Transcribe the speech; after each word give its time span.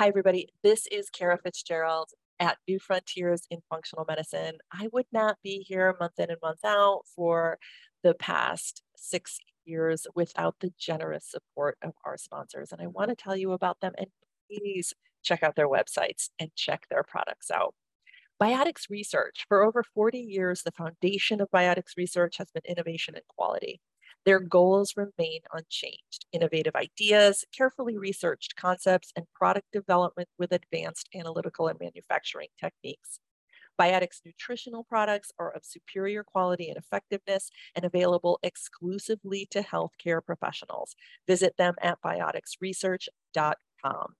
Hi, 0.00 0.08
everybody. 0.08 0.48
This 0.62 0.86
is 0.86 1.10
Kara 1.10 1.36
Fitzgerald 1.36 2.08
at 2.38 2.56
New 2.66 2.78
Frontiers 2.78 3.42
in 3.50 3.58
Functional 3.68 4.06
Medicine. 4.08 4.54
I 4.72 4.88
would 4.94 5.04
not 5.12 5.36
be 5.44 5.58
here 5.58 5.94
month 6.00 6.18
in 6.18 6.30
and 6.30 6.38
month 6.42 6.64
out 6.64 7.02
for 7.14 7.58
the 8.02 8.14
past 8.14 8.80
six 8.96 9.38
years 9.66 10.06
without 10.14 10.54
the 10.60 10.72
generous 10.78 11.26
support 11.30 11.76
of 11.82 11.92
our 12.06 12.16
sponsors. 12.16 12.72
And 12.72 12.80
I 12.80 12.86
want 12.86 13.10
to 13.10 13.14
tell 13.14 13.36
you 13.36 13.52
about 13.52 13.80
them 13.82 13.92
and 13.98 14.06
please 14.50 14.94
check 15.22 15.42
out 15.42 15.54
their 15.54 15.68
websites 15.68 16.30
and 16.38 16.50
check 16.56 16.86
their 16.88 17.02
products 17.02 17.50
out. 17.50 17.74
Biotics 18.42 18.88
research. 18.88 19.44
For 19.48 19.62
over 19.62 19.84
40 19.94 20.18
years, 20.18 20.62
the 20.62 20.72
foundation 20.72 21.42
of 21.42 21.50
biotics 21.54 21.98
research 21.98 22.38
has 22.38 22.50
been 22.50 22.62
innovation 22.66 23.16
and 23.16 23.24
quality. 23.36 23.82
Their 24.26 24.38
goals 24.38 24.94
remain 24.96 25.40
unchanged 25.52 26.26
innovative 26.30 26.76
ideas, 26.76 27.44
carefully 27.56 27.96
researched 27.96 28.54
concepts, 28.54 29.12
and 29.16 29.24
product 29.34 29.68
development 29.72 30.28
with 30.38 30.52
advanced 30.52 31.08
analytical 31.14 31.68
and 31.68 31.80
manufacturing 31.80 32.48
techniques. 32.60 33.18
Biotics 33.80 34.20
nutritional 34.26 34.84
products 34.84 35.32
are 35.38 35.52
of 35.52 35.64
superior 35.64 36.22
quality 36.22 36.68
and 36.68 36.76
effectiveness 36.76 37.50
and 37.74 37.86
available 37.86 38.38
exclusively 38.42 39.48
to 39.50 39.62
healthcare 39.62 40.22
professionals. 40.22 40.94
Visit 41.26 41.56
them 41.56 41.76
at 41.80 41.96
bioticsresearch.com. 42.04 44.14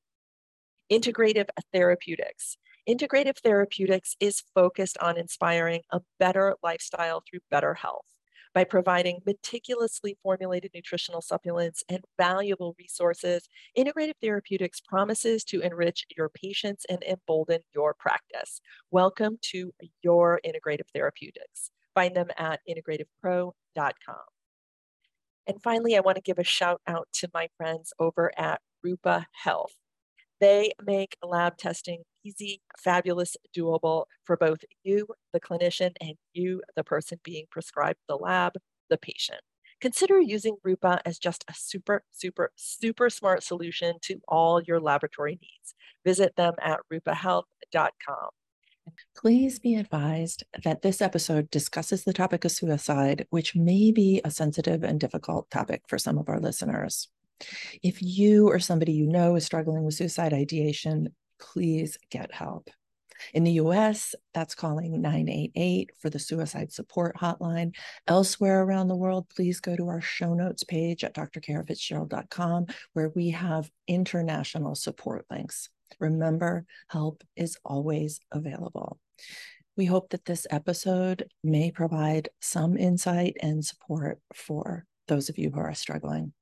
Integrative 0.91 1.49
therapeutics. 1.75 2.57
Integrative 2.89 3.37
therapeutics 3.39 4.17
is 4.19 4.43
focused 4.55 4.97
on 4.97 5.19
inspiring 5.19 5.83
a 5.91 6.01
better 6.19 6.57
lifestyle 6.63 7.23
through 7.29 7.41
better 7.51 7.75
health 7.75 8.07
by 8.55 8.65
providing 8.65 9.21
meticulously 9.25 10.17
formulated 10.23 10.73
nutritional 10.75 11.23
supplements 11.23 11.85
and 11.89 12.05
valuable 12.19 12.75
resources, 12.79 13.49
Integrative 13.79 14.15
Therapeutics 14.21 14.81
promises 14.81 15.45
to 15.45 15.61
enrich 15.61 16.05
your 16.17 16.29
patients 16.29 16.85
and 16.89 17.03
embolden 17.05 17.61
your 17.75 17.95
practice. 17.95 18.61
Welcome 18.91 19.39
to 19.53 19.73
your 20.03 20.41
Integrative 20.45 20.89
Therapeutics. 20.93 21.71
Find 21.95 22.15
them 22.15 22.29
at 22.37 22.61
integrativepro.com. 22.69 24.17
And 25.47 25.63
finally, 25.63 25.97
I 25.97 26.01
want 26.01 26.17
to 26.17 26.23
give 26.23 26.39
a 26.39 26.45
shout 26.45 26.81
out 26.87 27.09
to 27.15 27.29
my 27.33 27.49
friends 27.57 27.93
over 27.99 28.31
at 28.37 28.61
Rupa 28.83 29.27
Health. 29.33 29.75
They 30.41 30.73
make 30.85 31.17
lab 31.23 31.57
testing 31.57 32.03
easy, 32.25 32.63
fabulous, 32.79 33.37
doable 33.57 34.05
for 34.25 34.37
both 34.37 34.61
you, 34.83 35.07
the 35.33 35.41
clinician, 35.41 35.93
and 36.01 36.15
you, 36.33 36.63
the 36.77 36.85
person 36.85 37.21
being 37.23 37.47
prescribed 37.51 37.99
the 38.09 38.17
lab, 38.17 38.55
the 38.89 38.99
patient. 38.99 39.41
Consider 39.81 40.21
using 40.21 40.57
Rupa 40.63 41.01
as 41.07 41.19
just 41.19 41.45
a 41.49 41.55
super, 41.55 42.03
super, 42.11 42.53
super 42.57 43.09
smart 43.09 43.43
solution 43.43 43.95
to 44.03 44.21
all 44.29 44.63
your 44.63 44.79
laboratory 44.79 45.39
needs. 45.41 45.75
Visit 46.05 46.37
them 46.37 46.55
at 46.61 46.81
rupahealth.com. 46.93 48.29
Please 49.17 49.59
be 49.59 49.77
advised 49.77 50.45
that 50.65 50.83
this 50.83 51.01
episode 51.01 51.51
discusses 51.51 52.05
the 52.05 52.13
topic 52.13 52.45
of 52.45 52.51
suicide, 52.51 53.27
which 53.31 53.55
may 53.55 53.91
be 53.93 54.21
a 54.25 54.31
sensitive 54.31 54.83
and 54.83 55.01
difficult 55.01 55.51
topic 55.51 55.83
for 55.89 55.99
some 55.99 56.19
of 56.19 56.29
our 56.29 56.41
listeners. 56.41 57.09
If 57.83 58.03
you 58.03 58.49
or 58.49 58.59
somebody 58.59 58.93
you 58.93 59.07
know 59.07 59.37
is 59.37 59.47
struggling 59.47 59.85
with 59.85 59.95
suicide 59.95 60.35
ideation, 60.35 61.15
please 61.41 61.99
get 62.11 62.33
help. 62.33 62.71
In 63.35 63.45
the 63.45 63.53
US, 63.53 64.15
that's 64.35 64.55
calling 64.55 65.01
988 65.01 65.91
for 65.99 66.11
the 66.11 66.19
suicide 66.19 66.73
support 66.73 67.17
hotline. 67.17 67.75
Elsewhere 68.07 68.63
around 68.63 68.89
the 68.89 68.97
world, 68.97 69.29
please 69.29 69.61
go 69.61 69.77
to 69.77 69.89
our 69.89 70.01
show 70.01 70.35
notes 70.35 70.65
page 70.65 71.05
at 71.05 71.15
drkarafitzgerald.com 71.15 72.67
where 72.93 73.11
we 73.11 73.31
have 73.31 73.71
international 73.87 74.75
support 74.75 75.27
links. 75.31 75.69
Remember, 75.99 76.65
help 76.89 77.23
is 77.37 77.59
always 77.65 78.21
available. 78.33 78.99
We 79.77 79.87
hope 79.87 80.11
that 80.11 80.25
this 80.25 80.47
episode 80.51 81.29
may 81.43 81.71
provide 81.71 82.29
some 82.41 82.77
insight 82.77 83.37
and 83.41 83.65
support 83.65 84.19
for 84.35 84.85
those 85.09 85.29
of 85.29 85.39
you 85.39 85.51
who 85.51 85.61
are 85.61 85.75
struggling. 85.75 86.33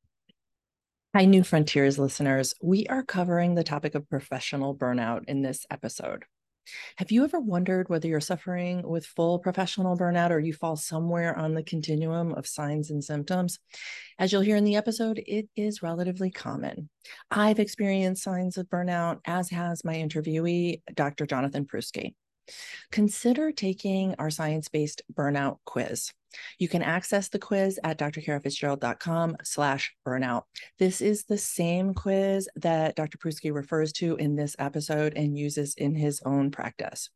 Hi, 1.19 1.25
New 1.25 1.43
Frontiers 1.43 1.99
listeners. 1.99 2.55
We 2.63 2.87
are 2.87 3.03
covering 3.03 3.57
the 3.57 3.65
topic 3.65 3.97
of 3.97 4.09
professional 4.09 4.73
burnout 4.73 5.25
in 5.27 5.43
this 5.43 5.67
episode. 5.69 6.25
Have 6.95 7.11
you 7.11 7.25
ever 7.25 7.41
wondered 7.41 7.89
whether 7.89 8.07
you're 8.07 8.21
suffering 8.21 8.89
with 8.89 9.05
full 9.05 9.41
professional 9.41 9.99
burnout 9.99 10.31
or 10.31 10.39
you 10.39 10.53
fall 10.53 10.77
somewhere 10.77 11.37
on 11.37 11.55
the 11.55 11.65
continuum 11.65 12.35
of 12.35 12.47
signs 12.47 12.91
and 12.91 13.03
symptoms? 13.03 13.59
As 14.21 14.31
you'll 14.31 14.43
hear 14.43 14.55
in 14.55 14.63
the 14.63 14.77
episode, 14.77 15.21
it 15.27 15.49
is 15.57 15.83
relatively 15.83 16.31
common. 16.31 16.89
I've 17.33 17.59
experienced 17.59 18.23
signs 18.23 18.57
of 18.57 18.69
burnout, 18.69 19.19
as 19.25 19.51
has 19.51 19.85
my 19.85 19.97
interviewee, 19.97 20.83
Dr. 20.95 21.27
Jonathan 21.27 21.65
Prousky. 21.65 22.15
Consider 22.93 23.51
taking 23.51 24.15
our 24.21 24.31
science 24.31 24.69
based 24.69 25.03
burnout 25.13 25.57
quiz. 25.65 26.13
You 26.59 26.69
can 26.69 26.83
access 26.83 27.29
the 27.29 27.39
quiz 27.39 27.79
at 27.85 27.99
drkarafitzgerald.com 27.99 29.37
slash 29.45 29.95
burnout. 30.07 30.43
This 30.79 31.01
is 31.01 31.25
the 31.25 31.39
same 31.39 31.95
quiz 31.95 32.49
that 32.57 32.97
Dr. 32.97 33.19
Prousky 33.19 33.53
refers 33.53 33.93
to 33.95 34.17
in 34.17 34.37
this 34.37 34.57
episode 34.59 35.15
and 35.17 35.39
uses 35.39 35.75
in 35.75 35.95
his 35.95 36.21
own 36.25 36.51
practice. 36.51 37.11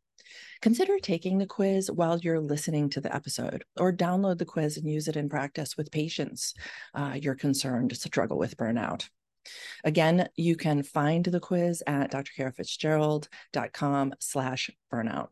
Consider 0.61 0.99
taking 0.99 1.39
the 1.39 1.47
quiz 1.47 1.91
while 1.91 2.19
you're 2.19 2.41
listening 2.41 2.89
to 2.91 3.01
the 3.01 3.15
episode, 3.15 3.65
or 3.79 3.93
download 3.93 4.39
the 4.39 4.45
quiz 4.45 4.77
and 4.77 4.89
use 4.89 5.09
it 5.09 5.17
in 5.17 5.29
practice 5.29 5.77
with 5.77 5.91
patients 5.91 6.55
uh, 6.95 7.19
you're 7.21 7.35
concerned 7.35 7.91
to 7.91 7.97
struggle 7.97 8.39
with 8.39 8.57
burnout. 8.57 9.09
Again, 9.85 10.29
you 10.37 10.57
can 10.57 10.83
find 10.83 11.25
the 11.25 11.41
quiz 11.41 11.83
at 11.87 12.13
drkarafitzgerald.com 12.13 14.15
slash 14.21 14.71
burnout. 14.93 15.29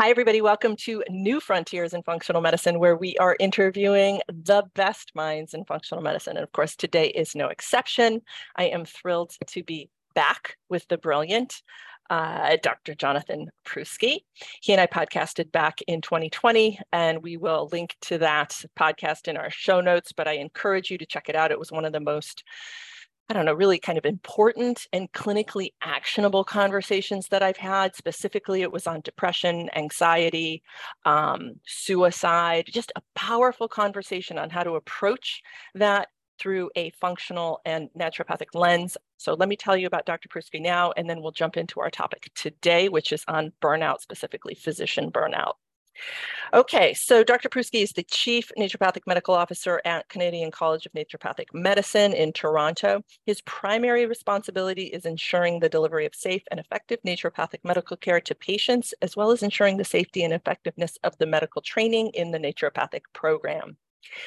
Hi, 0.00 0.08
everybody. 0.08 0.40
Welcome 0.40 0.76
to 0.76 1.04
New 1.10 1.40
Frontiers 1.40 1.92
in 1.92 2.02
Functional 2.02 2.40
Medicine, 2.40 2.78
where 2.78 2.96
we 2.96 3.18
are 3.18 3.36
interviewing 3.38 4.22
the 4.28 4.62
best 4.74 5.12
minds 5.14 5.52
in 5.52 5.66
functional 5.66 6.02
medicine. 6.02 6.38
And 6.38 6.42
of 6.42 6.52
course, 6.52 6.74
today 6.74 7.08
is 7.08 7.34
no 7.34 7.48
exception. 7.48 8.22
I 8.56 8.68
am 8.68 8.86
thrilled 8.86 9.34
to 9.48 9.62
be 9.62 9.90
back 10.14 10.56
with 10.70 10.88
the 10.88 10.96
brilliant 10.96 11.60
uh, 12.08 12.56
Dr. 12.62 12.94
Jonathan 12.94 13.50
Prousky. 13.66 14.20
He 14.62 14.72
and 14.72 14.80
I 14.80 14.86
podcasted 14.86 15.52
back 15.52 15.82
in 15.86 16.00
2020, 16.00 16.80
and 16.94 17.22
we 17.22 17.36
will 17.36 17.68
link 17.70 17.94
to 18.00 18.16
that 18.18 18.64
podcast 18.78 19.28
in 19.28 19.36
our 19.36 19.50
show 19.50 19.82
notes. 19.82 20.12
But 20.12 20.28
I 20.28 20.32
encourage 20.36 20.90
you 20.90 20.96
to 20.96 21.04
check 21.04 21.28
it 21.28 21.36
out. 21.36 21.50
It 21.50 21.58
was 21.58 21.70
one 21.70 21.84
of 21.84 21.92
the 21.92 22.00
most 22.00 22.42
I 23.30 23.32
don't 23.32 23.44
know, 23.44 23.54
really 23.54 23.78
kind 23.78 23.96
of 23.96 24.04
important 24.04 24.88
and 24.92 25.10
clinically 25.12 25.70
actionable 25.82 26.42
conversations 26.42 27.28
that 27.28 27.44
I've 27.44 27.56
had. 27.56 27.94
Specifically, 27.94 28.62
it 28.62 28.72
was 28.72 28.88
on 28.88 29.02
depression, 29.02 29.70
anxiety, 29.76 30.64
um, 31.04 31.52
suicide, 31.64 32.64
just 32.68 32.90
a 32.96 33.02
powerful 33.14 33.68
conversation 33.68 34.36
on 34.36 34.50
how 34.50 34.64
to 34.64 34.72
approach 34.72 35.42
that 35.76 36.08
through 36.40 36.70
a 36.74 36.90
functional 36.90 37.60
and 37.64 37.88
naturopathic 37.96 38.52
lens. 38.54 38.96
So 39.16 39.34
let 39.34 39.48
me 39.48 39.56
tell 39.56 39.76
you 39.76 39.86
about 39.86 40.06
Dr. 40.06 40.28
Prousky 40.28 40.60
now, 40.60 40.90
and 40.96 41.08
then 41.08 41.22
we'll 41.22 41.30
jump 41.30 41.56
into 41.56 41.78
our 41.78 41.90
topic 41.90 42.30
today, 42.34 42.88
which 42.88 43.12
is 43.12 43.24
on 43.28 43.52
burnout, 43.62 44.00
specifically 44.00 44.56
physician 44.56 45.12
burnout. 45.12 45.59
Okay, 46.52 46.94
so 46.94 47.22
Dr. 47.22 47.48
Prousky 47.48 47.82
is 47.82 47.92
the 47.92 48.02
Chief 48.02 48.50
Naturopathic 48.58 49.02
Medical 49.06 49.34
Officer 49.34 49.80
at 49.84 50.08
Canadian 50.08 50.50
College 50.50 50.84
of 50.84 50.92
Naturopathic 50.92 51.46
Medicine 51.52 52.12
in 52.12 52.32
Toronto. 52.32 53.02
His 53.24 53.40
primary 53.42 54.06
responsibility 54.06 54.84
is 54.84 55.06
ensuring 55.06 55.60
the 55.60 55.68
delivery 55.68 56.06
of 56.06 56.14
safe 56.14 56.42
and 56.50 56.58
effective 56.58 56.98
naturopathic 57.06 57.60
medical 57.62 57.96
care 57.96 58.20
to 58.20 58.34
patients, 58.34 58.92
as 59.00 59.16
well 59.16 59.30
as 59.30 59.44
ensuring 59.44 59.76
the 59.76 59.84
safety 59.84 60.24
and 60.24 60.34
effectiveness 60.34 60.98
of 61.04 61.16
the 61.18 61.26
medical 61.26 61.62
training 61.62 62.10
in 62.14 62.32
the 62.32 62.38
naturopathic 62.38 63.02
program. 63.12 63.76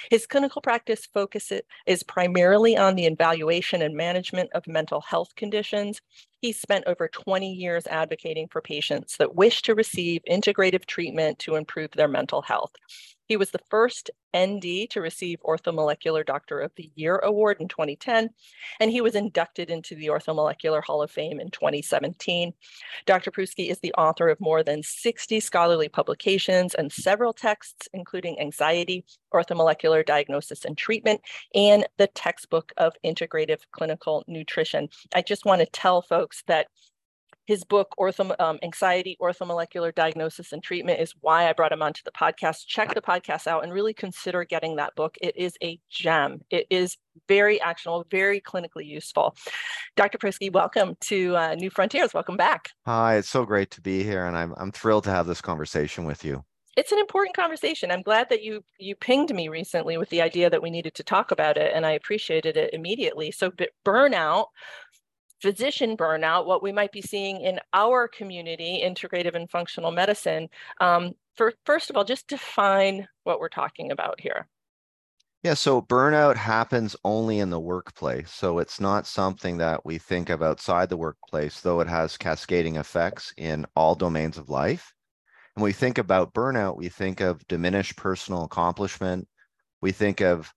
His 0.10 0.26
clinical 0.26 0.62
practice 0.62 1.06
focus 1.06 1.52
is 1.86 2.04
primarily 2.04 2.78
on 2.78 2.96
the 2.96 3.06
evaluation 3.06 3.82
and 3.82 3.96
management 3.96 4.50
of 4.54 4.68
mental 4.68 5.02
health 5.02 5.36
conditions. 5.36 6.02
He 6.42 6.52
spent 6.52 6.86
over 6.88 7.08
20 7.08 7.52
years 7.52 7.88
advocating 7.88 8.48
for 8.50 8.62
patients 8.62 9.18
that 9.18 9.36
wish 9.36 9.62
to 9.64 9.76
receive 9.76 10.22
integrative 10.30 10.86
treatment 10.86 11.40
to 11.40 11.56
improve 11.56 11.92
their 11.92 12.08
mental 12.08 12.42
health. 12.42 12.74
He 13.34 13.38
was 13.38 13.50
the 13.50 13.66
first 13.72 14.12
ND 14.38 14.88
to 14.92 15.02
receive 15.02 15.40
Orthomolecular 15.44 16.24
Doctor 16.24 16.60
of 16.60 16.72
the 16.76 16.92
Year 16.94 17.18
award 17.18 17.58
in 17.60 17.68
2010, 17.68 18.30
and 18.80 18.92
he 18.92 19.02
was 19.02 19.16
inducted 19.16 19.72
into 19.72 19.96
the 19.96 20.06
Orthomolecular 20.06 20.84
Hall 20.84 21.02
of 21.02 21.10
Fame 21.10 21.40
in 21.40 21.50
2017. 21.50 22.54
Dr. 23.08 23.32
Prousky 23.32 23.72
is 23.72 23.80
the 23.80 23.92
author 23.94 24.30
of 24.30 24.40
more 24.40 24.62
than 24.62 24.84
60 24.84 25.40
scholarly 25.40 25.90
publications 25.90 26.76
and 26.76 26.92
several 26.92 27.34
texts, 27.34 27.90
including 27.92 28.40
Anxiety, 28.40 29.04
Orthomolecular 29.34 30.06
Diagnosis 30.06 30.64
and 30.64 30.78
Treatment, 30.78 31.20
and 31.56 31.88
the 31.98 32.06
textbook 32.06 32.72
of 32.78 32.94
Integrative 33.04 33.62
Clinical 33.72 34.24
Nutrition. 34.28 34.90
I 35.16 35.24
just 35.24 35.44
want 35.44 35.62
to 35.62 35.66
tell 35.66 36.04
folks 36.04 36.44
that 36.46 36.68
his 37.46 37.64
book, 37.64 37.94
Ortho, 38.00 38.40
um, 38.40 38.60
Anxiety, 38.64 39.18
Orthomolecular 39.22 39.94
Diagnosis 39.94 40.54
and 40.54 40.64
Treatment, 40.64 41.00
is 41.00 41.14
why 41.22 41.50
I 41.50 41.54
brought 41.54 41.72
him 41.72 41.82
onto 41.82 42.02
the 42.06 42.12
podcast. 42.12 42.66
Check 42.68 42.94
the 42.94 43.02
podcast 43.02 43.48
out 43.48 43.64
and 43.64 43.74
really 43.74 43.94
consider 43.94 44.46
getting 44.46 44.78
that 44.78 44.96
book. 44.96 45.18
It 45.22 45.36
is 45.36 45.56
a 45.62 45.80
gem. 45.90 46.42
It 46.50 46.68
is 46.70 46.98
very 47.28 47.62
actionable, 47.62 48.06
very 48.10 48.40
clinically 48.40 48.86
useful. 48.86 49.36
Dr. 49.96 50.18
Prousky, 50.18 50.52
welcome 50.52 50.96
to 51.02 51.36
uh, 51.36 51.56
New 51.56 51.70
Frontiers. 51.70 52.14
Welcome 52.14 52.38
back. 52.38 52.70
Hi, 52.86 53.18
it's 53.18 53.30
so 53.30 53.46
great 53.46 53.72
to 53.72 53.82
be 53.82 54.04
here, 54.04 54.26
and 54.26 54.38
I'm 54.38 54.54
I'm 54.58 54.72
thrilled 54.72 55.04
to 55.06 55.12
have 55.12 55.28
this 55.28 55.42
conversation 55.42 56.06
with 56.06 56.24
you. 56.24 56.44
It's 56.76 56.92
an 56.92 56.98
important 56.98 57.36
conversation. 57.36 57.92
I'm 57.92 58.02
glad 58.02 58.30
that 58.30 58.42
you 58.42 58.64
you 58.80 58.96
pinged 58.96 59.34
me 59.34 59.48
recently 59.48 59.98
with 59.98 60.10
the 60.10 60.22
idea 60.22 60.50
that 60.50 60.62
we 60.62 60.72
needed 60.72 60.96
to 60.96 61.04
talk 61.04 61.32
about 61.32 61.58
it, 61.58 61.72
and 61.76 61.86
I 61.86 61.92
appreciated 61.92 62.58
it 62.58 62.74
immediately. 62.74 63.32
So, 63.32 63.52
burnout 63.86 64.46
physician 65.44 65.98
burnout, 65.98 66.46
what 66.46 66.64
we 66.64 66.72
might 66.72 66.94
be 66.94 67.02
seeing 67.02 67.42
in 67.42 67.60
our 67.74 68.08
community, 68.08 68.82
integrative 68.82 69.36
and 69.36 69.52
functional 69.52 69.92
medicine. 69.92 70.48
Um, 70.80 71.12
for, 71.36 71.54
first 71.66 71.90
of 71.90 71.98
all, 71.98 72.06
just 72.06 72.30
define 72.30 73.10
what 73.26 73.42
we're 73.42 73.50
talking 73.50 73.92
about 73.92 74.22
here. 74.22 74.48
Yeah, 75.44 75.56
so 75.56 75.82
burnout 75.82 76.38
happens 76.38 76.96
only 77.04 77.40
in 77.40 77.50
the 77.50 77.60
workplace. 77.60 78.32
So 78.32 78.60
it's 78.60 78.80
not 78.80 79.06
something 79.06 79.58
that 79.58 79.86
we 79.86 79.98
think 79.98 80.30
of 80.30 80.42
outside 80.42 80.88
the 80.88 80.96
workplace, 80.96 81.60
though 81.60 81.82
it 81.82 81.90
has 81.90 82.16
cascading 82.16 82.78
effects 82.78 83.34
in 83.36 83.66
all 83.76 83.96
domains 83.96 84.38
of 84.38 84.50
life. 84.50 84.94
When 85.56 85.66
we 85.66 85.74
think 85.74 85.98
about 85.98 86.34
burnout, 86.34 86.78
we 86.78 86.88
think 86.88 87.20
of 87.20 87.46
diminished 87.50 87.98
personal 87.98 88.46
accomplishment, 88.46 89.28
we 89.82 89.92
think 89.92 90.22
of 90.22 90.54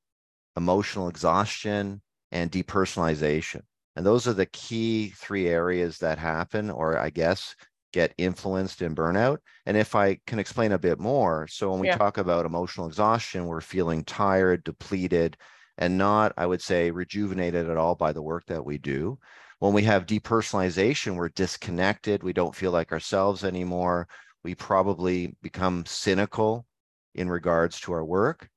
emotional 0.56 1.08
exhaustion 1.08 2.00
and 2.30 2.52
depersonalization. 2.52 3.62
And 3.96 4.04
those 4.04 4.28
are 4.28 4.34
the 4.34 4.46
key 4.46 5.12
three 5.16 5.48
areas 5.48 5.98
that 5.98 6.18
happen, 6.18 6.70
or 6.70 6.98
I 6.98 7.10
guess 7.10 7.56
get 7.92 8.14
influenced 8.18 8.82
in 8.82 8.94
burnout. 8.94 9.38
And 9.64 9.76
if 9.76 9.94
I 9.94 10.18
can 10.26 10.38
explain 10.38 10.72
a 10.72 10.78
bit 10.78 11.00
more, 11.00 11.48
so 11.48 11.70
when 11.70 11.80
we 11.80 11.86
yeah. 11.88 11.96
talk 11.96 12.18
about 12.18 12.44
emotional 12.44 12.86
exhaustion, 12.86 13.46
we're 13.46 13.62
feeling 13.62 14.04
tired, 14.04 14.64
depleted, 14.64 15.38
and 15.78 15.96
not, 15.96 16.34
I 16.36 16.46
would 16.46 16.60
say, 16.60 16.90
rejuvenated 16.90 17.70
at 17.70 17.76
all 17.78 17.94
by 17.94 18.12
the 18.12 18.22
work 18.22 18.44
that 18.46 18.64
we 18.64 18.76
do. 18.76 19.18
When 19.60 19.72
we 19.72 19.82
have 19.84 20.04
depersonalization, 20.04 21.16
we're 21.16 21.30
disconnected. 21.30 22.22
We 22.22 22.34
don't 22.34 22.54
feel 22.54 22.72
like 22.72 22.92
ourselves 22.92 23.44
anymore. 23.44 24.08
We 24.44 24.54
probably 24.54 25.34
become 25.42 25.84
cynical 25.86 26.66
in 27.14 27.30
regards 27.30 27.80
to 27.80 27.92
our 27.92 28.04
work. 28.04 28.50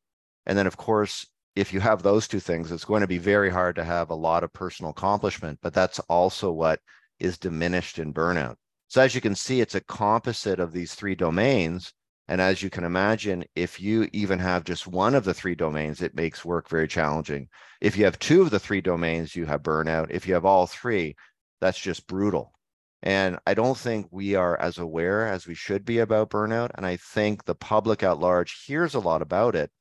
And 0.46 0.58
then, 0.58 0.68
of 0.68 0.76
course, 0.76 1.26
if 1.56 1.74
you 1.74 1.80
have 1.80 2.02
those 2.02 2.28
two 2.28 2.40
things, 2.40 2.72
it's 2.72 2.86
going 2.86 3.02
to 3.02 3.08
be 3.08 3.18
very 3.18 3.50
hard 3.50 3.76
to 3.76 3.84
have 3.84 4.10
a 4.10 4.16
lot 4.16 4.44
of 4.44 4.54
personal 4.54 4.92
accomplishment, 4.92 5.60
but 5.62 5.74
that's 5.74 6.00
also 6.02 6.52
what 6.52 6.80
is 7.20 7.38
diminished 7.38 8.00
in 8.00 8.14
burnout. 8.14 8.56
So 8.88 9.02
as 9.02 9.14
you 9.14 9.22
can 9.22 9.36
see, 9.36 9.62
it's 9.62 9.76
a 9.76 9.82
composite 9.82 10.60
of 10.60 10.72
these 10.72 10.96
three 10.96 11.16
domains. 11.16 11.94
And 12.28 12.40
as 12.40 12.62
you 12.62 12.70
can 12.70 12.84
imagine, 12.84 13.44
if 13.56 13.80
you 13.80 14.08
even 14.14 14.40
have 14.40 14.64
just 14.64 14.88
one 14.88 15.16
of 15.16 15.26
the 15.26 15.34
three 15.34 15.56
domains, 15.56 16.02
it 16.02 16.16
makes 16.16 16.46
work 16.46 16.70
very 16.70 16.88
challenging. 16.88 17.50
If 17.82 17.98
you 17.98 18.06
have 18.06 18.20
two 18.20 18.42
of 18.42 18.52
the 18.52 18.60
three 18.60 18.82
domains, 18.82 19.36
you 19.36 19.46
have 19.48 19.64
burnout. 19.64 20.12
If 20.12 20.28
you 20.28 20.36
have 20.36 20.46
all 20.46 20.68
three, 20.68 21.16
that's 21.60 21.80
just 21.80 22.08
brutal. 22.08 22.54
And 23.02 23.40
I 23.48 23.54
don't 23.54 23.78
think 23.78 24.08
we 24.12 24.36
are 24.36 24.60
as 24.60 24.78
aware 24.78 25.28
as 25.28 25.48
we 25.48 25.56
should 25.56 25.86
be 25.86 26.00
about 26.00 26.30
burnout. 26.30 26.72
And 26.76 26.86
I 26.86 26.98
think 26.98 27.46
the 27.46 27.56
public 27.56 28.04
at 28.04 28.20
large 28.20 28.66
hears 28.66 28.94
a 28.94 29.00
lot 29.00 29.22
about 29.22 29.56
it, 29.56 29.72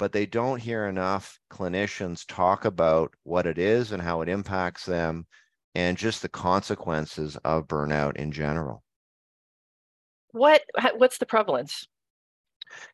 but 0.00 0.12
they 0.12 0.24
don't 0.24 0.58
hear 0.58 0.86
enough 0.86 1.38
clinicians 1.52 2.24
talk 2.26 2.64
about 2.64 3.12
what 3.22 3.46
it 3.46 3.58
is 3.58 3.92
and 3.92 4.02
how 4.02 4.22
it 4.22 4.30
impacts 4.30 4.86
them 4.86 5.26
and 5.74 5.98
just 5.98 6.22
the 6.22 6.28
consequences 6.28 7.36
of 7.44 7.68
burnout 7.68 8.16
in 8.16 8.32
general. 8.32 8.82
What 10.32 10.62
what's 10.96 11.18
the 11.18 11.26
prevalence? 11.26 11.86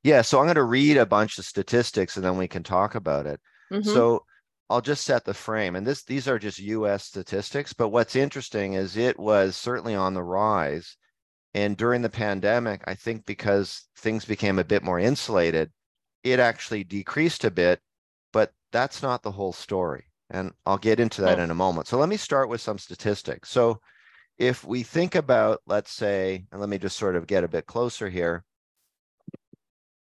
Yeah, 0.03 0.23
so 0.23 0.41
I'm 0.41 0.47
going 0.47 0.56
to 0.56 0.64
read 0.64 0.97
a 0.97 1.06
bunch 1.06 1.38
of 1.38 1.44
statistics 1.44 2.17
and 2.17 2.25
then 2.25 2.37
we 2.37 2.49
can 2.49 2.64
talk 2.64 2.97
about 2.97 3.26
it. 3.26 3.41
Mm-hmm. 3.73 3.88
So 3.88 4.25
I'll 4.69 4.81
just 4.81 5.05
set 5.05 5.25
the 5.25 5.32
frame 5.32 5.76
and 5.76 5.87
this 5.87 6.03
these 6.03 6.26
are 6.26 6.41
just 6.41 6.58
US 6.58 7.05
statistics, 7.05 7.73
but 7.73 7.91
what's 7.91 8.17
interesting 8.17 8.73
is 8.73 8.97
it 8.97 9.17
was 9.17 9.56
certainly 9.56 9.94
on 9.94 10.14
the 10.14 10.25
rise 10.25 10.97
and 11.55 11.76
during 11.76 12.03
the 12.03 12.11
pandemic, 12.11 12.82
I 12.87 12.97
think 12.97 13.26
because 13.26 13.85
things 13.97 14.25
became 14.25 14.58
a 14.58 14.64
bit 14.64 14.82
more 14.82 14.99
insulated, 14.99 15.70
it 16.32 16.40
actually 16.40 16.82
decreased 16.82 17.44
a 17.44 17.50
bit, 17.50 17.81
but 18.32 18.52
that's 18.73 19.02
not 19.02 19.23
the 19.23 19.31
whole 19.31 19.52
story. 19.52 20.06
And 20.28 20.50
I'll 20.64 20.76
get 20.76 20.99
into 20.99 21.23
that 21.23 21.38
oh. 21.38 21.43
in 21.43 21.52
a 21.52 21.55
moment. 21.55 21.87
So 21.87 21.99
let 21.99 22.08
me 22.08 22.17
start 22.17 22.49
with 22.49 22.61
some 22.61 22.78
statistics. 22.78 23.49
So 23.49 23.81
if 24.38 24.64
we 24.64 24.82
think 24.82 25.14
about, 25.14 25.62
let's 25.67 25.93
say, 25.93 26.46
and 26.50 26.61
let 26.61 26.69
me 26.69 26.78
just 26.78 26.96
sort 26.96 27.14
of 27.14 27.28
get 27.28 27.44
a 27.44 27.49
bit 27.49 27.67
closer 27.67 28.08
here. 28.08 28.44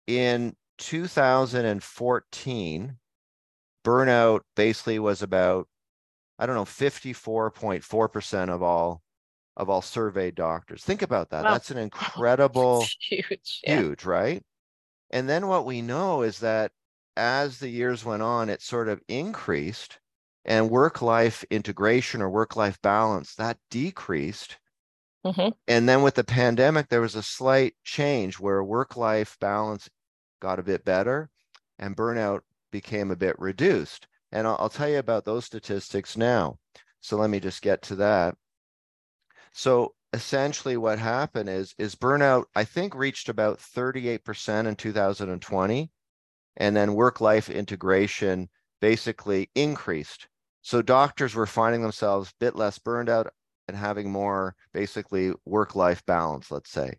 In 0.08 0.56
2014, 0.80 2.98
burnout 3.84 4.42
basically 4.56 4.98
was 4.98 5.22
about, 5.22 5.68
I 6.40 6.48
don't 6.48 6.56
know, 6.56 6.66
54.4% 6.66 8.50
of 8.50 8.64
all 8.64 9.04
of 9.58 9.70
all 9.70 9.82
surveyed 9.82 10.36
doctors. 10.36 10.84
Think 10.84 11.02
about 11.02 11.30
that. 11.30 11.46
Wow. 11.46 11.54
That's 11.54 11.72
an 11.72 11.78
incredible, 11.78 12.86
huge, 13.00 13.62
yeah. 13.64 13.80
huge, 13.80 14.04
right? 14.04 14.44
And 15.12 15.30
then 15.30 15.48
what 15.48 15.66
we 15.66 15.82
know 15.82 16.22
is 16.22 16.40
that 16.40 16.72
as 17.16 17.60
the 17.60 17.70
years 17.70 18.04
went 18.04 18.22
on, 18.22 18.50
it 18.50 18.62
sort 18.62 18.90
of 18.90 19.02
increased 19.08 20.00
and 20.44 20.70
work 20.70 21.02
life 21.02 21.44
integration 21.50 22.22
or 22.22 22.30
work 22.30 22.56
life 22.56 22.82
balance 22.82 23.36
that 23.36 23.58
decreased. 23.70 24.58
Mm-hmm. 25.26 25.50
And 25.68 25.90
then 25.90 26.04
with 26.04 26.16
the 26.16 26.24
pandemic, 26.24 26.90
there 26.90 27.02
was 27.02 27.16
a 27.16 27.24
slight 27.24 27.76
change 27.84 28.40
where 28.40 28.64
work 28.64 28.96
life 28.96 29.38
balance 29.40 29.90
got 30.40 30.60
a 30.60 30.64
bit 30.64 30.86
better 30.86 31.30
and 31.80 31.98
burnout 31.98 32.42
became 32.72 33.10
a 33.10 33.16
bit 33.16 33.38
reduced. 33.40 34.08
And 34.32 34.46
I'll, 34.46 34.58
I'll 34.60 34.70
tell 34.70 34.90
you 34.90 35.00
about 35.00 35.26
those 35.26 35.46
statistics 35.46 36.16
now. 36.16 36.60
So 37.00 37.18
let 37.18 37.30
me 37.30 37.40
just 37.40 37.62
get 37.62 37.82
to 37.84 37.96
that. 37.96 38.36
So 39.54 39.94
essentially 40.16 40.78
what 40.78 40.98
happened 40.98 41.50
is 41.50 41.76
is 41.78 41.96
burnout 41.96 42.46
i 42.56 42.64
think 42.64 42.96
reached 42.96 43.30
about 43.30 43.60
38% 43.60 44.68
in 44.68 44.76
2020 44.76 45.92
and 46.58 46.76
then 46.76 46.94
work 46.94 47.22
life 47.22 47.50
integration 47.50 48.50
basically 48.82 49.50
increased. 49.56 50.28
So 50.62 50.82
doctors 50.82 51.36
were 51.36 51.46
finding 51.46 51.82
themselves 51.82 52.30
a 52.30 52.34
bit 52.40 52.56
less 52.56 52.80
burned 52.80 53.10
out 53.10 53.32
and 53.68 53.78
having 53.78 54.12
more 54.12 54.56
basically 54.74 55.34
work 55.46 55.76
life 55.76 56.06
balance 56.06 56.52
let's 56.52 56.72
say. 56.72 56.94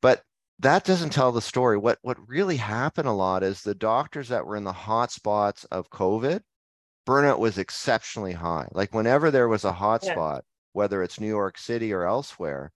But 0.00 0.22
that 0.60 0.84
doesn't 0.84 1.10
tell 1.10 1.32
the 1.32 1.40
story. 1.40 1.76
What 1.76 1.98
what 2.02 2.28
really 2.28 2.56
happened 2.56 3.08
a 3.08 3.12
lot 3.12 3.42
is 3.42 3.62
the 3.62 3.74
doctors 3.74 4.28
that 4.28 4.46
were 4.46 4.56
in 4.56 4.64
the 4.64 4.72
hot 4.72 5.10
spots 5.10 5.64
of 5.64 5.90
covid 5.90 6.40
burnout 7.06 7.38
was 7.38 7.58
exceptionally 7.58 8.32
high. 8.32 8.68
Like 8.72 8.94
whenever 8.94 9.30
there 9.30 9.48
was 9.48 9.64
a 9.64 9.72
hot 9.72 10.02
yeah. 10.04 10.12
spot 10.12 10.44
whether 10.74 11.02
it's 11.02 11.18
New 11.18 11.28
York 11.28 11.56
City 11.56 11.92
or 11.92 12.04
elsewhere, 12.04 12.72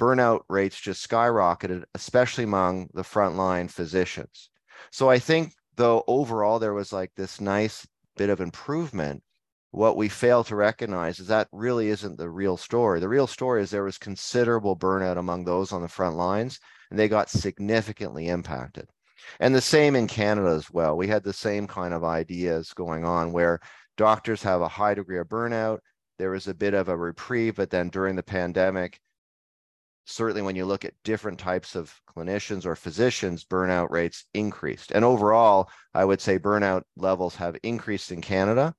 burnout 0.00 0.40
rates 0.48 0.80
just 0.80 1.08
skyrocketed, 1.08 1.84
especially 1.94 2.44
among 2.44 2.88
the 2.92 3.02
frontline 3.02 3.70
physicians. 3.70 4.50
So 4.90 5.08
I 5.08 5.20
think, 5.20 5.52
though, 5.76 6.02
overall, 6.08 6.58
there 6.58 6.74
was 6.74 6.92
like 6.92 7.12
this 7.14 7.40
nice 7.40 7.86
bit 8.16 8.30
of 8.30 8.40
improvement. 8.40 9.22
What 9.70 9.96
we 9.96 10.08
fail 10.08 10.44
to 10.44 10.56
recognize 10.56 11.20
is 11.20 11.28
that 11.28 11.48
really 11.52 11.88
isn't 11.88 12.18
the 12.18 12.28
real 12.28 12.56
story. 12.56 13.00
The 13.00 13.08
real 13.08 13.26
story 13.26 13.62
is 13.62 13.70
there 13.70 13.84
was 13.84 13.96
considerable 13.96 14.76
burnout 14.76 15.18
among 15.18 15.44
those 15.44 15.72
on 15.72 15.82
the 15.82 15.88
front 15.88 16.16
lines, 16.16 16.58
and 16.90 16.98
they 16.98 17.08
got 17.08 17.30
significantly 17.30 18.28
impacted. 18.28 18.86
And 19.40 19.54
the 19.54 19.60
same 19.60 19.94
in 19.94 20.08
Canada 20.08 20.50
as 20.50 20.70
well. 20.70 20.96
We 20.96 21.06
had 21.06 21.22
the 21.22 21.32
same 21.32 21.66
kind 21.66 21.94
of 21.94 22.02
ideas 22.02 22.72
going 22.72 23.04
on 23.04 23.32
where 23.32 23.60
doctors 23.96 24.42
have 24.42 24.62
a 24.62 24.68
high 24.68 24.94
degree 24.94 25.18
of 25.18 25.28
burnout 25.28 25.78
there 26.22 26.30
was 26.30 26.46
a 26.46 26.54
bit 26.54 26.72
of 26.72 26.88
a 26.88 26.96
reprieve, 26.96 27.56
but 27.56 27.68
then 27.68 27.88
during 27.88 28.14
the 28.14 28.22
pandemic, 28.22 29.00
certainly 30.04 30.40
when 30.40 30.54
you 30.54 30.64
look 30.64 30.84
at 30.84 30.94
different 31.02 31.36
types 31.36 31.74
of 31.74 31.92
clinicians 32.16 32.64
or 32.64 32.76
physicians, 32.76 33.44
burnout 33.44 33.90
rates 33.90 34.24
increased. 34.32 34.92
And 34.92 35.04
overall, 35.04 35.68
I 35.92 36.04
would 36.04 36.20
say 36.20 36.38
burnout 36.38 36.82
levels 36.96 37.34
have 37.34 37.56
increased 37.64 38.12
in 38.12 38.20
Canada. 38.20 38.72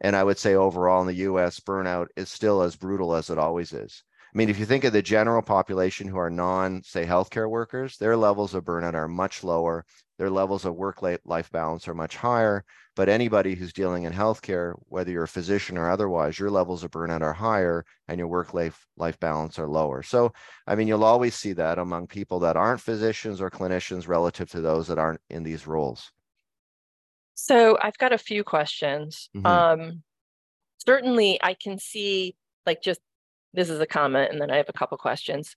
And 0.00 0.16
I 0.16 0.24
would 0.24 0.36
say 0.36 0.56
overall 0.56 1.00
in 1.00 1.06
the 1.06 1.28
US, 1.28 1.60
burnout 1.60 2.08
is 2.16 2.28
still 2.28 2.60
as 2.60 2.74
brutal 2.74 3.14
as 3.14 3.30
it 3.30 3.38
always 3.38 3.72
is. 3.72 4.02
I 4.34 4.36
mean, 4.36 4.48
if 4.48 4.58
you 4.58 4.66
think 4.66 4.82
of 4.82 4.92
the 4.92 5.00
general 5.00 5.42
population 5.42 6.08
who 6.08 6.16
are 6.16 6.28
non, 6.28 6.82
say, 6.82 7.06
healthcare 7.06 7.48
workers, 7.48 7.98
their 7.98 8.16
levels 8.16 8.52
of 8.52 8.64
burnout 8.64 8.94
are 8.94 9.06
much 9.06 9.44
lower. 9.44 9.84
Their 10.20 10.28
levels 10.28 10.66
of 10.66 10.74
work 10.74 11.00
life 11.00 11.50
balance 11.50 11.88
are 11.88 11.94
much 11.94 12.14
higher. 12.14 12.62
But 12.94 13.08
anybody 13.08 13.54
who's 13.54 13.72
dealing 13.72 14.02
in 14.02 14.12
healthcare, 14.12 14.74
whether 14.80 15.10
you're 15.10 15.22
a 15.22 15.28
physician 15.28 15.78
or 15.78 15.88
otherwise, 15.88 16.38
your 16.38 16.50
levels 16.50 16.84
of 16.84 16.90
burnout 16.90 17.22
are 17.22 17.32
higher 17.32 17.86
and 18.06 18.18
your 18.18 18.28
work 18.28 18.52
life 18.52 18.86
life 18.98 19.18
balance 19.18 19.58
are 19.58 19.66
lower. 19.66 20.02
So, 20.02 20.34
I 20.66 20.74
mean, 20.74 20.88
you'll 20.88 21.04
always 21.04 21.34
see 21.34 21.54
that 21.54 21.78
among 21.78 22.08
people 22.08 22.38
that 22.40 22.58
aren't 22.58 22.82
physicians 22.82 23.40
or 23.40 23.48
clinicians 23.48 24.08
relative 24.08 24.50
to 24.50 24.60
those 24.60 24.88
that 24.88 24.98
aren't 24.98 25.22
in 25.30 25.42
these 25.42 25.66
roles. 25.66 26.12
So, 27.32 27.78
I've 27.80 27.96
got 27.96 28.12
a 28.12 28.18
few 28.18 28.44
questions. 28.44 29.30
Mm-hmm. 29.34 29.46
Um, 29.46 30.02
certainly, 30.86 31.38
I 31.42 31.54
can 31.54 31.78
see 31.78 32.36
like 32.66 32.82
just 32.82 33.00
this 33.54 33.70
is 33.70 33.80
a 33.80 33.86
comment, 33.86 34.32
and 34.32 34.38
then 34.38 34.50
I 34.50 34.58
have 34.58 34.68
a 34.68 34.74
couple 34.74 34.98
questions. 34.98 35.56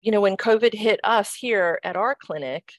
You 0.00 0.10
know, 0.10 0.20
when 0.20 0.36
COVID 0.36 0.74
hit 0.74 0.98
us 1.04 1.36
here 1.36 1.78
at 1.84 1.94
our 1.96 2.16
clinic, 2.20 2.72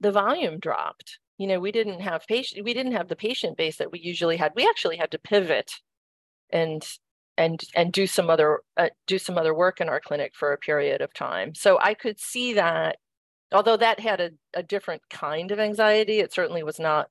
the 0.00 0.12
volume 0.12 0.58
dropped. 0.58 1.18
You 1.38 1.46
know, 1.46 1.60
we 1.60 1.72
didn't 1.72 2.00
have 2.00 2.26
patient, 2.26 2.64
we 2.64 2.74
didn't 2.74 2.92
have 2.92 3.08
the 3.08 3.16
patient 3.16 3.56
base 3.56 3.76
that 3.76 3.92
we 3.92 4.00
usually 4.00 4.36
had. 4.36 4.52
We 4.54 4.66
actually 4.68 4.96
had 4.96 5.10
to 5.12 5.18
pivot 5.18 5.70
and 6.50 6.86
and 7.36 7.62
and 7.74 7.92
do 7.92 8.06
some 8.06 8.28
other 8.28 8.60
uh, 8.76 8.90
do 9.06 9.18
some 9.18 9.38
other 9.38 9.54
work 9.54 9.80
in 9.80 9.88
our 9.88 10.00
clinic 10.00 10.32
for 10.34 10.52
a 10.52 10.58
period 10.58 11.00
of 11.00 11.14
time. 11.14 11.54
So 11.54 11.78
I 11.80 11.94
could 11.94 12.20
see 12.20 12.54
that, 12.54 12.96
although 13.52 13.78
that 13.78 14.00
had 14.00 14.20
a, 14.20 14.30
a 14.54 14.62
different 14.62 15.02
kind 15.10 15.50
of 15.50 15.58
anxiety, 15.58 16.20
it 16.20 16.32
certainly 16.32 16.62
was 16.62 16.78
not 16.78 17.08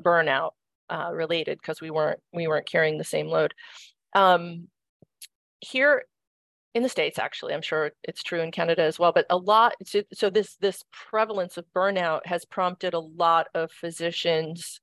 burnout 0.00 0.50
uh, 0.90 1.10
related 1.12 1.58
because 1.60 1.80
we 1.80 1.90
weren't 1.90 2.20
we 2.32 2.46
weren't 2.46 2.70
carrying 2.70 2.98
the 2.98 3.04
same 3.04 3.26
load. 3.26 3.54
Um, 4.14 4.68
here 5.60 6.04
in 6.74 6.82
the 6.82 6.88
states 6.88 7.18
actually 7.18 7.54
i'm 7.54 7.62
sure 7.62 7.92
it's 8.04 8.22
true 8.22 8.40
in 8.40 8.50
canada 8.50 8.82
as 8.82 8.98
well 8.98 9.12
but 9.12 9.26
a 9.30 9.36
lot 9.36 9.74
so, 9.84 10.02
so 10.12 10.30
this 10.30 10.56
this 10.56 10.84
prevalence 10.90 11.56
of 11.56 11.64
burnout 11.74 12.24
has 12.24 12.44
prompted 12.44 12.94
a 12.94 12.98
lot 12.98 13.48
of 13.54 13.70
physicians 13.70 14.80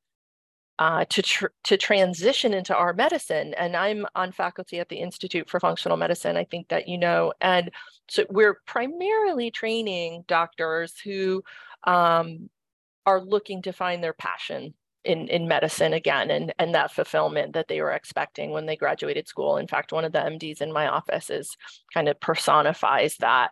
uh, 0.79 1.03
to 1.10 1.22
tr- 1.22 1.48
to 1.65 1.75
transition 1.75 2.53
into 2.53 2.74
our 2.75 2.93
medicine 2.93 3.53
and 3.55 3.75
i'm 3.75 4.05
on 4.15 4.31
faculty 4.31 4.79
at 4.79 4.88
the 4.88 4.96
institute 4.96 5.50
for 5.50 5.60
functional 5.60 5.98
medicine 5.98 6.38
i 6.38 6.43
think 6.46 6.69
that 6.69 6.88
you 6.88 6.98
know 6.98 7.34
and 7.41 7.69
so 8.10 8.25
we're 8.29 8.62
primarily 8.65 9.51
training 9.51 10.24
doctors 10.27 10.98
who 11.00 11.43
um, 11.86 12.50
are 13.05 13.22
looking 13.22 13.62
to 13.62 13.74
find 13.74 14.03
their 14.03 14.13
passion 14.13 14.74
in 15.06 15.27
in 15.29 15.48
medicine 15.48 15.94
again 15.94 16.29
and 16.29 16.53
and 16.60 16.75
that 16.75 16.91
fulfillment 16.91 17.53
that 17.53 17.68
they 17.68 17.82
were 17.82 17.91
expecting 17.91 18.51
when 18.51 18.65
they 18.65 18.75
graduated 18.75 19.27
school. 19.27 19.58
In 19.58 19.68
fact 19.68 19.94
one 19.94 20.06
of 20.06 20.12
the 20.12 20.20
mds 20.20 20.62
in 20.62 20.74
my 20.74 20.88
office 20.88 21.29
is 21.29 21.56
kind 21.94 22.10
of 22.10 22.20
personifies 22.20 23.15
that 23.18 23.51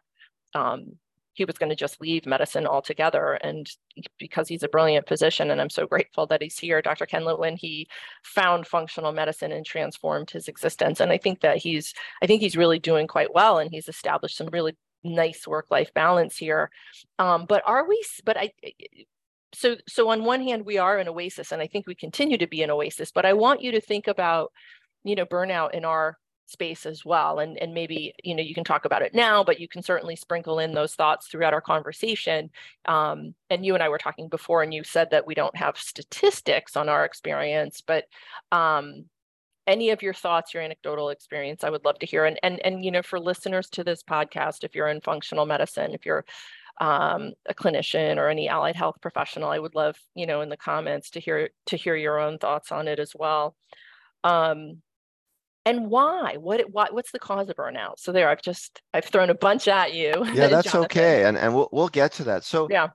um, 0.53 0.97
he 1.33 1.45
was 1.45 1.57
going 1.57 1.69
to 1.69 1.75
just 1.75 2.01
leave 2.01 2.25
medicine 2.25 2.65
altogether. 2.65 3.33
And 3.33 3.69
because 4.17 4.47
he's 4.47 4.63
a 4.63 4.67
brilliant 4.67 5.07
physician 5.07 5.51
and 5.51 5.61
i'm 5.61 5.69
so 5.69 5.87
grateful 5.87 6.27
that 6.27 6.41
he's 6.41 6.57
here 6.59 6.81
dr 6.81 7.05
ken 7.05 7.23
litwin 7.23 7.57
he 7.57 7.87
found 8.23 8.67
functional 8.67 9.11
medicine 9.11 9.51
and 9.51 9.65
transformed 9.65 10.29
his 10.31 10.47
existence. 10.47 10.99
And 10.99 11.11
i 11.11 11.17
think 11.17 11.41
that 11.41 11.57
he's 11.57 11.93
i 12.21 12.27
think 12.27 12.41
he's 12.41 12.57
really 12.57 12.79
doing 12.79 13.07
quite 13.07 13.33
well 13.33 13.59
and 13.59 13.71
he's 13.71 13.87
established 13.87 14.37
some 14.37 14.47
really 14.47 14.75
nice 15.03 15.47
work 15.47 15.67
life 15.71 15.93
balance 15.93 16.35
here. 16.37 16.69
Um, 17.19 17.45
but 17.47 17.63
are 17.65 17.87
we 17.87 18.03
but 18.25 18.37
i 18.37 18.51
so 19.53 19.75
so 19.87 20.09
on 20.09 20.23
one 20.23 20.41
hand 20.41 20.65
we 20.65 20.77
are 20.77 20.97
an 20.97 21.07
oasis 21.07 21.51
and 21.51 21.61
i 21.61 21.67
think 21.67 21.87
we 21.87 21.95
continue 21.95 22.37
to 22.37 22.47
be 22.47 22.63
an 22.63 22.71
oasis 22.71 23.11
but 23.11 23.25
i 23.25 23.33
want 23.33 23.61
you 23.61 23.71
to 23.71 23.81
think 23.81 24.07
about 24.07 24.51
you 25.03 25.15
know 25.15 25.25
burnout 25.25 25.73
in 25.73 25.85
our 25.85 26.17
space 26.47 26.85
as 26.85 27.03
well 27.03 27.39
and 27.39 27.57
and 27.57 27.73
maybe 27.73 28.13
you 28.23 28.33
know 28.33 28.41
you 28.41 28.55
can 28.55 28.63
talk 28.63 28.85
about 28.85 29.01
it 29.01 29.13
now 29.13 29.43
but 29.43 29.59
you 29.59 29.67
can 29.67 29.83
certainly 29.83 30.15
sprinkle 30.15 30.59
in 30.59 30.73
those 30.73 30.95
thoughts 30.95 31.27
throughout 31.27 31.53
our 31.53 31.61
conversation. 31.61 32.49
Um, 32.85 33.35
and 33.49 33.65
you 33.65 33.73
and 33.73 33.83
i 33.83 33.89
were 33.89 33.97
talking 33.97 34.29
before 34.29 34.63
and 34.63 34.73
you 34.73 34.83
said 34.83 35.09
that 35.11 35.27
we 35.27 35.35
don't 35.35 35.55
have 35.57 35.77
statistics 35.77 36.75
on 36.77 36.87
our 36.89 37.03
experience 37.03 37.81
but 37.85 38.05
um, 38.51 39.05
any 39.65 39.89
of 39.89 40.01
your 40.01 40.13
thoughts 40.13 40.53
your 40.53 40.63
anecdotal 40.63 41.09
experience 41.09 41.65
i 41.65 41.69
would 41.69 41.83
love 41.83 41.99
to 41.99 42.05
hear. 42.05 42.23
And 42.23 42.39
and 42.41 42.59
and 42.65 42.83
you 42.83 42.91
know 42.91 43.03
for 43.03 43.19
listeners 43.19 43.69
to 43.71 43.83
this 43.83 44.01
podcast 44.01 44.63
if 44.63 44.73
you're 44.73 44.87
in 44.87 45.01
functional 45.01 45.45
medicine 45.45 45.93
if 45.93 46.05
you're 46.05 46.23
um, 46.79 47.33
a 47.47 47.53
clinician 47.53 48.17
or 48.17 48.29
any 48.29 48.47
allied 48.47 48.75
health 48.75 48.97
professional, 49.01 49.49
I 49.49 49.59
would 49.59 49.75
love, 49.75 49.97
you 50.15 50.25
know, 50.27 50.41
in 50.41 50.49
the 50.49 50.57
comments 50.57 51.11
to 51.11 51.19
hear 51.19 51.49
to 51.67 51.77
hear 51.77 51.95
your 51.95 52.19
own 52.19 52.37
thoughts 52.37 52.71
on 52.71 52.87
it 52.87 52.99
as 52.99 53.13
well. 53.15 53.55
Um, 54.23 54.81
and 55.65 55.89
why? 55.89 56.37
What, 56.37 56.71
what 56.71 56.93
what's 56.93 57.11
the 57.11 57.19
cause 57.19 57.49
of 57.49 57.55
burnout? 57.57 57.95
So 57.97 58.11
there, 58.11 58.29
I've 58.29 58.41
just 58.41 58.81
I've 58.93 59.05
thrown 59.05 59.29
a 59.29 59.35
bunch 59.35 59.67
at 59.67 59.93
you. 59.93 60.13
Yeah, 60.33 60.47
that's 60.47 60.71
Jonathan. 60.71 60.85
okay, 60.85 61.25
and 61.25 61.37
and 61.37 61.53
we'll 61.53 61.69
we'll 61.71 61.89
get 61.89 62.13
to 62.13 62.23
that. 62.25 62.43
So 62.43 62.67
yeah, 62.69 62.89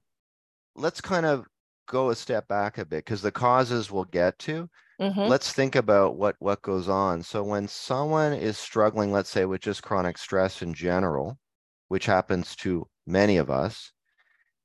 let's 0.74 1.00
kind 1.00 1.26
of 1.26 1.44
go 1.86 2.10
a 2.10 2.16
step 2.16 2.48
back 2.48 2.78
a 2.78 2.86
bit 2.86 3.04
because 3.04 3.20
the 3.20 3.32
causes 3.32 3.90
we'll 3.90 4.04
get 4.04 4.38
to. 4.40 4.68
Mm-hmm. 5.00 5.22
Let's 5.22 5.52
think 5.52 5.74
about 5.74 6.16
what 6.16 6.36
what 6.38 6.62
goes 6.62 6.88
on. 6.88 7.22
So 7.22 7.42
when 7.42 7.66
someone 7.66 8.32
is 8.32 8.56
struggling, 8.56 9.12
let's 9.12 9.30
say 9.30 9.44
with 9.44 9.60
just 9.60 9.82
chronic 9.82 10.16
stress 10.16 10.62
in 10.62 10.72
general, 10.72 11.38
which 11.88 12.06
happens 12.06 12.54
to 12.56 12.86
many 13.06 13.36
of 13.36 13.50
us, 13.50 13.92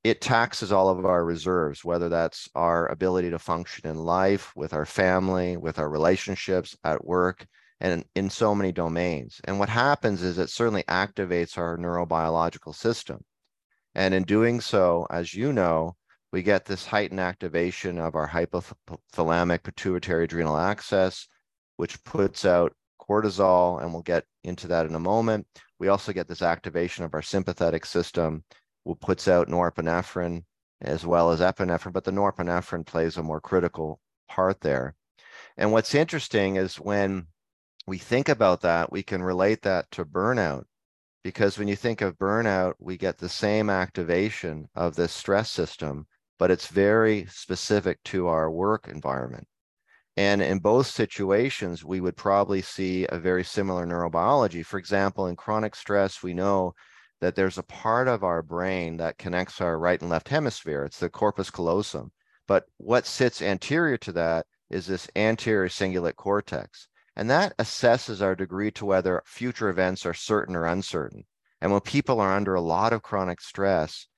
it 0.04 0.20
taxes 0.20 0.72
all 0.72 0.88
of 0.88 1.04
our 1.04 1.24
reserves, 1.24 1.84
whether 1.84 2.08
that's 2.08 2.48
our 2.54 2.86
ability 2.90 3.30
to 3.30 3.38
function 3.38 3.88
in 3.88 3.96
life, 3.96 4.52
with 4.54 4.72
our 4.72 4.86
family, 4.86 5.56
with 5.56 5.78
our 5.78 5.88
relationships 5.88 6.76
at 6.84 7.04
work, 7.04 7.46
and 7.80 8.04
in 8.14 8.30
so 8.30 8.54
many 8.54 8.72
domains. 8.72 9.40
And 9.44 9.58
what 9.58 9.68
happens 9.68 10.22
is 10.22 10.38
it 10.38 10.50
certainly 10.50 10.84
activates 10.84 11.58
our 11.58 11.76
neurobiological 11.76 12.74
system. 12.74 13.24
And 13.94 14.14
in 14.14 14.22
doing 14.22 14.60
so, 14.60 15.06
as 15.10 15.34
you 15.34 15.52
know, 15.52 15.96
we 16.32 16.42
get 16.42 16.64
this 16.64 16.86
heightened 16.86 17.20
activation 17.20 17.98
of 17.98 18.14
our 18.14 18.28
hypothalamic 18.28 19.62
pituitary 19.62 20.24
adrenal 20.24 20.56
axis, 20.56 21.26
which 21.76 22.02
puts 22.04 22.44
out 22.44 22.74
cortisol, 23.00 23.82
and 23.82 23.92
we'll 23.92 24.02
get 24.02 24.24
into 24.44 24.68
that 24.68 24.86
in 24.86 24.94
a 24.94 25.00
moment. 25.00 25.46
We 25.78 25.88
also 25.88 26.12
get 26.12 26.28
this 26.28 26.42
activation 26.42 27.04
of 27.04 27.14
our 27.14 27.22
sympathetic 27.22 27.86
system, 27.86 28.44
which 28.84 29.00
puts 29.00 29.28
out 29.28 29.48
norepinephrine 29.48 30.44
as 30.80 31.04
well 31.04 31.30
as 31.30 31.40
epinephrine, 31.40 31.92
but 31.92 32.04
the 32.04 32.12
norepinephrine 32.12 32.86
plays 32.86 33.16
a 33.16 33.22
more 33.22 33.40
critical 33.40 34.00
part 34.28 34.60
there. 34.60 34.94
And 35.56 35.72
what's 35.72 35.94
interesting 35.94 36.56
is 36.56 36.76
when 36.76 37.26
we 37.86 37.98
think 37.98 38.28
about 38.28 38.60
that, 38.60 38.92
we 38.92 39.02
can 39.02 39.22
relate 39.22 39.62
that 39.62 39.90
to 39.92 40.04
burnout. 40.04 40.64
Because 41.24 41.58
when 41.58 41.66
you 41.66 41.74
think 41.74 42.00
of 42.00 42.18
burnout, 42.18 42.74
we 42.78 42.96
get 42.96 43.18
the 43.18 43.28
same 43.28 43.68
activation 43.68 44.68
of 44.74 44.94
this 44.94 45.12
stress 45.12 45.50
system, 45.50 46.06
but 46.38 46.50
it's 46.50 46.68
very 46.68 47.26
specific 47.26 48.00
to 48.04 48.28
our 48.28 48.48
work 48.50 48.86
environment. 48.86 49.47
And 50.18 50.42
in 50.42 50.58
both 50.58 50.88
situations, 50.88 51.84
we 51.84 52.00
would 52.00 52.16
probably 52.16 52.60
see 52.60 53.06
a 53.08 53.20
very 53.20 53.44
similar 53.44 53.86
neurobiology. 53.86 54.66
For 54.66 54.76
example, 54.76 55.28
in 55.28 55.36
chronic 55.36 55.76
stress, 55.76 56.24
we 56.24 56.34
know 56.34 56.74
that 57.20 57.36
there's 57.36 57.56
a 57.56 57.62
part 57.62 58.08
of 58.08 58.24
our 58.24 58.42
brain 58.42 58.96
that 58.96 59.18
connects 59.18 59.60
our 59.60 59.78
right 59.78 60.00
and 60.00 60.10
left 60.10 60.28
hemisphere. 60.28 60.82
It's 60.82 60.98
the 60.98 61.08
corpus 61.08 61.50
callosum. 61.50 62.10
But 62.48 62.64
what 62.78 63.06
sits 63.06 63.40
anterior 63.40 63.96
to 63.98 64.12
that 64.14 64.46
is 64.70 64.88
this 64.88 65.08
anterior 65.14 65.68
cingulate 65.68 66.16
cortex. 66.16 66.88
And 67.14 67.30
that 67.30 67.56
assesses 67.58 68.20
our 68.20 68.34
degree 68.34 68.72
to 68.72 68.86
whether 68.86 69.22
future 69.24 69.68
events 69.68 70.04
are 70.04 70.14
certain 70.14 70.56
or 70.56 70.66
uncertain. 70.66 71.26
And 71.60 71.70
when 71.70 71.82
people 71.82 72.20
are 72.20 72.34
under 72.34 72.56
a 72.56 72.60
lot 72.60 72.92
of 72.92 73.02
chronic 73.02 73.40
stress, 73.40 74.08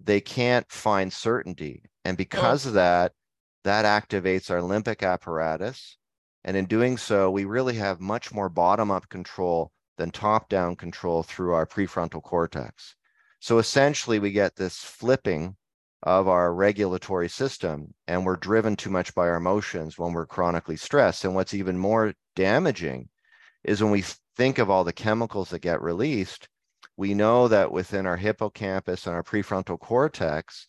they 0.00 0.20
can't 0.20 0.70
find 0.70 1.12
certainty. 1.12 1.82
And 2.04 2.16
because 2.16 2.66
of 2.66 2.74
that, 2.74 3.14
that 3.64 3.84
activates 3.84 4.50
our 4.50 4.60
limbic 4.60 5.06
apparatus. 5.06 5.96
And 6.44 6.56
in 6.56 6.64
doing 6.66 6.96
so, 6.96 7.30
we 7.30 7.44
really 7.44 7.74
have 7.74 8.00
much 8.00 8.32
more 8.32 8.48
bottom 8.48 8.90
up 8.90 9.08
control 9.08 9.72
than 9.98 10.10
top 10.10 10.48
down 10.48 10.76
control 10.76 11.22
through 11.22 11.52
our 11.52 11.66
prefrontal 11.66 12.22
cortex. 12.22 12.96
So 13.40 13.58
essentially, 13.58 14.18
we 14.18 14.32
get 14.32 14.56
this 14.56 14.78
flipping 14.78 15.56
of 16.02 16.28
our 16.28 16.54
regulatory 16.54 17.28
system, 17.28 17.92
and 18.06 18.24
we're 18.24 18.36
driven 18.36 18.76
too 18.76 18.88
much 18.90 19.14
by 19.14 19.28
our 19.28 19.36
emotions 19.36 19.98
when 19.98 20.12
we're 20.12 20.26
chronically 20.26 20.76
stressed. 20.76 21.24
And 21.24 21.34
what's 21.34 21.52
even 21.52 21.76
more 21.76 22.14
damaging 22.34 23.10
is 23.64 23.82
when 23.82 23.92
we 23.92 24.04
think 24.36 24.58
of 24.58 24.70
all 24.70 24.84
the 24.84 24.92
chemicals 24.92 25.50
that 25.50 25.58
get 25.60 25.82
released, 25.82 26.48
we 26.96 27.12
know 27.12 27.48
that 27.48 27.72
within 27.72 28.06
our 28.06 28.16
hippocampus 28.16 29.06
and 29.06 29.14
our 29.14 29.22
prefrontal 29.22 29.78
cortex, 29.78 30.66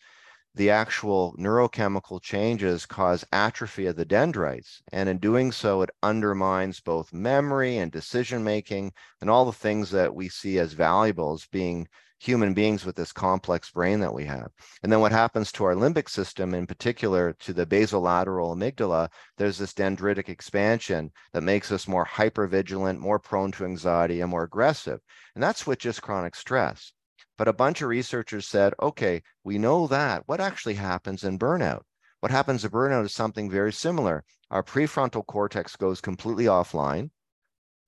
the 0.54 0.70
actual 0.70 1.34
neurochemical 1.38 2.20
changes 2.20 2.84
cause 2.84 3.24
atrophy 3.32 3.86
of 3.86 3.96
the 3.96 4.04
dendrites. 4.04 4.82
And 4.92 5.08
in 5.08 5.18
doing 5.18 5.50
so, 5.52 5.82
it 5.82 5.90
undermines 6.02 6.80
both 6.80 7.12
memory 7.12 7.78
and 7.78 7.90
decision 7.90 8.44
making 8.44 8.92
and 9.20 9.30
all 9.30 9.44
the 9.44 9.52
things 9.52 9.90
that 9.90 10.14
we 10.14 10.28
see 10.28 10.58
as 10.58 10.74
valuable 10.74 11.32
as 11.32 11.46
being 11.46 11.88
human 12.22 12.54
beings 12.54 12.84
with 12.84 12.94
this 12.94 13.12
complex 13.12 13.70
brain 13.70 13.98
that 13.98 14.14
we 14.14 14.24
have. 14.24 14.48
And 14.82 14.92
then 14.92 15.00
what 15.00 15.10
happens 15.10 15.50
to 15.52 15.64
our 15.64 15.74
limbic 15.74 16.08
system, 16.08 16.54
in 16.54 16.66
particular 16.66 17.32
to 17.40 17.52
the 17.52 17.66
basolateral 17.66 18.54
amygdala, 18.54 19.08
there's 19.38 19.58
this 19.58 19.72
dendritic 19.72 20.28
expansion 20.28 21.10
that 21.32 21.42
makes 21.42 21.72
us 21.72 21.88
more 21.88 22.06
hypervigilant, 22.06 22.98
more 22.98 23.18
prone 23.18 23.50
to 23.52 23.64
anxiety, 23.64 24.20
and 24.20 24.30
more 24.30 24.44
aggressive. 24.44 25.00
And 25.34 25.42
that's 25.42 25.66
with 25.66 25.80
just 25.80 26.02
chronic 26.02 26.36
stress. 26.36 26.92
But 27.38 27.48
a 27.48 27.52
bunch 27.52 27.82
of 27.82 27.88
researchers 27.88 28.46
said, 28.46 28.74
okay, 28.80 29.22
we 29.42 29.58
know 29.58 29.86
that. 29.86 30.24
What 30.26 30.40
actually 30.40 30.74
happens 30.74 31.24
in 31.24 31.38
burnout? 31.38 31.82
What 32.20 32.30
happens 32.30 32.64
in 32.64 32.70
burnout 32.70 33.04
is 33.04 33.14
something 33.14 33.50
very 33.50 33.72
similar. 33.72 34.24
Our 34.50 34.62
prefrontal 34.62 35.26
cortex 35.26 35.74
goes 35.76 36.00
completely 36.00 36.44
offline. 36.44 37.10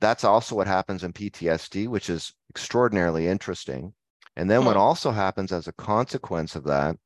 That's 0.01 0.25
also 0.25 0.57
what 0.57 0.67
happens 0.67 1.05
in 1.05 1.13
PTSD, 1.13 1.89
which 1.89 2.11
is 2.11 2.33
extraordinarily 2.51 3.29
interesting. 3.29 3.95
And 4.37 4.51
then 4.51 4.65
what 4.65 4.77
hmm. 4.77 4.83
also 4.83 5.13
happens 5.13 5.53
as 5.53 5.69
a 5.69 5.73
consequence 5.73 6.57
of 6.57 6.65
that 6.65 6.97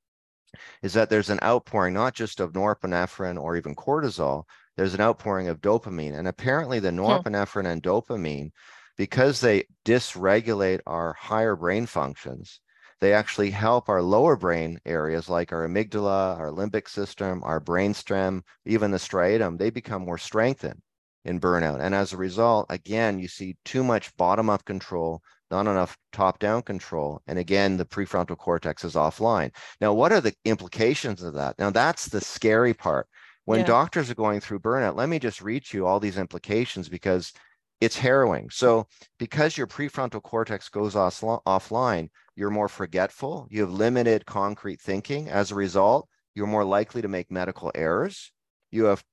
is 0.83 0.95
that 0.95 1.11
there's 1.11 1.29
an 1.29 1.41
outpouring 1.43 1.93
not 1.93 2.15
just 2.15 2.41
of 2.41 2.53
norepinephrine 2.53 3.39
or 3.39 3.57
even 3.57 3.75
cortisol, 3.75 4.45
there's 4.77 4.95
an 4.95 5.01
outpouring 5.01 5.49
of 5.49 5.61
dopamine. 5.61 6.19
And 6.19 6.27
apparently 6.27 6.79
the 6.79 6.91
hmm. 6.91 7.01
norepinephrine 7.01 7.67
and 7.67 7.83
dopamine 7.83 8.53
because 8.99 9.41
they 9.41 9.65
dysregulate 9.87 10.81
our 10.87 11.15
higher 11.15 11.57
brain 11.57 11.87
functions, 11.87 12.61
they 13.01 13.15
actually 13.15 13.51
help 13.51 13.89
our 13.89 14.03
lower 14.03 14.37
brain 14.37 14.81
areas 14.85 15.29
like 15.29 15.53
our 15.53 15.67
amygdala, 15.67 16.37
our 16.37 16.51
limbic 16.51 16.89
system, 16.89 17.41
our 17.45 17.61
brainstem, 17.61 18.43
even 18.67 18.91
the 18.91 18.99
striatum, 18.99 19.57
they 19.57 19.71
become 19.71 20.03
more 20.03 20.19
strengthened 20.19 20.83
in 21.25 21.41
burnout. 21.41 21.81
And 21.81 21.95
as 21.95 22.13
a 22.13 22.17
result, 22.17 22.67
again, 22.71 23.21
you 23.21 23.29
see 23.29 23.57
too 23.65 23.85
much 23.85 24.15
bottom 24.17 24.51
up 24.51 24.65
control, 24.65 25.23
not 25.51 25.69
enough 25.69 25.97
top 26.13 26.41
down 26.41 26.63
control. 26.63 27.23
And 27.29 27.39
again, 27.39 27.77
the 27.77 27.85
prefrontal 27.85 28.37
cortex 28.37 28.83
is 28.83 28.95
offline. 28.95 29.55
Now, 29.81 29.93
what 29.93 30.13
are 30.13 30.21
the 30.21 30.35
implications 30.45 31.23
of 31.23 31.35
that? 31.35 31.57
Now, 31.59 31.71
that's 31.71 32.07
the 32.07 32.21
scary 32.21 32.75
part. 32.75 33.07
When 33.45 33.61
yeah. 33.61 33.67
doctors 33.67 34.11
are 34.11 34.15
going 34.15 34.41
through 34.41 34.59
burnout, 34.61 34.97
let 34.97 35.09
me 35.09 35.19
just 35.19 35.41
read 35.41 35.73
you 35.73 35.87
all 35.87 36.01
these 36.01 36.19
implications 36.19 36.89
because 36.89 37.33
it's 37.81 37.97
harrowing. 37.97 38.51
So, 38.51 38.87
because 39.19 39.57
your 39.57 39.67
prefrontal 39.67 40.23
cortex 40.23 40.69
goes 40.69 40.97
off- 40.97 41.21
offline, 41.21 42.09
you're 42.35 42.51
more 42.51 42.69
forgetful, 42.69 43.47
you 43.51 43.61
have 43.63 43.71
limited 43.71 44.27
concrete 44.27 44.81
thinking. 44.81 45.29
As 45.29 45.51
a 45.51 45.57
result, 45.57 46.09
you're 46.35 46.47
more 46.47 46.65
likely 46.65 47.03
to 47.03 47.09
make 47.09 47.31
medical 47.31 47.71
errors. 47.75 48.33
You 48.71 48.85
have 48.85 49.05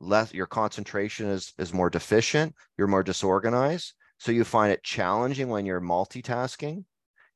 less, 0.00 0.32
your 0.32 0.46
concentration 0.46 1.26
is, 1.26 1.52
is 1.58 1.72
more 1.72 1.90
deficient, 1.90 2.54
you're 2.76 2.86
more 2.86 3.02
disorganized. 3.02 3.94
So, 4.18 4.32
you 4.32 4.44
find 4.44 4.72
it 4.72 4.84
challenging 4.84 5.48
when 5.48 5.64
you're 5.64 5.80
multitasking. 5.80 6.84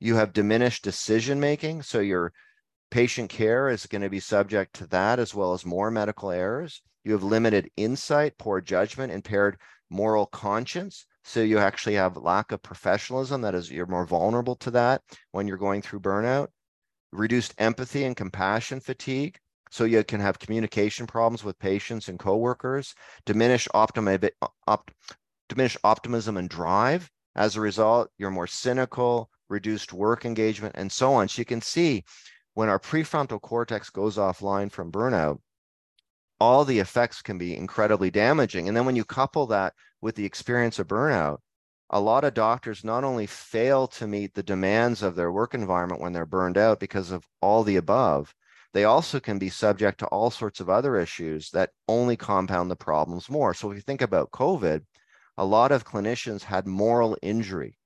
You 0.01 0.17
have 0.17 0.33
diminished 0.35 0.85
decision 0.85 1.41
making. 1.41 1.83
So, 1.83 2.01
your 2.01 2.33
patient 2.91 3.31
care 3.31 3.71
is 3.71 3.87
going 3.87 4.03
to 4.03 4.11
be 4.11 4.21
subject 4.21 4.75
to 4.75 4.87
that 4.89 5.19
as 5.19 5.35
well 5.35 5.55
as 5.55 5.65
more 5.65 5.91
medical 5.91 6.31
errors. 6.31 6.83
You 7.05 7.13
have 7.13 7.23
limited 7.23 7.71
insight, 7.77 8.39
poor 8.39 8.61
judgment, 8.61 9.13
impaired 9.13 9.59
moral 9.91 10.27
conscience. 10.27 11.07
So 11.25 11.41
you 11.41 11.59
actually 11.59 11.95
have 11.95 12.17
lack 12.17 12.53
of 12.53 12.63
professionalism. 12.63 13.41
That 13.43 13.55
is, 13.55 13.71
you're 13.71 13.87
more 13.87 14.07
vulnerable 14.07 14.57
to 14.57 14.71
that 14.73 15.03
when 15.33 15.47
you're 15.49 15.57
going 15.57 15.83
through 15.83 16.01
burnout. 16.01 16.49
Reduced 17.13 17.55
empathy 17.59 18.05
and 18.05 18.17
compassion 18.17 18.81
fatigue. 18.81 19.39
So 19.71 19.85
you 19.85 20.05
can 20.05 20.21
have 20.21 20.39
communication 20.39 21.07
problems 21.07 21.43
with 21.43 21.59
patients 21.59 22.09
and 22.09 22.19
coworkers. 22.19 22.95
Diminish 23.27 23.67
optimi- 23.75 24.31
op- 24.67 24.91
diminish 25.49 25.77
optimism 25.83 26.37
and 26.37 26.49
drive. 26.49 27.11
As 27.37 27.57
a 27.57 27.61
result, 27.61 28.11
you're 28.19 28.31
more 28.31 28.47
cynical, 28.47 29.31
reduced 29.49 29.93
work 29.93 30.25
engagement, 30.25 30.75
and 30.77 30.91
so 30.93 31.15
on. 31.15 31.29
So 31.29 31.41
you 31.41 31.45
can 31.45 31.61
see 31.61 32.05
when 32.55 32.69
our 32.69 32.79
prefrontal 32.79 33.41
cortex 33.41 33.91
goes 33.91 34.17
offline 34.17 34.71
from 34.71 34.93
burnout, 34.93 35.39
all 36.45 36.67
the 36.67 36.79
effects 36.79 37.23
can 37.23 37.39
be 37.39 37.57
incredibly 37.57 38.11
damaging. 38.11 38.69
And 38.69 38.77
then 38.77 38.85
when 38.85 38.97
you 38.97 39.05
couple 39.05 39.47
that 39.47 39.73
with 40.03 40.15
the 40.15 40.27
experience 40.27 40.79
of 40.79 40.87
burnout, 40.87 41.39
a 41.89 41.99
lot 41.99 42.23
of 42.25 42.35
doctors 42.35 42.85
not 42.85 43.03
only 43.03 43.25
fail 43.25 43.87
to 43.87 44.07
meet 44.07 44.35
the 44.35 44.43
demands 44.43 45.03
of 45.03 45.17
their 45.17 45.33
work 45.33 45.55
environment 45.55 46.03
when 46.03 46.13
they're 46.13 46.27
burned 46.27 46.59
out 46.59 46.81
because 46.81 47.11
of 47.11 47.27
all 47.41 47.65
the 47.65 47.77
above, 47.77 48.35
they 48.75 48.85
also 48.85 49.21
can 49.21 49.39
be 49.39 49.49
subject 49.49 50.01
to 50.01 50.07
all 50.09 50.31
sorts 50.31 50.61
of 50.61 50.69
other 50.69 50.97
issues 50.97 51.49
that 51.53 51.71
only 51.89 52.15
compound 52.15 52.71
the 52.71 52.77
problems 52.77 53.31
more. 53.31 53.55
So 53.55 53.71
if 53.71 53.77
you 53.77 53.83
think 53.83 54.03
about 54.03 54.33
COVID, 54.33 54.83
a 55.39 55.45
lot 55.47 55.73
of 55.73 55.87
clinicians 55.87 56.43
had 56.43 56.67
moral 56.67 57.17
injury. 57.23 57.79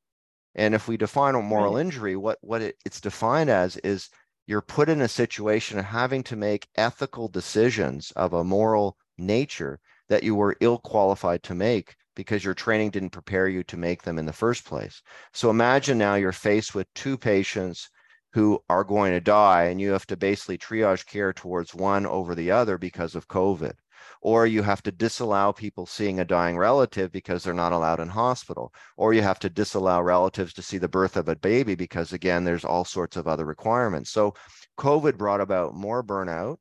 And 0.56 0.74
if 0.74 0.88
we 0.88 0.96
define 0.96 1.36
a 1.36 1.42
moral 1.42 1.74
right. 1.74 1.82
injury, 1.82 2.16
what, 2.16 2.38
what 2.40 2.62
it, 2.62 2.76
it's 2.84 3.00
defined 3.00 3.50
as 3.50 3.76
is 3.76 4.08
you're 4.48 4.62
put 4.62 4.88
in 4.88 5.02
a 5.02 5.08
situation 5.08 5.78
of 5.78 5.84
having 5.84 6.22
to 6.22 6.34
make 6.34 6.68
ethical 6.74 7.28
decisions 7.28 8.10
of 8.12 8.32
a 8.32 8.42
moral 8.42 8.96
nature 9.18 9.78
that 10.08 10.22
you 10.22 10.34
were 10.34 10.56
ill 10.60 10.78
qualified 10.78 11.42
to 11.42 11.54
make 11.54 11.94
because 12.16 12.42
your 12.42 12.54
training 12.54 12.88
didn't 12.88 13.10
prepare 13.10 13.46
you 13.46 13.62
to 13.62 13.76
make 13.76 14.02
them 14.02 14.18
in 14.18 14.24
the 14.24 14.32
first 14.32 14.64
place. 14.64 15.02
So 15.34 15.50
imagine 15.50 15.98
now 15.98 16.14
you're 16.14 16.32
faced 16.32 16.74
with 16.74 16.86
two 16.94 17.18
patients 17.18 17.90
who 18.32 18.58
are 18.70 18.84
going 18.84 19.12
to 19.12 19.20
die 19.20 19.64
and 19.64 19.78
you 19.78 19.90
have 19.90 20.06
to 20.06 20.16
basically 20.16 20.56
triage 20.56 21.04
care 21.04 21.34
towards 21.34 21.74
one 21.74 22.06
over 22.06 22.34
the 22.34 22.50
other 22.50 22.78
because 22.78 23.14
of 23.14 23.28
COVID 23.28 23.74
or 24.20 24.46
you 24.46 24.62
have 24.62 24.82
to 24.82 24.92
disallow 24.92 25.52
people 25.52 25.86
seeing 25.86 26.20
a 26.20 26.24
dying 26.24 26.58
relative 26.58 27.12
because 27.12 27.44
they're 27.44 27.54
not 27.54 27.72
allowed 27.72 28.00
in 28.00 28.08
hospital, 28.08 28.72
or 28.96 29.14
you 29.14 29.22
have 29.22 29.38
to 29.40 29.50
disallow 29.50 30.00
relatives 30.00 30.52
to 30.54 30.62
see 30.62 30.78
the 30.78 30.88
birth 30.88 31.16
of 31.16 31.28
a 31.28 31.36
baby 31.36 31.74
because, 31.74 32.12
again, 32.12 32.44
there's 32.44 32.64
all 32.64 32.84
sorts 32.84 33.16
of 33.16 33.28
other 33.28 33.44
requirements. 33.44 34.10
So, 34.10 34.34
COVID 34.78 35.16
brought 35.16 35.40
about 35.40 35.74
more 35.74 36.02
burnout, 36.02 36.58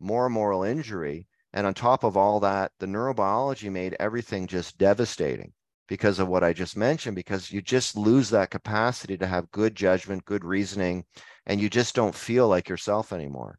more 0.00 0.28
moral 0.28 0.62
injury. 0.62 1.26
And 1.52 1.66
on 1.66 1.74
top 1.74 2.04
of 2.04 2.16
all 2.16 2.40
that, 2.40 2.72
the 2.80 2.86
neurobiology 2.86 3.70
made 3.70 3.96
everything 4.00 4.46
just 4.46 4.76
devastating 4.76 5.52
because 5.86 6.18
of 6.18 6.28
what 6.28 6.42
I 6.42 6.52
just 6.52 6.76
mentioned, 6.76 7.14
because 7.14 7.50
you 7.50 7.60
just 7.60 7.96
lose 7.96 8.30
that 8.30 8.50
capacity 8.50 9.16
to 9.18 9.26
have 9.26 9.50
good 9.50 9.74
judgment, 9.74 10.24
good 10.24 10.44
reasoning, 10.44 11.04
and 11.46 11.60
you 11.60 11.68
just 11.68 11.94
don't 11.94 12.14
feel 12.14 12.48
like 12.48 12.68
yourself 12.68 13.12
anymore. 13.12 13.58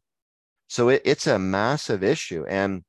So 0.68 0.88
it, 0.88 1.02
it's 1.04 1.26
a 1.26 1.38
massive 1.38 2.02
issue. 2.02 2.44
And 2.48 2.82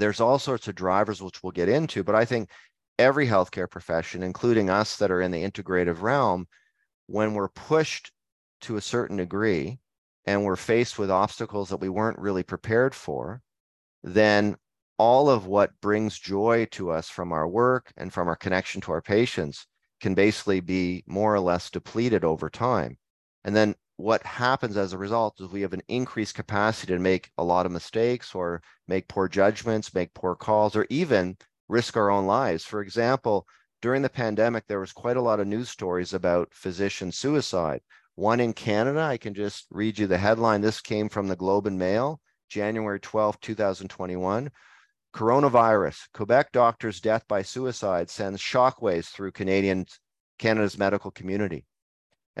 there's 0.00 0.20
all 0.20 0.38
sorts 0.38 0.68
of 0.68 0.74
drivers 0.74 1.22
which 1.22 1.42
we'll 1.42 1.52
get 1.52 1.68
into, 1.68 2.02
but 2.02 2.14
I 2.14 2.24
think 2.24 2.50
every 2.98 3.26
healthcare 3.26 3.70
profession, 3.70 4.22
including 4.22 4.70
us 4.70 4.96
that 4.96 5.10
are 5.10 5.20
in 5.20 5.30
the 5.30 5.42
integrative 5.42 6.02
realm, 6.02 6.46
when 7.06 7.34
we're 7.34 7.48
pushed 7.48 8.12
to 8.62 8.76
a 8.76 8.80
certain 8.80 9.16
degree 9.16 9.78
and 10.26 10.44
we're 10.44 10.56
faced 10.56 10.98
with 10.98 11.10
obstacles 11.10 11.70
that 11.70 11.80
we 11.80 11.88
weren't 11.88 12.18
really 12.18 12.42
prepared 12.42 12.94
for, 12.94 13.40
then 14.02 14.56
all 14.98 15.30
of 15.30 15.46
what 15.46 15.80
brings 15.80 16.18
joy 16.18 16.66
to 16.70 16.90
us 16.90 17.08
from 17.08 17.32
our 17.32 17.48
work 17.48 17.90
and 17.96 18.12
from 18.12 18.28
our 18.28 18.36
connection 18.36 18.80
to 18.82 18.92
our 18.92 19.00
patients 19.00 19.66
can 20.00 20.14
basically 20.14 20.60
be 20.60 21.02
more 21.06 21.34
or 21.34 21.40
less 21.40 21.70
depleted 21.70 22.24
over 22.24 22.50
time. 22.50 22.98
And 23.44 23.56
then 23.56 23.74
what 24.00 24.24
happens 24.24 24.76
as 24.76 24.92
a 24.92 24.98
result 24.98 25.40
is 25.40 25.48
we 25.48 25.60
have 25.60 25.74
an 25.74 25.82
increased 25.88 26.34
capacity 26.34 26.92
to 26.92 26.98
make 26.98 27.30
a 27.36 27.44
lot 27.44 27.66
of 27.66 27.72
mistakes 27.72 28.34
or 28.34 28.62
make 28.88 29.08
poor 29.08 29.28
judgments, 29.28 29.94
make 29.94 30.14
poor 30.14 30.34
calls, 30.34 30.74
or 30.74 30.86
even 30.88 31.36
risk 31.68 31.96
our 31.96 32.10
own 32.10 32.26
lives. 32.26 32.64
For 32.64 32.80
example, 32.80 33.46
during 33.82 34.02
the 34.02 34.08
pandemic, 34.08 34.66
there 34.66 34.80
was 34.80 34.92
quite 34.92 35.16
a 35.16 35.22
lot 35.22 35.38
of 35.38 35.46
news 35.46 35.68
stories 35.68 36.14
about 36.14 36.52
physician 36.52 37.12
suicide. 37.12 37.80
One 38.14 38.40
in 38.40 38.52
Canada, 38.54 39.00
I 39.00 39.18
can 39.18 39.34
just 39.34 39.66
read 39.70 39.98
you 39.98 40.06
the 40.06 40.18
headline. 40.18 40.62
This 40.62 40.80
came 40.80 41.08
from 41.08 41.28
the 41.28 41.36
Globe 41.36 41.66
and 41.66 41.78
Mail, 41.78 42.20
January 42.48 43.00
12, 43.00 43.40
2021. 43.40 44.50
Coronavirus, 45.14 46.08
Quebec 46.14 46.52
doctor's 46.52 47.00
death 47.00 47.24
by 47.28 47.42
suicide 47.42 48.08
sends 48.08 48.40
shockwaves 48.40 49.06
through 49.06 49.32
Canadian 49.32 49.86
Canada's 50.38 50.78
medical 50.78 51.10
community. 51.10 51.66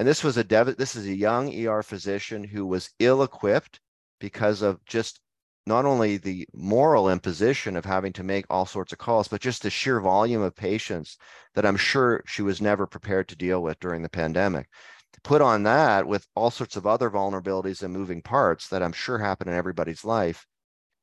And 0.00 0.08
this 0.08 0.24
was 0.24 0.38
a 0.38 0.44
dev- 0.44 0.78
this 0.78 0.96
is 0.96 1.04
a 1.04 1.14
young 1.14 1.54
ER 1.54 1.82
physician 1.82 2.42
who 2.42 2.64
was 2.64 2.88
ill-equipped 3.00 3.80
because 4.18 4.62
of 4.62 4.82
just 4.86 5.20
not 5.66 5.84
only 5.84 6.16
the 6.16 6.48
moral 6.54 7.10
imposition 7.10 7.76
of 7.76 7.84
having 7.84 8.14
to 8.14 8.22
make 8.22 8.46
all 8.48 8.64
sorts 8.64 8.94
of 8.94 8.98
calls, 8.98 9.28
but 9.28 9.42
just 9.42 9.62
the 9.62 9.68
sheer 9.68 10.00
volume 10.00 10.40
of 10.40 10.56
patients 10.56 11.18
that 11.54 11.66
I'm 11.66 11.76
sure 11.76 12.22
she 12.26 12.40
was 12.40 12.62
never 12.62 12.86
prepared 12.86 13.28
to 13.28 13.36
deal 13.36 13.62
with 13.62 13.78
during 13.78 14.00
the 14.00 14.08
pandemic. 14.08 14.70
Put 15.22 15.42
on 15.42 15.64
that 15.64 16.06
with 16.06 16.26
all 16.34 16.50
sorts 16.50 16.76
of 16.76 16.86
other 16.86 17.10
vulnerabilities 17.10 17.82
and 17.82 17.92
moving 17.92 18.22
parts 18.22 18.68
that 18.68 18.82
I'm 18.82 18.94
sure 18.94 19.18
happen 19.18 19.48
in 19.48 19.54
everybody's 19.54 20.02
life. 20.02 20.46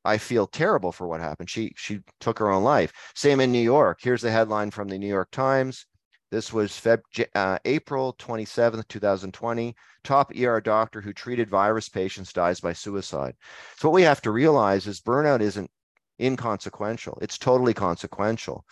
I 0.05 0.17
feel 0.17 0.47
terrible 0.47 0.91
for 0.91 1.07
what 1.07 1.19
happened. 1.19 1.51
She 1.51 1.71
she 1.77 1.99
took 2.19 2.39
her 2.39 2.49
own 2.49 2.63
life. 2.63 2.91
Same 3.13 3.41
in 3.41 3.51
New 3.51 3.59
York. 3.59 3.99
Here's 4.01 4.23
the 4.23 4.31
headline 4.31 4.71
from 4.71 4.87
the 4.87 4.97
New 4.97 5.05
York 5.05 5.29
Times. 5.29 5.85
This 6.29 6.51
was 6.51 6.71
Feb, 6.71 7.01
uh, 7.35 7.57
April 7.63 8.13
27th, 8.19 8.87
2020. 8.89 9.75
Top 10.03 10.31
ER 10.37 10.59
doctor 10.59 10.99
who 10.99 11.13
treated 11.13 11.49
virus 11.49 11.87
patients 11.87 12.33
dies 12.33 12.59
by 12.59 12.73
suicide. 12.73 13.35
So, 13.77 13.87
what 13.87 13.95
we 13.95 14.01
have 14.03 14.21
to 14.23 14.31
realize 14.31 14.87
is 14.87 14.99
burnout 14.99 15.39
isn't 15.39 15.71
inconsequential, 16.19 17.17
it's 17.21 17.37
totally 17.37 17.73
consequential. 17.73 18.65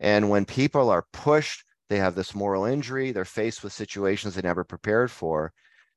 And 0.00 0.30
when 0.30 0.46
people 0.46 0.88
are 0.88 1.06
pushed, 1.12 1.64
they 1.90 1.98
have 1.98 2.14
this 2.14 2.34
moral 2.34 2.64
injury, 2.64 3.12
they're 3.12 3.26
faced 3.26 3.62
with 3.62 3.74
situations 3.74 4.34
they 4.34 4.42
never 4.42 4.64
prepared 4.64 5.10
for. 5.10 5.52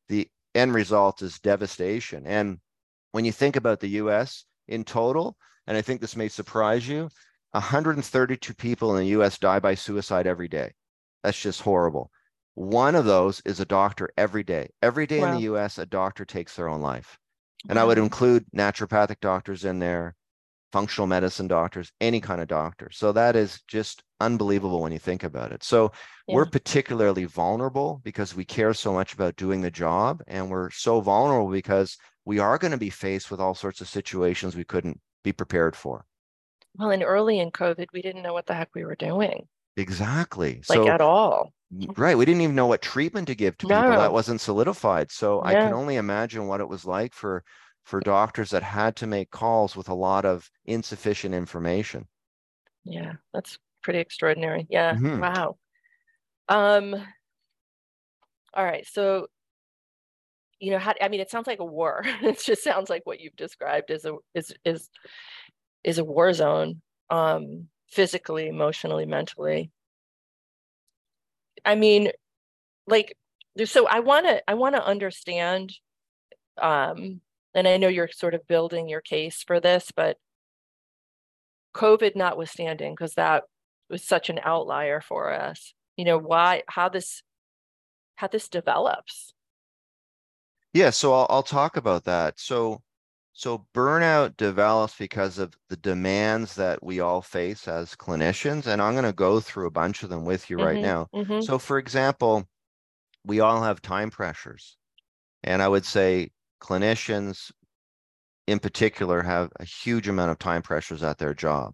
The 0.10 0.28
end 0.54 0.74
result 0.74 1.22
is 1.22 1.40
devastation. 1.40 2.28
And 2.28 2.60
when 3.14 3.24
you 3.24 3.32
think 3.32 3.56
about 3.56 3.80
the 3.80 4.02
US 4.02 4.44
in 4.68 4.84
total, 4.84 5.38
and 5.66 5.78
I 5.78 5.82
think 5.82 6.02
this 6.02 6.18
may 6.18 6.28
surprise 6.28 6.86
you, 6.86 7.10
132 7.52 8.54
people 8.54 8.98
in 8.98 9.04
the 9.04 9.22
US 9.22 9.38
die 9.38 9.60
by 9.60 9.76
suicide 9.76 10.28
every 10.28 10.50
day. 10.50 10.74
That's 11.26 11.42
just 11.42 11.62
horrible. 11.62 12.12
One 12.54 12.94
of 12.94 13.06
those 13.06 13.42
is 13.46 13.60
a 13.60 13.66
doctor 13.66 14.12
every 14.16 14.44
day. 14.44 14.70
Every 14.84 15.08
day 15.08 15.22
wow. 15.22 15.30
in 15.30 15.36
the 15.36 15.54
US, 15.56 15.80
a 15.80 15.86
doctor 15.88 16.24
takes 16.24 16.56
their 16.56 16.70
own 16.70 16.82
life. 16.82 17.18
And 17.68 17.78
wow. 17.78 17.82
I 17.82 17.86
would 17.88 17.98
include 17.98 18.46
naturopathic 18.56 19.22
doctors 19.22 19.66
in 19.66 19.80
there, 19.80 20.14
functional 20.72 21.08
medicine 21.08 21.48
doctors, 21.48 21.92
any 22.00 22.22
kind 22.22 22.42
of 22.42 22.48
doctor. 22.48 22.92
So 22.92 23.12
that 23.14 23.36
is 23.36 23.64
just 23.68 24.04
unbelievable 24.20 24.84
when 24.84 24.92
you 24.92 25.00
think 25.00 25.24
about 25.24 25.52
it. 25.52 25.64
So 25.64 25.92
yeah. 26.28 26.36
we're 26.36 26.46
particularly 26.46 27.26
vulnerable 27.26 28.02
because 28.04 28.36
we 28.36 28.46
care 28.46 28.76
so 28.76 28.94
much 28.94 29.14
about 29.14 29.36
doing 29.36 29.62
the 29.62 29.72
job. 29.72 30.22
And 30.28 30.52
we're 30.52 30.70
so 30.70 31.02
vulnerable 31.02 31.50
because 31.50 31.98
we 32.24 32.38
are 32.38 32.60
going 32.60 32.70
to 32.70 32.78
be 32.78 32.92
faced 32.92 33.32
with 33.32 33.40
all 33.40 33.56
sorts 33.56 33.82
of 33.82 33.90
situations 33.90 34.56
we 34.56 34.64
couldn't 34.64 35.02
be 35.24 35.32
prepared 35.32 35.76
for. 35.76 36.06
Well, 36.76 36.92
and 36.92 37.02
early 37.02 37.40
in 37.40 37.50
COVID, 37.50 37.88
we 37.94 38.04
didn't 38.04 38.22
know 38.22 38.34
what 38.34 38.46
the 38.46 38.54
heck 38.54 38.70
we 38.76 38.86
were 38.86 38.96
doing. 38.96 39.48
Exactly. 39.78 40.62
Like 40.70 40.78
so, 40.78 40.88
at 40.88 41.02
all. 41.02 41.54
Right. 41.98 42.18
We 42.18 42.26
didn't 42.26 42.42
even 42.42 42.56
know 42.56 42.68
what 42.68 42.82
treatment 42.82 43.28
to 43.28 43.36
give 43.36 43.58
to 43.58 43.68
no. 43.68 43.82
people. 43.82 43.98
That 43.98 44.14
wasn't 44.14 44.42
solidified. 44.42 45.12
So 45.12 45.42
yeah. 45.44 45.50
I 45.50 45.54
can 45.54 45.74
only 45.74 45.98
imagine 45.98 46.48
what 46.48 46.62
it 46.62 46.70
was 46.70 46.86
like 46.86 47.14
for 47.14 47.44
for 47.84 48.00
doctors 48.00 48.50
that 48.50 48.64
had 48.64 48.96
to 48.96 49.08
make 49.08 49.30
calls 49.30 49.76
with 49.76 49.90
a 49.90 49.94
lot 49.94 50.26
of 50.26 50.50
insufficient 50.66 51.36
information. 51.36 52.08
Yeah, 52.84 53.14
that's 53.34 53.60
pretty 53.84 54.00
extraordinary. 54.00 54.66
Yeah. 54.70 54.94
Mm-hmm. 54.94 55.20
Wow. 55.20 55.58
Um 56.48 56.96
all 58.54 58.64
right. 58.64 58.88
So 58.88 59.28
you 60.60 60.72
know, 60.72 60.80
how 60.80 60.94
I 61.02 61.10
mean 61.10 61.20
it 61.20 61.30
sounds 61.30 61.48
like 61.48 61.60
a 61.60 61.66
war. 61.66 62.04
it 62.22 62.42
just 62.42 62.64
sounds 62.64 62.90
like 62.90 63.02
what 63.06 63.20
you've 63.20 63.36
described 63.36 63.92
is 63.92 64.06
a 64.06 64.16
is 64.34 64.54
is 64.64 64.90
is 65.84 65.98
a 65.98 66.04
war 66.04 66.32
zone 66.32 66.82
um 67.10 67.68
physically, 67.88 68.48
emotionally, 68.48 69.06
mentally. 69.06 69.72
I 71.64 71.76
mean, 71.76 72.12
like 72.88 73.18
so 73.66 73.88
I 73.88 74.00
want 74.00 74.26
to 74.28 74.44
I 74.50 74.54
want 74.56 74.76
to 74.76 74.86
understand 74.86 75.74
um 76.62 77.22
and 77.56 77.68
I 77.68 77.78
know 77.78 77.88
you're 77.88 78.10
sort 78.10 78.34
of 78.34 78.46
building 78.48 78.90
your 78.90 79.02
case 79.02 79.42
for 79.42 79.60
this, 79.60 79.92
but 79.96 80.18
COVID 81.74 82.16
notwithstanding, 82.16 82.94
because 82.94 83.14
that 83.14 83.44
was 83.90 84.04
such 84.04 84.30
an 84.30 84.40
outlier 84.44 85.02
for 85.02 85.32
us, 85.34 85.74
you 85.96 86.06
know, 86.06 86.18
why, 86.18 86.64
how 86.68 86.90
this, 86.90 87.22
how 88.16 88.28
this 88.28 88.50
develops. 88.50 89.34
Yeah, 90.74 90.90
so 90.90 91.14
I'll, 91.14 91.28
I'll 91.30 91.44
talk 91.44 91.78
about 91.78 92.06
that. 92.06 92.40
So, 92.40 92.82
so 93.38 93.66
burnout 93.74 94.38
develops 94.38 94.96
because 94.98 95.40
of 95.40 95.54
the 95.68 95.76
demands 95.76 96.56
that 96.56 96.82
we 96.82 97.02
all 97.02 97.22
face 97.22 97.68
as 97.68 97.94
clinicians, 97.94 98.66
and 98.66 98.82
I'm 98.82 98.94
going 98.94 99.04
to 99.04 99.12
go 99.12 99.42
through 99.42 99.68
a 99.68 99.72
bunch 99.72 100.04
of 100.04 100.10
them 100.10 100.24
with 100.24 100.50
you 100.50 100.56
mm-hmm, 100.56 100.66
right 100.66 100.82
now. 100.82 101.10
Mm-hmm. 101.14 101.42
So, 101.42 101.60
for 101.60 101.78
example, 101.78 102.48
we 103.26 103.42
all 103.42 103.62
have 103.62 103.82
time 103.82 104.10
pressures, 104.10 104.78
and 105.44 105.62
I 105.62 105.68
would 105.68 105.86
say 105.86 106.32
clinicians 106.62 107.52
in 108.48 108.60
particular 108.60 109.22
have 109.22 109.52
a 109.60 109.66
huge 109.66 110.08
amount 110.08 110.32
of 110.32 110.40
time 110.40 110.62
pressures 110.62 111.04
at 111.04 111.18
their 111.18 111.34
job. 111.34 111.74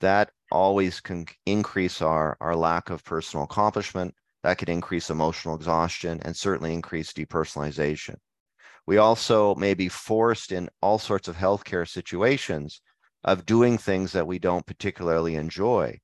That 0.00 0.32
always 0.50 0.98
can 0.98 1.26
increase 1.46 2.02
our, 2.02 2.36
our 2.40 2.56
lack 2.56 2.90
of 2.90 3.04
personal 3.04 3.44
accomplishment. 3.44 4.16
That 4.42 4.58
could 4.58 4.68
increase 4.68 5.10
emotional 5.10 5.54
exhaustion 5.54 6.20
and 6.24 6.36
certainly 6.36 6.74
increase 6.74 7.12
depersonalization. 7.12 8.16
We 8.88 8.96
also 8.96 9.54
may 9.54 9.74
be 9.74 9.90
forced 9.90 10.50
in 10.50 10.70
all 10.80 10.98
sorts 10.98 11.28
of 11.28 11.36
healthcare 11.36 11.86
situations 11.86 12.80
of 13.22 13.44
doing 13.44 13.76
things 13.76 14.12
that 14.12 14.26
we 14.26 14.38
don't 14.38 14.64
particularly 14.64 15.34
enjoy. 15.34 15.98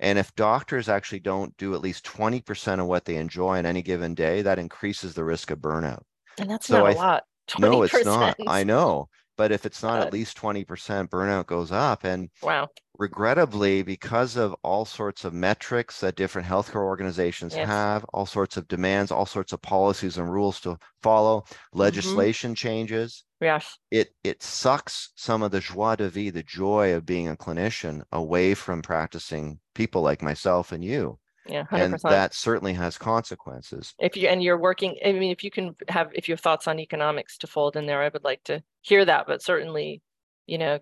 And 0.00 0.18
if 0.18 0.34
doctors 0.34 0.88
actually 0.88 1.20
don't 1.20 1.56
do 1.58 1.74
at 1.74 1.80
least 1.80 2.04
20% 2.04 2.80
of 2.80 2.86
what 2.86 3.04
they 3.04 3.18
enjoy 3.18 3.58
on 3.58 3.66
any 3.66 3.82
given 3.82 4.16
day, 4.16 4.42
that 4.42 4.58
increases 4.58 5.14
the 5.14 5.22
risk 5.22 5.52
of 5.52 5.60
burnout. 5.60 6.02
And 6.36 6.50
that's 6.50 6.66
so 6.66 6.82
not 6.82 6.94
a 6.94 6.96
lot. 6.96 7.22
20%. 7.50 7.60
No, 7.60 7.82
it's 7.84 8.04
not. 8.04 8.36
I 8.48 8.64
know. 8.64 9.08
But 9.36 9.52
if 9.52 9.64
it's 9.64 9.84
not 9.84 10.04
at 10.04 10.12
least 10.12 10.36
20%, 10.36 10.64
burnout 11.10 11.46
goes 11.46 11.70
up. 11.70 12.02
And 12.02 12.30
wow. 12.42 12.66
Regrettably, 12.98 13.82
because 13.82 14.36
of 14.36 14.54
all 14.62 14.84
sorts 14.84 15.24
of 15.24 15.32
metrics 15.32 16.00
that 16.00 16.16
different 16.16 16.46
healthcare 16.46 16.82
organizations 16.82 17.54
yes. 17.54 17.66
have, 17.66 18.04
all 18.12 18.26
sorts 18.26 18.56
of 18.56 18.68
demands, 18.68 19.10
all 19.10 19.26
sorts 19.26 19.52
of 19.52 19.60
policies 19.62 20.18
and 20.18 20.32
rules 20.32 20.60
to 20.60 20.78
follow, 21.02 21.40
mm-hmm. 21.40 21.78
legislation 21.78 22.50
mm-hmm. 22.50 22.68
changes. 22.68 23.24
Yes. 23.40 23.76
It 23.90 24.14
it 24.22 24.42
sucks 24.42 25.12
some 25.16 25.42
of 25.42 25.50
the 25.50 25.60
joie 25.60 25.96
de 25.96 26.08
vivre, 26.08 26.32
the 26.32 26.42
joy 26.42 26.94
of 26.94 27.04
being 27.04 27.28
a 27.28 27.36
clinician 27.36 28.02
away 28.12 28.54
from 28.54 28.80
practicing 28.80 29.58
people 29.74 30.02
like 30.02 30.22
myself 30.22 30.72
and 30.72 30.84
you. 30.84 31.18
Yeah, 31.46 31.64
100%. 31.64 31.82
and 31.82 32.00
that 32.04 32.32
certainly 32.32 32.72
has 32.72 32.96
consequences. 32.96 33.92
If 33.98 34.16
you 34.16 34.28
and 34.28 34.42
you're 34.42 34.58
working, 34.58 34.96
I 35.04 35.12
mean, 35.12 35.30
if 35.30 35.44
you 35.44 35.50
can 35.50 35.76
have, 35.88 36.10
if 36.14 36.26
you 36.26 36.32
have 36.32 36.40
thoughts 36.40 36.66
on 36.66 36.78
economics 36.78 37.36
to 37.38 37.46
fold 37.46 37.76
in 37.76 37.84
there, 37.84 38.02
I 38.02 38.08
would 38.08 38.24
like 38.24 38.42
to 38.44 38.62
hear 38.80 39.04
that. 39.04 39.26
But 39.26 39.42
certainly, 39.42 40.00
you 40.46 40.56
know, 40.56 40.78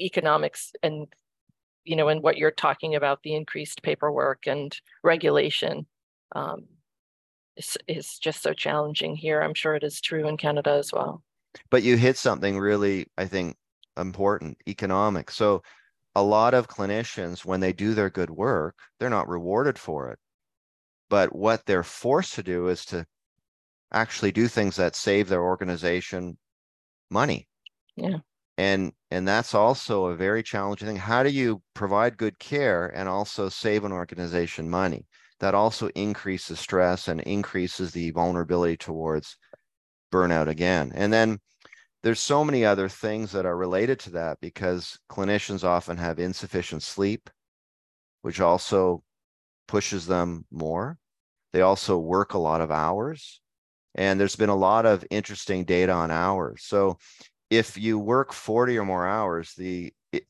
economics 0.00 0.72
and 0.82 1.06
you 1.84 1.96
know, 1.96 2.08
and 2.08 2.22
what 2.22 2.36
you're 2.36 2.50
talking 2.50 2.94
about, 2.94 3.22
the 3.22 3.34
increased 3.34 3.82
paperwork 3.82 4.46
and 4.46 4.78
regulation, 5.02 5.86
um, 6.36 6.66
is 7.56 7.76
is 7.88 8.18
just 8.18 8.42
so 8.42 8.52
challenging 8.52 9.16
here. 9.16 9.40
I'm 9.40 9.54
sure 9.54 9.74
it 9.74 9.82
is 9.82 10.00
true 10.00 10.28
in 10.28 10.36
Canada 10.36 10.72
as 10.72 10.92
well. 10.92 11.22
But 11.70 11.82
you 11.82 11.96
hit 11.96 12.16
something 12.16 12.58
really, 12.58 13.06
I 13.16 13.26
think, 13.26 13.56
important: 13.96 14.58
economics. 14.68 15.34
So 15.34 15.62
a 16.14 16.22
lot 16.22 16.54
of 16.54 16.68
clinicians, 16.68 17.44
when 17.44 17.60
they 17.60 17.72
do 17.72 17.94
their 17.94 18.10
good 18.10 18.30
work, 18.30 18.76
they're 18.98 19.10
not 19.10 19.28
rewarded 19.28 19.78
for 19.78 20.10
it. 20.10 20.18
But 21.08 21.34
what 21.34 21.64
they're 21.66 21.82
forced 21.82 22.34
to 22.34 22.42
do 22.42 22.68
is 22.68 22.84
to 22.86 23.04
actually 23.92 24.32
do 24.32 24.46
things 24.46 24.76
that 24.76 24.94
save 24.94 25.28
their 25.28 25.42
organization 25.42 26.36
money. 27.10 27.48
Yeah. 27.96 28.18
And 28.60 28.92
and 29.10 29.26
that's 29.26 29.54
also 29.54 30.06
a 30.06 30.16
very 30.16 30.42
challenging 30.42 30.86
thing. 30.86 30.96
How 30.96 31.22
do 31.22 31.30
you 31.30 31.62
provide 31.72 32.18
good 32.18 32.38
care 32.38 32.88
and 32.88 33.08
also 33.08 33.48
save 33.48 33.84
an 33.84 33.92
organization 33.92 34.68
money? 34.68 35.06
That 35.38 35.54
also 35.54 35.88
increases 35.94 36.60
stress 36.60 37.08
and 37.08 37.22
increases 37.22 37.92
the 37.92 38.10
vulnerability 38.10 38.76
towards 38.76 39.38
burnout 40.12 40.48
again. 40.48 40.92
And 40.94 41.10
then 41.10 41.38
there's 42.02 42.20
so 42.20 42.44
many 42.44 42.62
other 42.66 42.90
things 42.90 43.32
that 43.32 43.46
are 43.46 43.56
related 43.56 43.98
to 44.00 44.10
that 44.10 44.36
because 44.42 44.98
clinicians 45.10 45.64
often 45.64 45.96
have 45.96 46.18
insufficient 46.18 46.82
sleep, 46.82 47.30
which 48.20 48.40
also 48.42 49.02
pushes 49.68 50.06
them 50.06 50.44
more. 50.50 50.98
They 51.54 51.62
also 51.62 51.96
work 51.96 52.34
a 52.34 52.38
lot 52.38 52.60
of 52.60 52.70
hours. 52.70 53.40
And 53.94 54.20
there's 54.20 54.36
been 54.36 54.50
a 54.50 54.54
lot 54.54 54.84
of 54.84 55.04
interesting 55.10 55.64
data 55.64 55.92
on 55.92 56.10
hours. 56.10 56.62
So 56.64 56.98
if 57.50 57.76
you 57.76 57.98
work 57.98 58.32
40 58.32 58.78
or 58.78 58.84
more 58.84 59.06
hours, 59.06 59.54
the, 59.54 59.92
it, 60.12 60.24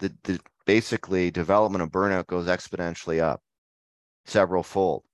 the, 0.00 0.12
the 0.24 0.40
basically 0.66 1.30
development 1.30 1.82
of 1.82 1.90
burnout 1.90 2.26
goes 2.26 2.46
exponentially 2.46 3.20
up 3.20 3.40
several 4.26 4.62
fold. 4.62 5.04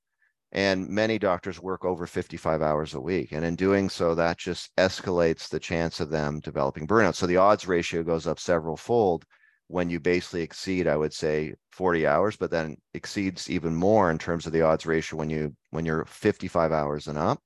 And 0.51 0.89
many 0.89 1.19
doctors 1.19 1.61
work 1.61 1.85
over 1.85 2.07
55 2.07 2.63
hours 2.63 2.95
a 2.95 3.01
week. 3.01 3.33
And 3.33 3.45
in 3.45 3.55
doing 3.55 3.91
so 3.91 4.15
that 4.15 4.39
just 4.39 4.75
escalates 4.77 5.49
the 5.51 5.61
chance 5.61 6.01
of 6.01 6.09
them 6.09 6.41
developing 6.41 6.87
burnout. 6.87 7.15
So 7.15 7.27
the 7.27 7.37
odds 7.37 7.69
ratio 7.69 8.03
goes 8.03 8.27
up 8.27 8.41
several 8.41 8.77
fold 8.77 9.25
when 9.69 9.91
you 9.91 10.01
basically 10.01 10.43
exceed 10.43 10.87
i 10.87 10.97
would 10.97 11.13
say 11.13 11.55
40 11.73 12.07
hours 12.07 12.37
but 12.37 12.51
then 12.51 12.77
exceeds 12.95 13.51
even 13.51 13.75
more 13.75 14.11
in 14.11 14.19
terms 14.19 14.47
of 14.47 14.53
the 14.53 14.63
odds 14.63 14.87
ratio 14.87 15.19
when 15.19 15.29
you 15.29 15.55
when 15.71 15.85
you're 15.85 16.07
55 16.07 16.73
hours 16.73 17.07
and 17.07 17.19
up. 17.19 17.41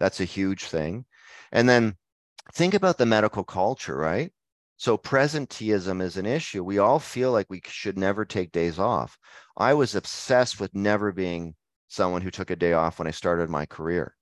That's 0.00 0.20
a 0.20 0.24
huge 0.24 0.64
thing. 0.64 1.04
And 1.52 1.68
then 1.68 1.96
think 2.52 2.74
about 2.74 2.98
the 2.98 3.06
medical 3.06 3.44
culture 3.44 3.96
right 3.96 4.32
so 4.78 4.98
presenteeism 4.98 6.02
is 6.02 6.16
an 6.16 6.26
issue 6.26 6.62
we 6.62 6.78
all 6.78 6.98
feel 6.98 7.32
like 7.32 7.46
we 7.48 7.60
should 7.66 7.98
never 7.98 8.24
take 8.24 8.52
days 8.52 8.78
off 8.78 9.18
i 9.56 9.72
was 9.72 9.94
obsessed 9.94 10.60
with 10.60 10.74
never 10.74 11.12
being 11.12 11.54
someone 11.88 12.22
who 12.22 12.30
took 12.30 12.50
a 12.50 12.56
day 12.56 12.72
off 12.72 12.98
when 12.98 13.08
I 13.08 13.12
started 13.12 13.48
my 13.48 13.66
career. 13.66 14.14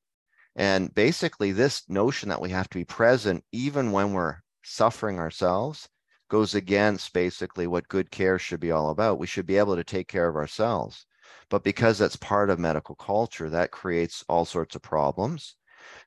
And 0.56 0.94
basically, 0.94 1.52
this 1.52 1.82
notion 1.88 2.28
that 2.28 2.40
we 2.40 2.50
have 2.50 2.68
to 2.70 2.78
be 2.78 2.84
present 2.84 3.44
even 3.52 3.92
when 3.92 4.12
we're 4.12 4.38
suffering 4.62 5.18
ourselves 5.18 5.88
goes 6.30 6.54
against 6.54 7.12
basically 7.12 7.66
what 7.66 7.88
good 7.88 8.10
care 8.10 8.38
should 8.38 8.60
be 8.60 8.70
all 8.70 8.90
about. 8.90 9.18
We 9.18 9.26
should 9.26 9.46
be 9.46 9.58
able 9.58 9.76
to 9.76 9.84
take 9.84 10.08
care 10.08 10.28
of 10.28 10.36
ourselves. 10.36 11.06
But 11.50 11.64
because 11.64 11.98
that's 11.98 12.16
part 12.16 12.50
of 12.50 12.58
medical 12.58 12.94
culture, 12.94 13.50
that 13.50 13.70
creates 13.70 14.24
all 14.28 14.44
sorts 14.44 14.76
of 14.76 14.82
problems. 14.82 15.56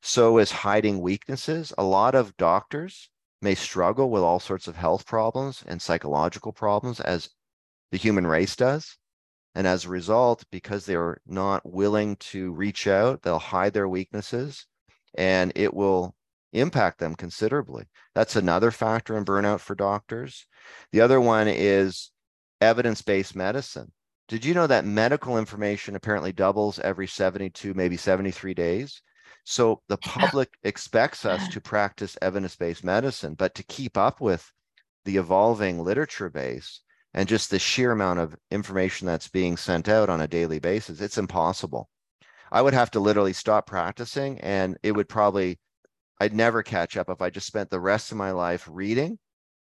So 0.01 0.37
is 0.37 0.51
hiding 0.51 0.99
weaknesses. 1.01 1.73
A 1.77 1.83
lot 1.83 2.15
of 2.15 2.35
doctors 2.37 3.09
may 3.41 3.55
struggle 3.55 4.09
with 4.09 4.23
all 4.23 4.39
sorts 4.39 4.67
of 4.67 4.75
health 4.75 5.05
problems 5.05 5.63
and 5.67 5.81
psychological 5.81 6.51
problems, 6.51 6.99
as 6.99 7.29
the 7.91 7.97
human 7.97 8.25
race 8.27 8.55
does. 8.55 8.97
And 9.55 9.65
as 9.65 9.85
a 9.85 9.89
result, 9.89 10.43
because 10.51 10.85
they're 10.85 11.19
not 11.25 11.65
willing 11.65 12.15
to 12.17 12.51
reach 12.53 12.87
out, 12.87 13.23
they'll 13.23 13.39
hide 13.39 13.73
their 13.73 13.89
weaknesses 13.89 14.65
and 15.17 15.51
it 15.55 15.73
will 15.73 16.15
impact 16.53 16.99
them 16.99 17.15
considerably. 17.15 17.85
That's 18.13 18.35
another 18.35 18.71
factor 18.71 19.17
in 19.17 19.25
burnout 19.25 19.59
for 19.59 19.75
doctors. 19.75 20.45
The 20.91 21.01
other 21.01 21.19
one 21.19 21.47
is 21.47 22.11
evidence 22.61 23.01
based 23.01 23.35
medicine. 23.35 23.91
Did 24.27 24.43
you 24.43 24.53
know 24.53 24.67
that 24.67 24.85
medical 24.85 25.37
information 25.37 25.95
apparently 25.95 26.33
doubles 26.33 26.79
every 26.79 27.07
72, 27.07 27.73
maybe 27.73 27.97
73 27.97 28.53
days? 28.53 29.01
So 29.49 29.81
the 29.87 29.95
public 29.95 30.49
expects 30.63 31.23
us 31.23 31.47
to 31.53 31.61
practice 31.61 32.17
evidence 32.21 32.57
based 32.57 32.83
medicine, 32.83 33.33
but 33.33 33.55
to 33.55 33.63
keep 33.63 33.97
up 33.97 34.19
with 34.19 34.51
the 35.05 35.15
evolving 35.15 35.79
literature 35.79 36.29
base, 36.29 36.81
and 37.13 37.29
just 37.29 37.49
the 37.49 37.57
sheer 37.57 37.93
amount 37.93 38.19
of 38.19 38.35
information 38.51 39.07
that's 39.07 39.29
being 39.29 39.55
sent 39.55 39.87
out 39.87 40.09
on 40.09 40.19
a 40.19 40.27
daily 40.27 40.59
basis, 40.59 40.99
it's 40.99 41.17
impossible. 41.17 41.89
I 42.51 42.61
would 42.61 42.73
have 42.73 42.91
to 42.91 42.99
literally 42.99 43.31
stop 43.31 43.67
practicing 43.67 44.37
and 44.41 44.77
it 44.83 44.91
would 44.91 45.07
probably, 45.07 45.59
I'd 46.19 46.33
never 46.33 46.61
catch 46.61 46.97
up 46.97 47.09
if 47.09 47.21
I 47.21 47.29
just 47.29 47.47
spent 47.47 47.69
the 47.69 47.79
rest 47.79 48.11
of 48.11 48.17
my 48.17 48.31
life 48.31 48.67
reading 48.69 49.17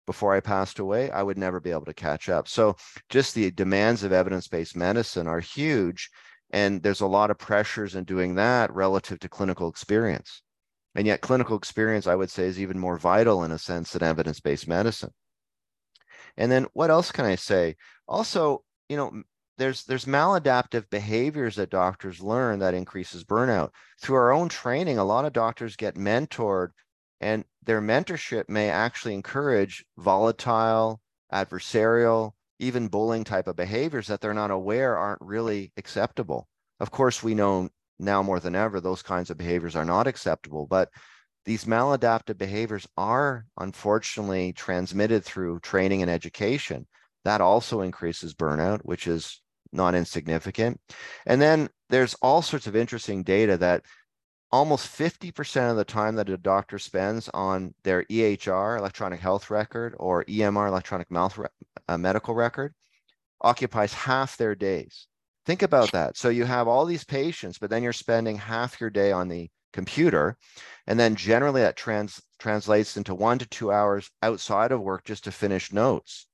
before 0.07 0.35
I 0.35 0.41
passed 0.41 0.81
away, 0.81 1.11
I 1.11 1.23
would 1.23 1.39
never 1.39 1.61
be 1.61 1.71
able 1.71 1.85
to 1.85 1.95
catch 1.95 2.29
up. 2.29 2.49
So 2.49 2.77
just 3.11 3.35
the 3.35 3.53
demands 3.53 4.03
of 4.03 4.13
evidence-based 4.13 4.75
medicine 4.75 5.29
are 5.29 5.39
huge. 5.39 6.11
And 6.51 6.83
there's 6.83 7.01
a 7.01 7.07
lot 7.07 7.31
of 7.31 7.39
pressures 7.39 7.95
in 7.95 8.05
doing 8.05 8.35
that 8.37 8.73
relative 8.73 9.19
to 9.21 9.29
clinical 9.29 9.69
experience. 9.69 10.43
And 10.95 11.07
yet 11.07 11.21
clinical 11.21 11.57
experience, 11.57 12.07
I 12.07 12.15
would 12.15 12.31
say, 12.31 12.45
is 12.45 12.61
even 12.61 12.79
more 12.79 12.97
vital 12.97 13.45
in 13.45 13.53
a 13.53 13.59
sense 13.59 13.93
than 13.93 14.03
evidence-based 14.03 14.67
medicine. 14.67 15.13
And 16.37 16.51
then 16.51 16.67
what 16.73 16.91
else 16.91 17.13
can 17.13 17.25
I 17.25 17.35
say? 17.35 17.77
Also, 18.07 18.65
you 18.89 18.97
know, 18.97 19.23
there's 19.59 19.85
there's 19.85 20.05
maladaptive 20.05 20.89
behaviors 20.89 21.57
that 21.57 21.71
doctors 21.71 22.23
learn 22.23 22.61
that 22.61 22.75
increases 22.75 23.25
burnout. 23.25 23.71
Through 24.01 24.17
our 24.17 24.33
own 24.33 24.49
training, 24.49 24.99
a 24.99 25.05
lot 25.05 25.25
of 25.25 25.33
doctors 25.33 25.77
get 25.77 25.97
mentored 25.97 26.69
and 27.21 27.45
their 27.65 27.83
mentorship 27.83 28.49
may 28.49 28.71
actually 28.71 29.15
encourage 29.15 29.85
volatile, 29.99 31.01
adversarial, 31.33 32.33
even 32.59 32.89
bullying 32.89 33.25
type 33.25 33.47
of 33.47 33.57
behaviors 33.57 34.07
that 34.09 34.21
they're 34.21 34.35
not 34.35 34.51
aware 34.51 34.97
aren't 34.97 35.21
really 35.21 35.73
acceptable. 35.77 36.49
Of 36.81 36.91
course, 36.91 37.23
we 37.23 37.35
know 37.35 37.69
now 37.99 38.23
more 38.23 38.41
than 38.41 38.55
ever 38.55 38.81
those 38.81 39.03
kinds 39.03 39.31
of 39.31 39.39
behaviors 39.39 39.77
are 39.77 39.85
not 39.85 40.07
acceptable, 40.07 40.67
but 40.67 40.91
these 41.45 41.65
maladaptive 41.65 42.37
behaviors 42.37 42.87
are 42.97 43.47
unfortunately 43.59 44.53
transmitted 44.53 45.25
through 45.25 45.61
training 45.61 46.03
and 46.03 46.11
education. 46.11 46.87
That 47.25 47.41
also 47.41 47.81
increases 47.81 48.35
burnout, 48.35 48.81
which 48.83 49.07
is 49.07 49.41
not 49.73 49.95
insignificant. 49.95 50.81
And 51.27 51.41
then 51.41 51.69
there's 51.91 52.15
all 52.23 52.43
sorts 52.43 52.67
of 52.67 52.77
interesting 52.77 53.23
data 53.23 53.57
that 53.59 53.85
almost 54.51 54.87
50% 54.87 55.71
of 55.71 55.77
the 55.77 55.85
time 55.85 56.17
that 56.17 56.29
a 56.29 56.37
doctor 56.37 56.79
spends 56.79 57.29
on 57.35 57.75
their 57.85 58.05
EHR, 58.05 58.79
electronic 58.79 59.21
health 59.21 59.51
record, 59.51 59.95
or 59.99 60.25
EMR, 60.25 60.69
electronic 60.69 61.09
re- 61.11 61.47
uh, 61.89 61.99
medical 61.99 62.35
record, 62.35 62.75
occupies 63.41 63.93
half 63.93 64.37
their 64.37 64.55
days. 64.55 65.07
Think 65.45 65.63
about 65.63 65.93
that. 65.93 66.17
So 66.17 66.29
you 66.29 66.45
have 66.45 66.69
all 66.69 66.85
these 66.85 67.05
patients, 67.05 67.59
but 67.59 67.71
then 67.71 67.83
you're 67.83 67.93
spending 67.93 68.37
half 68.37 68.81
your 68.81 68.91
day 68.91 69.13
on 69.13 69.29
the 69.29 69.51
computer. 69.73 70.37
And 70.87 70.99
then 70.99 71.15
generally 71.15 71.61
that 71.63 71.77
trans- 71.77 72.23
translates 72.39 72.97
into 72.97 73.15
one 73.15 73.39
to 73.39 73.47
two 73.47 73.71
hours 73.73 74.11
outside 74.23 74.73
of 74.73 74.81
work 74.81 75.05
just 75.05 75.25
to 75.25 75.33
finish 75.33 75.73
notes. 75.73 76.27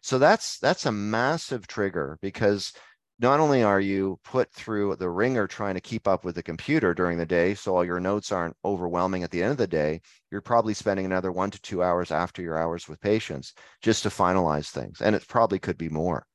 So 0.00 0.18
that's 0.18 0.58
that's 0.58 0.86
a 0.86 0.92
massive 0.92 1.66
trigger 1.66 2.18
because 2.22 2.72
not 3.18 3.40
only 3.40 3.62
are 3.62 3.80
you 3.80 4.18
put 4.24 4.52
through 4.52 4.96
the 4.96 5.08
wringer 5.08 5.46
trying 5.46 5.74
to 5.74 5.80
keep 5.80 6.06
up 6.06 6.24
with 6.24 6.34
the 6.34 6.42
computer 6.42 6.92
during 6.92 7.16
the 7.16 7.24
day, 7.24 7.54
so 7.54 7.74
all 7.74 7.84
your 7.84 8.00
notes 8.00 8.30
aren't 8.30 8.56
overwhelming 8.64 9.22
at 9.22 9.30
the 9.30 9.42
end 9.42 9.52
of 9.52 9.56
the 9.56 9.66
day, 9.66 10.00
you're 10.30 10.42
probably 10.42 10.74
spending 10.74 11.06
another 11.06 11.32
one 11.32 11.50
to 11.50 11.60
two 11.62 11.82
hours 11.82 12.10
after 12.10 12.42
your 12.42 12.58
hours 12.58 12.88
with 12.88 13.00
patients 13.00 13.54
just 13.80 14.02
to 14.02 14.10
finalize 14.10 14.68
things. 14.68 15.00
And 15.00 15.16
it 15.16 15.26
probably 15.28 15.58
could 15.58 15.78
be 15.78 15.88
more. 15.88 16.26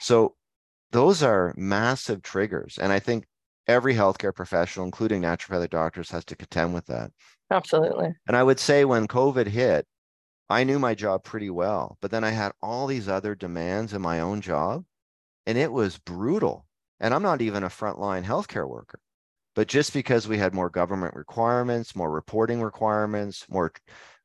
So 0.00 0.34
those 0.90 1.22
are 1.22 1.54
massive 1.56 2.22
triggers. 2.22 2.78
And 2.78 2.92
I 2.92 2.98
think 2.98 3.26
every 3.68 3.94
healthcare 3.94 4.34
professional, 4.34 4.86
including 4.86 5.22
naturopathic 5.22 5.70
doctors, 5.70 6.10
has 6.10 6.24
to 6.26 6.36
contend 6.36 6.74
with 6.74 6.86
that. 6.86 7.12
Absolutely. 7.50 8.12
And 8.26 8.36
I 8.36 8.42
would 8.42 8.58
say 8.58 8.84
when 8.84 9.06
COVID 9.06 9.46
hit, 9.46 9.86
I 10.50 10.64
knew 10.64 10.80
my 10.80 10.94
job 10.94 11.22
pretty 11.22 11.50
well, 11.50 11.96
but 12.00 12.10
then 12.10 12.24
I 12.24 12.30
had 12.30 12.52
all 12.60 12.86
these 12.86 13.08
other 13.08 13.34
demands 13.36 13.94
in 13.94 14.02
my 14.02 14.20
own 14.20 14.40
job 14.40 14.84
and 15.46 15.58
it 15.58 15.72
was 15.72 15.98
brutal. 15.98 16.66
And 17.00 17.12
I'm 17.12 17.22
not 17.22 17.42
even 17.42 17.64
a 17.64 17.68
frontline 17.68 18.24
healthcare 18.24 18.68
worker. 18.68 19.00
But 19.54 19.68
just 19.68 19.92
because 19.92 20.26
we 20.26 20.38
had 20.38 20.54
more 20.54 20.70
government 20.70 21.14
requirements, 21.14 21.94
more 21.94 22.10
reporting 22.10 22.60
requirements, 22.60 23.44
more, 23.48 23.72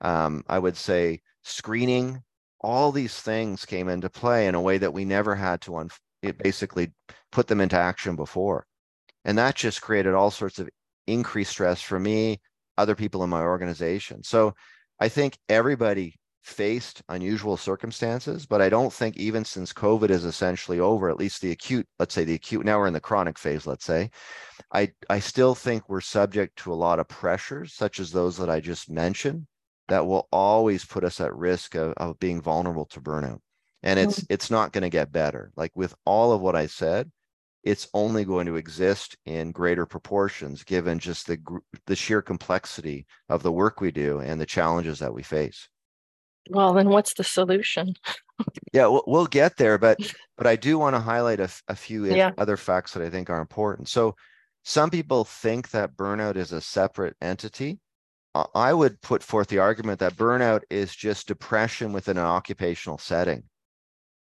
um, 0.01 0.43
I 0.47 0.57
would 0.57 0.75
say, 0.75 1.21
screening, 1.43 2.23
all 2.61 2.91
these 2.91 3.19
things 3.19 3.65
came 3.65 3.89
into 3.89 4.09
play 4.09 4.47
in 4.47 4.55
a 4.55 4.61
way 4.61 4.77
that 4.79 4.93
we 4.93 5.05
never 5.05 5.35
had 5.35 5.61
to 5.61 5.77
un- 5.77 5.89
basically 6.37 6.91
put 7.31 7.47
them 7.47 7.61
into 7.61 7.77
action 7.77 8.15
before. 8.15 8.65
And 9.23 9.37
that 9.37 9.55
just 9.55 9.81
created 9.81 10.13
all 10.13 10.31
sorts 10.31 10.59
of 10.59 10.69
increased 11.07 11.51
stress 11.51 11.81
for 11.81 11.99
me, 11.99 12.41
other 12.77 12.95
people 12.95 13.23
in 13.23 13.29
my 13.29 13.41
organization. 13.41 14.23
So 14.23 14.55
I 14.99 15.09
think 15.09 15.37
everybody 15.47 16.15
faced 16.49 17.01
unusual 17.09 17.55
circumstances, 17.55 18.45
but 18.45 18.61
I 18.61 18.69
don't 18.69 18.91
think 18.91 19.15
even 19.17 19.45
since 19.45 19.71
COVID 19.71 20.09
is 20.09 20.25
essentially 20.25 20.79
over, 20.79 21.09
at 21.09 21.17
least 21.17 21.41
the 21.41 21.51
acute, 21.51 21.87
let's 21.99 22.13
say 22.13 22.23
the 22.23 22.33
acute, 22.33 22.65
now 22.65 22.79
we're 22.79 22.87
in 22.87 22.93
the 22.93 22.99
chronic 22.99 23.37
phase, 23.37 23.67
let's 23.67 23.85
say, 23.85 24.09
I, 24.73 24.91
I 25.09 25.19
still 25.19 25.55
think 25.55 25.87
we're 25.87 26.01
subject 26.01 26.57
to 26.59 26.73
a 26.73 26.75
lot 26.75 26.99
of 26.99 27.07
pressures, 27.07 27.73
such 27.73 27.99
as 27.99 28.11
those 28.11 28.37
that 28.37 28.49
I 28.49 28.59
just 28.59 28.89
mentioned, 28.89 29.47
that 29.87 30.05
will 30.05 30.27
always 30.31 30.85
put 30.85 31.03
us 31.03 31.21
at 31.21 31.35
risk 31.35 31.75
of, 31.75 31.93
of 31.97 32.19
being 32.19 32.41
vulnerable 32.41 32.85
to 32.87 33.01
burnout. 33.01 33.39
And 33.81 33.99
it's 33.99 34.19
mm-hmm. 34.19 34.33
it's 34.33 34.51
not 34.51 34.73
going 34.73 34.81
to 34.81 34.89
get 34.89 35.11
better. 35.11 35.51
Like 35.55 35.71
with 35.75 35.95
all 36.05 36.33
of 36.33 36.41
what 36.41 36.55
I 36.55 36.67
said, 36.67 37.09
it's 37.63 37.87
only 37.93 38.25
going 38.25 38.45
to 38.45 38.55
exist 38.55 39.17
in 39.25 39.51
greater 39.51 39.85
proportions 39.85 40.63
given 40.63 40.99
just 40.99 41.27
the 41.27 41.37
the 41.85 41.95
sheer 41.95 42.21
complexity 42.21 43.05
of 43.29 43.41
the 43.41 43.51
work 43.51 43.79
we 43.79 43.91
do 43.91 44.19
and 44.19 44.39
the 44.39 44.45
challenges 44.45 44.99
that 44.99 45.13
we 45.13 45.23
face. 45.23 45.69
Well, 46.49 46.73
then 46.73 46.89
what's 46.89 47.13
the 47.13 47.23
solution? 47.23 47.93
yeah, 48.73 48.87
we'll, 48.87 49.03
we'll, 49.07 49.27
get 49.27 49.57
there, 49.57 49.77
but 49.77 49.97
but 50.37 50.47
I 50.47 50.55
do 50.55 50.77
want 50.77 50.95
to 50.95 50.99
highlight 50.99 51.39
a, 51.39 51.49
a 51.67 51.75
few 51.75 52.05
yeah. 52.05 52.31
other 52.37 52.57
facts 52.57 52.93
that 52.93 53.03
I 53.03 53.09
think 53.09 53.29
are 53.29 53.39
important. 53.39 53.87
So, 53.87 54.15
some 54.63 54.89
people 54.89 55.23
think 55.23 55.69
that 55.69 55.95
burnout 55.95 56.35
is 56.35 56.51
a 56.51 56.61
separate 56.61 57.15
entity. 57.21 57.79
I 58.53 58.73
would 58.73 59.01
put 59.01 59.23
forth 59.23 59.47
the 59.47 59.59
argument 59.59 59.99
that 59.99 60.15
burnout 60.15 60.61
is 60.69 60.95
just 60.95 61.27
depression 61.27 61.93
within 61.93 62.17
an 62.17 62.25
occupational 62.25 62.97
setting. 62.97 63.43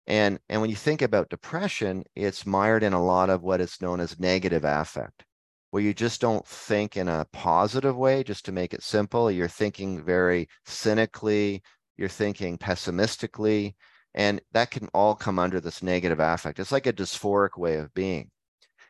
And, 0.07 0.39
and 0.49 0.63
when 0.63 0.71
you 0.71 0.77
think 0.77 1.03
about 1.03 1.29
depression, 1.29 2.05
it's 2.17 2.47
mired 2.47 2.83
in 2.83 2.95
a 2.95 3.05
lot 3.05 3.29
of 3.29 3.43
what 3.43 3.61
is 3.61 3.83
known 3.83 4.01
as 4.01 4.19
negative 4.19 4.65
affect, 4.65 5.25
where 5.71 5.83
you 5.83 5.93
just 5.93 6.23
don't 6.23 6.47
think 6.47 6.97
in 6.97 7.09
a 7.09 7.27
positive 7.33 7.95
way, 7.95 8.25
just 8.25 8.47
to 8.47 8.53
make 8.53 8.73
it 8.73 8.83
simple. 8.83 9.31
You're 9.31 9.49
thinking 9.49 10.03
very 10.03 10.49
cynically, 10.65 11.63
you're 11.99 12.09
thinking 12.09 12.57
pessimistically, 12.57 13.77
and 14.15 14.41
that 14.53 14.71
can 14.71 14.89
all 14.95 15.15
come 15.15 15.39
under 15.39 15.61
this 15.61 15.83
negative 15.83 16.21
affect. 16.21 16.59
It's 16.59 16.73
like 16.73 16.87
a 16.87 16.93
dysphoric 16.93 17.59
way 17.59 17.77
of 17.77 17.93
being. 17.95 18.31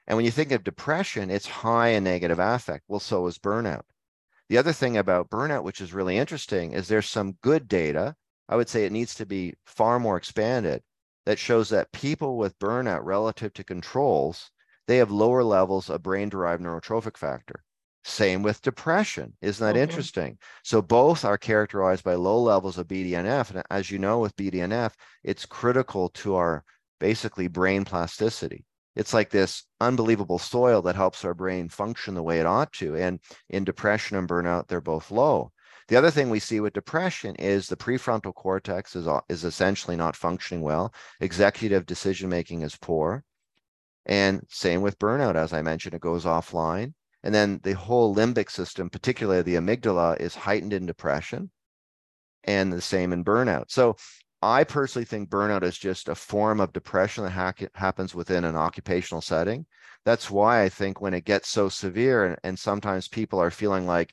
And 0.06 0.16
when 0.16 0.24
you 0.24 0.30
think 0.30 0.52
of 0.52 0.64
depression, 0.64 1.30
it's 1.30 1.46
high 1.46 1.88
in 1.88 2.04
negative 2.04 2.38
affect. 2.38 2.84
Well, 2.88 3.00
so 3.00 3.26
is 3.26 3.38
burnout. 3.38 3.82
The 4.48 4.58
other 4.58 4.72
thing 4.72 4.96
about 4.96 5.28
burnout, 5.28 5.64
which 5.64 5.80
is 5.80 5.92
really 5.92 6.16
interesting, 6.16 6.72
is 6.72 6.88
there's 6.88 7.08
some 7.08 7.36
good 7.42 7.68
data. 7.68 8.14
I 8.48 8.56
would 8.56 8.68
say 8.68 8.84
it 8.84 8.92
needs 8.92 9.14
to 9.16 9.26
be 9.26 9.54
far 9.66 9.98
more 10.00 10.16
expanded 10.16 10.82
that 11.26 11.38
shows 11.38 11.68
that 11.68 11.92
people 11.92 12.38
with 12.38 12.58
burnout 12.58 13.04
relative 13.04 13.52
to 13.54 13.64
controls, 13.64 14.50
they 14.86 14.96
have 14.96 15.10
lower 15.10 15.44
levels 15.44 15.90
of 15.90 16.02
brain 16.02 16.30
derived 16.30 16.62
neurotrophic 16.62 17.18
factor. 17.18 17.62
Same 18.08 18.42
with 18.42 18.62
depression. 18.62 19.34
Isn't 19.42 19.64
that 19.64 19.74
mm-hmm. 19.74 19.82
interesting? 19.82 20.38
So 20.64 20.80
both 20.80 21.26
are 21.26 21.36
characterized 21.36 22.04
by 22.04 22.14
low 22.14 22.40
levels 22.40 22.78
of 22.78 22.88
BDNF. 22.88 23.50
And 23.50 23.62
as 23.70 23.90
you 23.90 23.98
know, 23.98 24.18
with 24.18 24.34
BDNF, 24.34 24.94
it's 25.22 25.44
critical 25.44 26.08
to 26.10 26.34
our 26.36 26.64
basically 26.98 27.48
brain 27.48 27.84
plasticity. 27.84 28.64
It's 28.96 29.12
like 29.12 29.28
this 29.28 29.64
unbelievable 29.80 30.38
soil 30.38 30.80
that 30.82 30.96
helps 30.96 31.22
our 31.24 31.34
brain 31.34 31.68
function 31.68 32.14
the 32.14 32.22
way 32.22 32.40
it 32.40 32.46
ought 32.46 32.72
to. 32.74 32.96
And 32.96 33.20
in 33.50 33.64
depression 33.64 34.16
and 34.16 34.26
burnout, 34.26 34.68
they're 34.68 34.80
both 34.80 35.10
low. 35.10 35.52
The 35.88 35.96
other 35.96 36.10
thing 36.10 36.30
we 36.30 36.40
see 36.40 36.60
with 36.60 36.72
depression 36.72 37.36
is 37.36 37.68
the 37.68 37.76
prefrontal 37.76 38.34
cortex 38.34 38.96
is, 38.96 39.06
is 39.28 39.44
essentially 39.44 39.96
not 39.96 40.16
functioning 40.16 40.62
well. 40.62 40.94
Executive 41.20 41.84
decision 41.84 42.30
making 42.30 42.62
is 42.62 42.74
poor. 42.74 43.22
And 44.06 44.46
same 44.48 44.80
with 44.80 44.98
burnout, 44.98 45.36
as 45.36 45.52
I 45.52 45.60
mentioned, 45.60 45.94
it 45.94 46.00
goes 46.00 46.24
offline. 46.24 46.94
And 47.22 47.34
then 47.34 47.60
the 47.62 47.74
whole 47.74 48.14
limbic 48.14 48.50
system, 48.50 48.90
particularly 48.90 49.42
the 49.42 49.56
amygdala, 49.56 50.20
is 50.20 50.34
heightened 50.34 50.72
in 50.72 50.86
depression 50.86 51.50
and 52.44 52.72
the 52.72 52.80
same 52.80 53.12
in 53.12 53.24
burnout. 53.24 53.66
So 53.68 53.96
I 54.40 54.64
personally 54.64 55.04
think 55.04 55.30
burnout 55.30 55.64
is 55.64 55.76
just 55.76 56.08
a 56.08 56.14
form 56.14 56.60
of 56.60 56.72
depression 56.72 57.24
that 57.24 57.30
ha- 57.30 57.66
happens 57.74 58.14
within 58.14 58.44
an 58.44 58.56
occupational 58.56 59.20
setting. 59.20 59.66
That's 60.04 60.30
why 60.30 60.62
I 60.62 60.68
think 60.68 61.00
when 61.00 61.12
it 61.12 61.24
gets 61.24 61.48
so 61.48 61.68
severe 61.68 62.24
and, 62.24 62.36
and 62.44 62.58
sometimes 62.58 63.08
people 63.08 63.40
are 63.40 63.50
feeling 63.50 63.86
like 63.86 64.12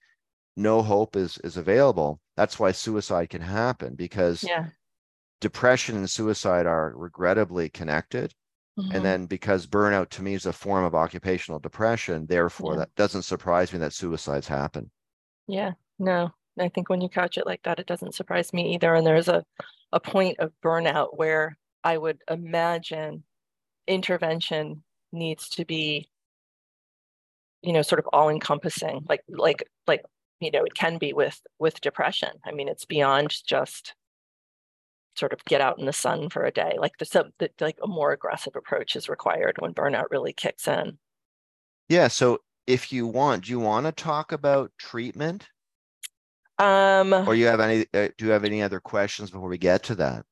no 0.58 0.82
hope 0.82 1.15
is 1.15 1.38
is 1.44 1.58
available, 1.58 2.20
that's 2.36 2.60
why 2.60 2.72
suicide 2.72 3.30
can 3.30 3.41
happen 3.41 3.94
because 3.94 4.44
yeah. 4.44 4.68
depression 5.41 5.96
and 5.98 6.10
suicide 6.10 6.65
are 6.65 6.94
regrettably 6.96 7.70
connected. 7.70 8.34
Mm-hmm. 8.78 8.96
And 8.96 9.06
then 9.06 9.26
because 9.26 9.68
burnout 9.68 10.10
to 10.10 10.22
me 10.22 10.34
is 10.34 10.46
a 10.46 10.54
form 10.54 10.84
of 10.84 10.96
occupational 10.96 11.60
depression, 11.60 12.26
therefore 12.26 12.74
yeah. 12.74 12.80
that 12.80 12.96
doesn't 12.96 13.24
surprise 13.24 13.72
me 13.72 13.80
that 13.80 13.94
suicides 13.94 14.48
happen. 14.48 14.92
Yeah, 15.48 15.72
no. 15.98 16.32
I 16.60 16.70
think 16.70 16.90
when 16.90 17.02
you 17.02 17.10
couch 17.10 17.38
it 17.38 17.46
like 17.46 17.64
that, 17.64 17.80
it 17.80 17.88
doesn't 17.88 18.16
surprise 18.16 18.54
me 18.54 18.74
either. 18.74 18.94
And 18.96 19.06
there's 19.06 19.28
a, 19.28 19.44
a 19.92 20.00
point 20.00 20.40
of 20.40 20.52
burnout 20.64 21.18
where 21.18 21.58
I 21.84 21.98
would 21.98 22.20
imagine 22.30 23.24
intervention 23.88 24.84
needs 25.12 25.50
to 25.50 25.66
be, 25.66 26.10
you 27.62 27.74
know, 27.74 27.82
sort 27.82 28.00
of 28.00 28.08
all 28.12 28.30
encompassing, 28.30 29.06
like 29.08 29.22
like 29.28 29.68
like 29.88 30.04
you 30.40 30.52
know, 30.52 30.64
it 30.64 30.74
can 30.74 30.98
be 30.98 31.14
with 31.14 31.40
with 31.60 31.82
depression. 31.82 32.30
I 32.46 32.52
mean, 32.52 32.68
it's 32.68 32.86
beyond 32.86 33.36
just 33.48 33.94
sort 35.15 35.34
of 35.34 35.43
get 35.45 35.62
out 35.62 35.80
in 35.80 35.86
the 35.86 35.93
sun 35.93 36.30
for 36.30 36.43
a 36.43 36.51
day. 36.51 36.75
Like 36.78 36.97
the, 36.97 37.32
the 37.39 37.49
like 37.60 37.78
a 37.84 37.88
more 37.88 38.12
aggressive 38.12 38.56
approach 38.56 38.95
is 38.95 39.10
required 39.10 39.56
when 39.60 39.73
burnout 39.73 40.06
really 40.12 40.34
kicks 40.34 40.67
in. 40.67 40.97
Yeah. 41.89 42.08
So 42.08 42.39
if 42.67 42.91
you 42.91 43.08
want, 43.08 43.45
do 43.45 43.51
you 43.51 43.60
want 43.60 43.86
to 43.86 43.91
talk 43.91 44.32
about 44.32 44.71
treatment? 44.78 45.47
Um, 46.58 47.13
or 47.13 47.36
you 47.36 47.47
have 47.47 47.60
any? 47.60 47.86
Uh, 47.93 48.10
do 48.17 48.25
you 48.25 48.32
have 48.32 48.45
any 48.45 48.62
other 48.62 48.80
questions 48.80 49.30
before 49.30 49.49
we 49.49 49.58
get 49.58 49.84
to 49.84 49.95
that? 49.95 50.25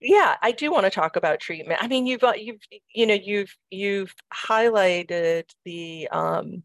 Yeah, 0.00 0.36
I 0.42 0.52
do 0.52 0.70
want 0.70 0.84
to 0.84 0.90
talk 0.90 1.16
about 1.16 1.40
treatment. 1.40 1.82
I 1.82 1.88
mean, 1.88 2.06
you've 2.06 2.22
uh, 2.22 2.32
you've 2.36 2.60
you 2.92 3.06
know 3.06 3.14
you've 3.14 3.56
you've 3.70 4.14
highlighted 4.32 5.44
the 5.64 6.08
um, 6.10 6.62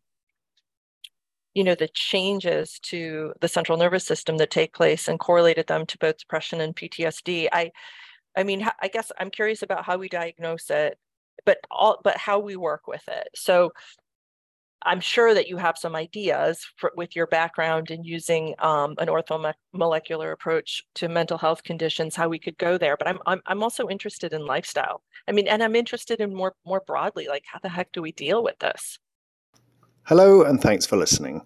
you 1.53 1.63
know 1.63 1.75
the 1.75 1.89
changes 1.89 2.79
to 2.83 3.33
the 3.41 3.47
central 3.47 3.77
nervous 3.77 4.05
system 4.05 4.37
that 4.37 4.51
take 4.51 4.73
place 4.73 5.07
and 5.07 5.19
correlated 5.19 5.67
them 5.67 5.85
to 5.87 5.97
both 5.97 6.17
depression 6.17 6.61
and 6.61 6.75
PTSD. 6.75 7.47
I 7.51 7.71
I 8.35 8.43
mean, 8.43 8.67
I 8.81 8.87
guess 8.87 9.11
I'm 9.19 9.29
curious 9.29 9.61
about 9.61 9.85
how 9.85 9.97
we 9.97 10.09
diagnose 10.09 10.69
it, 10.69 10.97
but 11.45 11.59
all 11.71 11.99
but 12.03 12.17
how 12.17 12.39
we 12.39 12.55
work 12.55 12.87
with 12.87 13.07
it. 13.07 13.29
So 13.35 13.71
I'm 14.85 14.99
sure 14.99 15.33
that 15.33 15.47
you 15.47 15.57
have 15.57 15.77
some 15.77 15.95
ideas 15.95 16.65
for, 16.77 16.91
with 16.97 17.15
your 17.15 17.27
background 17.27 17.89
in 17.89 18.03
using 18.03 18.53
um, 18.59 18.95
an 18.97 19.07
orthomolecular 19.07 20.33
approach 20.33 20.83
to 20.95 21.07
mental 21.07 21.37
health 21.37 21.63
conditions, 21.63 22.15
how 22.15 22.27
we 22.27 22.39
could 22.39 22.57
go 22.57 22.77
there. 22.77 22.97
But 22.97 23.07
I'm, 23.07 23.19
I'm 23.25 23.41
I'm 23.45 23.63
also 23.63 23.87
interested 23.87 24.33
in 24.33 24.45
lifestyle. 24.45 25.03
I 25.27 25.31
mean, 25.31 25.47
and 25.47 25.63
I'm 25.63 25.75
interested 25.75 26.19
in 26.21 26.33
more 26.35 26.53
more 26.65 26.81
broadly, 26.85 27.27
like 27.27 27.43
how 27.45 27.59
the 27.61 27.69
heck 27.69 27.91
do 27.93 28.01
we 28.01 28.11
deal 28.11 28.43
with 28.43 28.59
this? 28.59 28.99
Hello, 30.07 30.43
and 30.43 30.61
thanks 30.61 30.85
for 30.85 30.97
listening. 30.97 31.43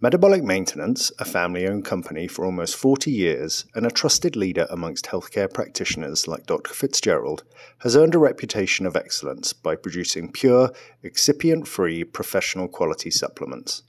Metabolic 0.00 0.42
Maintenance, 0.42 1.12
a 1.20 1.24
family 1.24 1.68
owned 1.68 1.84
company 1.84 2.26
for 2.26 2.44
almost 2.44 2.74
40 2.74 3.12
years 3.12 3.64
and 3.76 3.86
a 3.86 3.92
trusted 3.92 4.34
leader 4.34 4.66
amongst 4.70 5.06
healthcare 5.06 5.48
practitioners 5.48 6.26
like 6.26 6.44
Dr. 6.44 6.74
Fitzgerald, 6.74 7.44
has 7.78 7.94
earned 7.94 8.16
a 8.16 8.18
reputation 8.18 8.86
of 8.86 8.96
excellence 8.96 9.52
by 9.52 9.76
producing 9.76 10.32
pure, 10.32 10.72
excipient 11.04 11.68
free 11.68 12.02
professional 12.02 12.66
quality 12.66 13.08
supplements. 13.08 13.84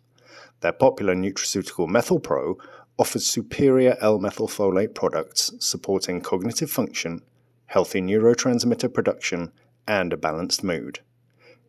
Their 0.59 0.73
popular 0.73 1.15
nutraceutical 1.15 1.89
MethylPro 1.89 2.57
offers 2.99 3.25
superior 3.25 3.97
L 3.99 4.19
methylfolate 4.19 4.93
products 4.93 5.51
supporting 5.57 6.21
cognitive 6.21 6.69
function, 6.69 7.23
healthy 7.65 7.99
neurotransmitter 7.99 8.93
production, 8.93 9.51
and 9.87 10.13
a 10.13 10.17
balanced 10.17 10.63
mood. 10.63 10.99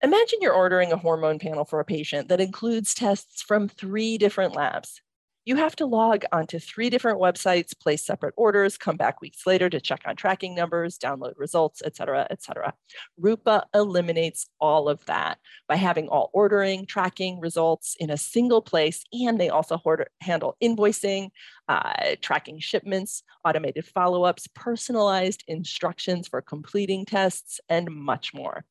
Imagine 0.03 0.39
you're 0.41 0.53
ordering 0.53 0.91
a 0.91 0.97
hormone 0.97 1.39
panel 1.39 1.65
for 1.65 1.79
a 1.79 1.85
patient 1.85 2.27
that 2.29 2.39
includes 2.39 2.93
tests 2.93 3.41
from 3.41 3.67
three 3.67 4.19
different 4.19 4.55
labs. 4.55 5.01
You 5.45 5.55
have 5.55 5.75
to 5.77 5.87
log 5.87 6.25
onto 6.31 6.59
three 6.59 6.91
different 6.91 7.19
websites, 7.19 7.77
place 7.79 8.05
separate 8.05 8.35
orders, 8.37 8.77
come 8.77 8.97
back 8.97 9.19
weeks 9.19 9.47
later 9.47 9.67
to 9.69 9.81
check 9.81 10.01
on 10.05 10.15
tracking 10.15 10.53
numbers, 10.53 10.99
download 10.99 11.33
results, 11.37 11.81
et 11.83 11.95
cetera, 11.95 12.27
et 12.29 12.43
cetera. 12.43 12.73
Rupa 13.17 13.65
eliminates 13.73 14.47
all 14.59 14.87
of 14.87 15.03
that 15.05 15.39
by 15.67 15.75
having 15.75 16.07
all 16.07 16.29
ordering, 16.33 16.85
tracking, 16.85 17.39
results 17.39 17.95
in 17.99 18.11
a 18.11 18.17
single 18.17 18.61
place, 18.61 19.03
and 19.11 19.39
they 19.39 19.49
also 19.49 19.81
handle 20.21 20.55
invoicing, 20.61 21.29
uh, 21.67 22.15
tracking 22.21 22.59
shipments, 22.59 23.23
automated 23.43 23.85
follow-ups, 23.85 24.47
personalized 24.53 25.43
instructions 25.47 26.27
for 26.27 26.41
completing 26.41 27.05
tests, 27.05 27.59
and 27.69 27.89
much 27.89 28.35
more. 28.35 28.65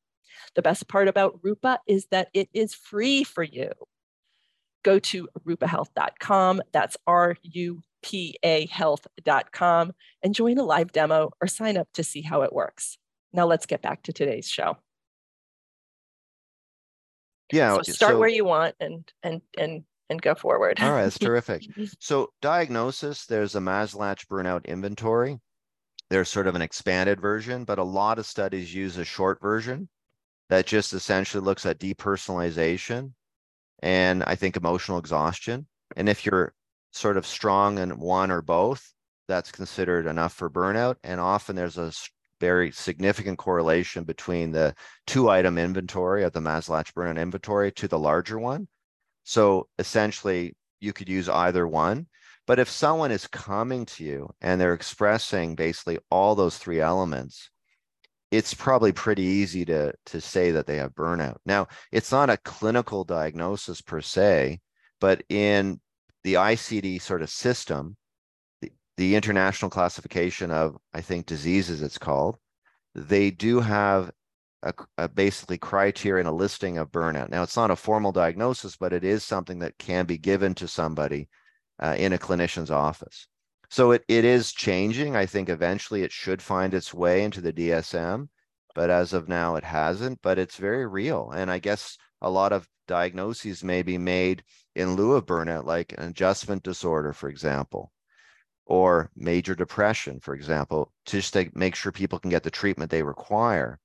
The 0.55 0.63
best 0.63 0.87
part 0.87 1.09
about 1.09 1.41
Rupa 1.43 1.81
is 1.89 2.07
that 2.13 2.29
it 2.35 2.49
is 2.53 2.73
free 2.73 3.25
for 3.25 3.43
you. 3.43 3.73
Go 4.85 4.99
to 4.99 5.29
rupahealth.com. 5.47 6.63
That's 6.73 6.97
R 7.07 7.37
U 7.43 7.83
P 8.03 8.39
A 8.43 8.67
health.com 8.67 9.93
and 10.23 10.35
join 10.35 10.59
a 10.59 10.63
live 10.63 10.93
demo 10.93 11.31
or 11.41 11.49
sign 11.49 11.77
up 11.77 11.89
to 11.95 12.05
see 12.05 12.23
how 12.23 12.43
it 12.43 12.53
works. 12.53 12.97
Now 13.33 13.47
let's 13.47 13.67
get 13.67 13.83
back 13.83 14.03
to 14.05 14.13
today's 14.13 14.49
show. 14.49 14.77
Yeah. 17.53 17.77
So 17.77 17.93
start 17.93 18.13
so, 18.13 18.19
where 18.19 18.29
you 18.29 18.45
want 18.45 18.75
and 18.81 19.11
and 19.23 19.41
and 19.57 19.85
and 20.11 20.23
go 20.23 20.35
forward. 20.35 20.81
All 20.81 20.93
right, 20.93 21.05
that's 21.05 21.19
terrific. 21.19 21.65
So 21.99 22.31
diagnosis, 22.41 23.27
there's 23.27 23.55
a 23.55 23.61
Maslach 23.61 24.27
burnout 24.27 24.65
inventory. 24.67 25.39
There's 26.11 26.29
sort 26.29 26.47
of 26.47 26.55
an 26.55 26.63
expanded 26.63 27.21
version, 27.21 27.65
but 27.65 27.79
a 27.79 27.85
lot 27.85 28.19
of 28.19 28.27
studies 28.27 28.75
use 28.75 28.97
a 28.97 29.05
short 29.05 29.41
version 29.43 29.89
that 30.49 30.67
just 30.67 30.95
essentially 30.95 31.45
looks 31.45 31.67
at 31.67 31.79
depersonalization 31.79 33.13
and 33.81 34.23
I 34.25 34.35
think 34.35 34.57
emotional 34.57 34.99
exhaustion. 34.99 35.67
And 35.97 36.09
if 36.09 36.27
you're 36.27 36.55
sort 36.93 37.17
of 37.17 37.27
strong 37.27 37.79
in 37.79 37.99
one 37.99 38.31
or 38.31 38.43
both, 38.43 38.93
that's 39.29 39.53
considered 39.53 40.07
enough 40.07 40.33
for 40.33 40.51
burnout. 40.51 40.97
And 41.05 41.21
often 41.21 41.55
there's 41.55 41.79
a 41.79 41.93
very 42.41 42.71
significant 42.73 43.39
correlation 43.39 44.05
between 44.05 44.53
the 44.53 44.75
two 45.07 45.29
item 45.29 45.59
inventory 45.59 46.25
of 46.25 46.33
the 46.33 46.41
Maslach 46.41 46.93
burnout 46.93 47.21
inventory 47.21 47.73
to 47.73 47.89
the 47.89 47.99
larger 47.99 48.39
one. 48.39 48.69
So 49.25 49.69
essentially, 49.79 50.57
you 50.81 50.93
could 50.93 51.09
use 51.09 51.29
either 51.29 51.67
one. 51.67 52.07
But 52.47 52.59
if 52.59 52.71
someone 52.71 53.11
is 53.11 53.27
coming 53.27 53.85
to 53.87 54.05
you 54.05 54.31
and 54.41 54.59
they're 54.59 54.73
expressing 54.73 55.55
basically 55.55 55.99
all 56.11 56.35
those 56.35 56.57
three 56.57 56.81
elements, 56.81 57.51
it's 58.31 58.55
probably 58.55 58.93
pretty 58.93 59.23
easy 59.23 59.65
to 59.65 59.93
to 60.07 60.21
say 60.21 60.51
that 60.51 60.67
they 60.67 60.77
have 60.77 60.95
burnout. 60.95 61.37
Now, 61.47 61.69
it's 61.93 62.13
not 62.13 62.31
a 62.31 62.37
clinical 62.37 63.05
diagnosis 63.05 63.81
per 63.81 64.01
se, 64.01 64.61
but 65.01 65.23
in 65.29 65.81
the 66.25 66.35
ICD 66.35 67.01
sort 67.01 67.23
of 67.23 67.31
system, 67.31 67.97
the, 68.61 68.73
the 68.97 69.15
international 69.15 69.71
classification 69.71 70.51
of 70.51 70.77
I 70.93 71.01
think 71.01 71.27
diseases 71.27 71.83
it's 71.83 71.99
called, 71.99 72.37
they 72.95 73.31
do 73.31 73.61
have 73.61 74.11
a, 74.63 74.75
a 74.99 75.09
basically 75.09 75.59
criteria 75.59 76.21
and 76.21 76.29
a 76.29 76.33
listing 76.33 76.79
of 76.79 76.91
burnout. 76.91 77.31
Now, 77.31 77.43
it's 77.43 77.57
not 77.57 77.71
a 77.71 77.77
formal 77.77 78.13
diagnosis, 78.13 78.77
but 78.77 78.93
it 78.93 79.05
is 79.05 79.25
something 79.25 79.61
that 79.61 79.79
can 79.79 80.05
be 80.05 80.19
given 80.19 80.55
to 80.57 80.69
somebody 80.69 81.29
uh, 81.81 81.95
in 81.99 82.13
a 82.13 82.19
clinician's 82.19 82.71
office. 82.71 83.29
So 83.71 83.93
it, 83.93 84.05
it 84.09 84.25
is 84.27 84.53
changing. 84.53 85.17
I 85.17 85.25
think 85.27 85.49
eventually 85.49 86.03
it 86.03 86.13
should 86.13 86.43
find 86.43 86.75
its 86.75 86.93
way 86.93 87.23
into 87.25 87.41
the 87.41 87.53
DSM, 87.53 88.29
but 88.75 88.91
as 88.91 89.13
of 89.15 89.29
now 89.29 89.57
it 89.57 89.65
hasn't, 89.65 90.21
but 90.23 90.39
it's 90.39 90.57
very 90.57 90.87
real. 90.87 91.31
And 91.31 91.51
I 91.51 91.59
guess 91.59 91.97
a 92.21 92.29
lot 92.31 92.53
of 92.53 92.69
diagnoses 92.87 93.65
may 93.65 93.83
be 93.83 93.97
made 93.99 94.45
in 94.75 94.97
lieu 94.97 95.15
of 95.15 95.25
burnout, 95.27 95.65
like 95.65 95.93
an 95.97 96.09
adjustment 96.11 96.63
disorder, 96.63 97.13
for 97.15 97.29
example. 97.31 97.93
or 98.67 99.11
major 99.17 99.55
depression, 99.55 100.21
for 100.21 100.35
example, 100.35 100.93
just 101.07 101.33
to 101.35 101.51
make 101.55 101.75
sure 101.75 101.91
people 101.93 102.19
can 102.19 102.31
get 102.31 102.43
the 102.45 102.51
treatment 102.51 102.91
they 102.91 103.03
require. 103.03 103.81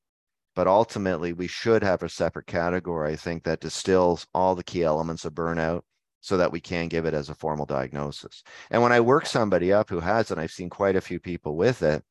But 0.55 0.67
ultimately, 0.67 1.34
we 1.34 1.47
should 1.47 1.84
have 1.84 2.03
a 2.03 2.09
separate 2.09 2.47
category, 2.47 3.13
I 3.13 3.15
think, 3.15 3.43
that 3.45 3.61
distills 3.61 4.27
all 4.34 4.55
the 4.55 4.63
key 4.63 4.84
elements 4.84 5.25
of 5.25 5.34
burnout 5.34 5.84
so 6.24 6.38
that 6.38 6.53
we 6.53 6.61
can 6.61 6.88
give 6.88 7.05
it 7.05 7.13
as 7.13 7.30
a 7.30 7.36
formal 7.36 7.65
diagnosis. 7.65 8.43
And 8.71 8.82
when 8.82 8.93
I 8.93 9.01
work 9.01 9.26
somebody 9.26 9.74
up 9.74 9.89
who 9.89 9.99
has 9.99 10.32
it, 10.32 10.38
I've 10.38 10.51
seen 10.51 10.69
quite 10.69 10.95
a 10.95 11.01
few 11.01 11.19
people 11.19 11.57
with 11.57 11.84
it, 11.84 12.01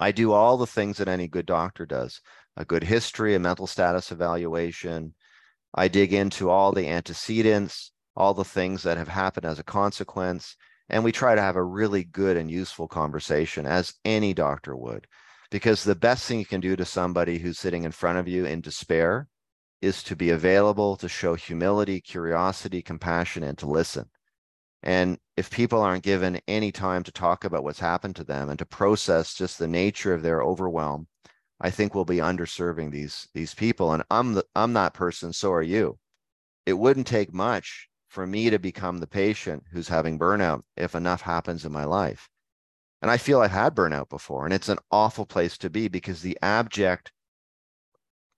I 0.00 0.10
do 0.10 0.32
all 0.32 0.56
the 0.56 0.66
things 0.66 0.96
that 0.98 1.06
any 1.06 1.28
good 1.28 1.46
doctor 1.46 1.86
does 1.86 2.20
a 2.56 2.64
good 2.64 2.82
history, 2.82 3.36
a 3.36 3.38
mental 3.38 3.68
status 3.68 4.10
evaluation. 4.10 5.14
I 5.72 5.86
dig 5.86 6.12
into 6.12 6.50
all 6.50 6.72
the 6.72 6.88
antecedents, 6.88 7.92
all 8.16 8.34
the 8.34 8.44
things 8.44 8.82
that 8.82 8.96
have 8.96 9.06
happened 9.06 9.46
as 9.46 9.60
a 9.60 9.64
consequence. 9.64 10.56
And 10.88 11.04
we 11.04 11.12
try 11.12 11.36
to 11.36 11.40
have 11.40 11.54
a 11.54 11.62
really 11.62 12.02
good 12.02 12.36
and 12.36 12.50
useful 12.50 12.88
conversation, 12.88 13.64
as 13.64 13.94
any 14.04 14.34
doctor 14.34 14.74
would. 14.74 15.06
Because 15.52 15.84
the 15.84 15.94
best 15.94 16.26
thing 16.26 16.40
you 16.40 16.44
can 16.44 16.60
do 16.60 16.74
to 16.74 16.84
somebody 16.84 17.38
who's 17.38 17.60
sitting 17.60 17.84
in 17.84 17.92
front 17.92 18.18
of 18.18 18.26
you 18.26 18.44
in 18.44 18.60
despair 18.60 19.28
is 19.80 20.02
to 20.04 20.16
be 20.16 20.30
available, 20.30 20.96
to 20.96 21.08
show 21.08 21.34
humility, 21.34 22.00
curiosity, 22.00 22.82
compassion, 22.82 23.42
and 23.42 23.56
to 23.58 23.66
listen. 23.66 24.10
And 24.82 25.18
if 25.36 25.50
people 25.50 25.82
aren't 25.82 26.04
given 26.04 26.40
any 26.46 26.72
time 26.72 27.02
to 27.04 27.12
talk 27.12 27.44
about 27.44 27.64
what's 27.64 27.80
happened 27.80 28.16
to 28.16 28.24
them 28.24 28.48
and 28.48 28.58
to 28.58 28.66
process 28.66 29.34
just 29.34 29.58
the 29.58 29.68
nature 29.68 30.14
of 30.14 30.22
their 30.22 30.42
overwhelm, 30.42 31.08
I 31.60 31.70
think 31.70 31.94
we'll 31.94 32.04
be 32.04 32.18
underserving 32.18 32.92
these 32.92 33.28
these 33.34 33.54
people. 33.54 33.92
And 33.92 34.04
I'm 34.10 34.34
the, 34.34 34.44
I'm 34.54 34.72
that 34.74 34.94
person. 34.94 35.32
So 35.32 35.52
are 35.52 35.62
you. 35.62 35.98
It 36.66 36.74
wouldn't 36.74 37.06
take 37.06 37.32
much 37.32 37.88
for 38.08 38.26
me 38.26 38.50
to 38.50 38.58
become 38.58 38.98
the 38.98 39.06
patient 39.06 39.64
who's 39.72 39.88
having 39.88 40.18
burnout 40.18 40.62
if 40.76 40.94
enough 40.94 41.22
happens 41.22 41.64
in 41.64 41.72
my 41.72 41.84
life. 41.84 42.28
And 43.02 43.10
I 43.10 43.16
feel 43.16 43.40
I've 43.40 43.50
had 43.50 43.74
burnout 43.74 44.08
before, 44.08 44.44
and 44.44 44.52
it's 44.52 44.68
an 44.68 44.78
awful 44.90 45.24
place 45.24 45.56
to 45.58 45.70
be 45.70 45.88
because 45.88 46.22
the 46.22 46.38
abject 46.42 47.12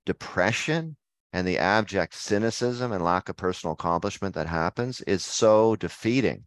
depression 0.05 0.97
and 1.32 1.46
the 1.46 1.58
abject 1.58 2.14
cynicism 2.14 2.92
and 2.92 3.04
lack 3.04 3.28
of 3.28 3.36
personal 3.36 3.74
accomplishment 3.74 4.34
that 4.34 4.46
happens 4.46 5.00
is 5.02 5.24
so 5.24 5.76
defeating 5.76 6.44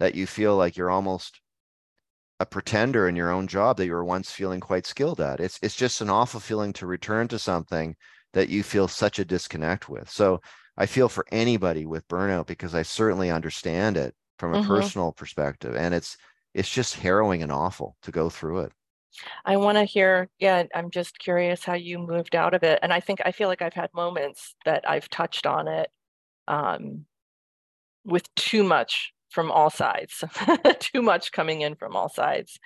that 0.00 0.14
you 0.14 0.26
feel 0.26 0.56
like 0.56 0.76
you're 0.76 0.90
almost 0.90 1.40
a 2.40 2.46
pretender 2.46 3.08
in 3.08 3.14
your 3.14 3.30
own 3.30 3.46
job 3.46 3.76
that 3.76 3.86
you 3.86 3.92
were 3.92 4.04
once 4.04 4.30
feeling 4.30 4.58
quite 4.58 4.86
skilled 4.86 5.20
at. 5.20 5.38
It's 5.38 5.58
it's 5.62 5.76
just 5.76 6.00
an 6.00 6.10
awful 6.10 6.40
feeling 6.40 6.72
to 6.74 6.86
return 6.86 7.28
to 7.28 7.38
something 7.38 7.94
that 8.32 8.48
you 8.48 8.62
feel 8.62 8.88
such 8.88 9.18
a 9.18 9.24
disconnect 9.24 9.88
with. 9.88 10.10
So 10.10 10.40
I 10.76 10.86
feel 10.86 11.08
for 11.08 11.24
anybody 11.30 11.86
with 11.86 12.08
burnout 12.08 12.46
because 12.46 12.74
I 12.74 12.82
certainly 12.82 13.30
understand 13.30 13.96
it 13.96 14.14
from 14.38 14.54
a 14.54 14.58
mm-hmm. 14.58 14.68
personal 14.68 15.12
perspective 15.12 15.76
and 15.76 15.94
it's 15.94 16.16
it's 16.54 16.70
just 16.70 16.96
harrowing 16.96 17.42
and 17.42 17.52
awful 17.52 17.96
to 18.02 18.10
go 18.10 18.28
through 18.28 18.60
it. 18.60 18.72
I 19.44 19.56
want 19.56 19.78
to 19.78 19.84
hear, 19.84 20.28
yeah, 20.38 20.64
I'm 20.74 20.90
just 20.90 21.18
curious 21.18 21.64
how 21.64 21.74
you 21.74 21.98
moved 21.98 22.34
out 22.34 22.54
of 22.54 22.62
it. 22.62 22.78
And 22.82 22.92
I 22.92 23.00
think 23.00 23.20
I 23.24 23.32
feel 23.32 23.48
like 23.48 23.62
I've 23.62 23.74
had 23.74 23.90
moments 23.94 24.54
that 24.64 24.88
I've 24.88 25.08
touched 25.08 25.46
on 25.46 25.68
it 25.68 25.90
um, 26.48 27.06
with 28.04 28.32
too 28.34 28.62
much 28.62 29.12
from 29.30 29.50
all 29.50 29.70
sides, 29.70 30.24
too 30.78 31.02
much 31.02 31.32
coming 31.32 31.62
in 31.62 31.74
from 31.74 31.96
all 31.96 32.08
sides, 32.08 32.58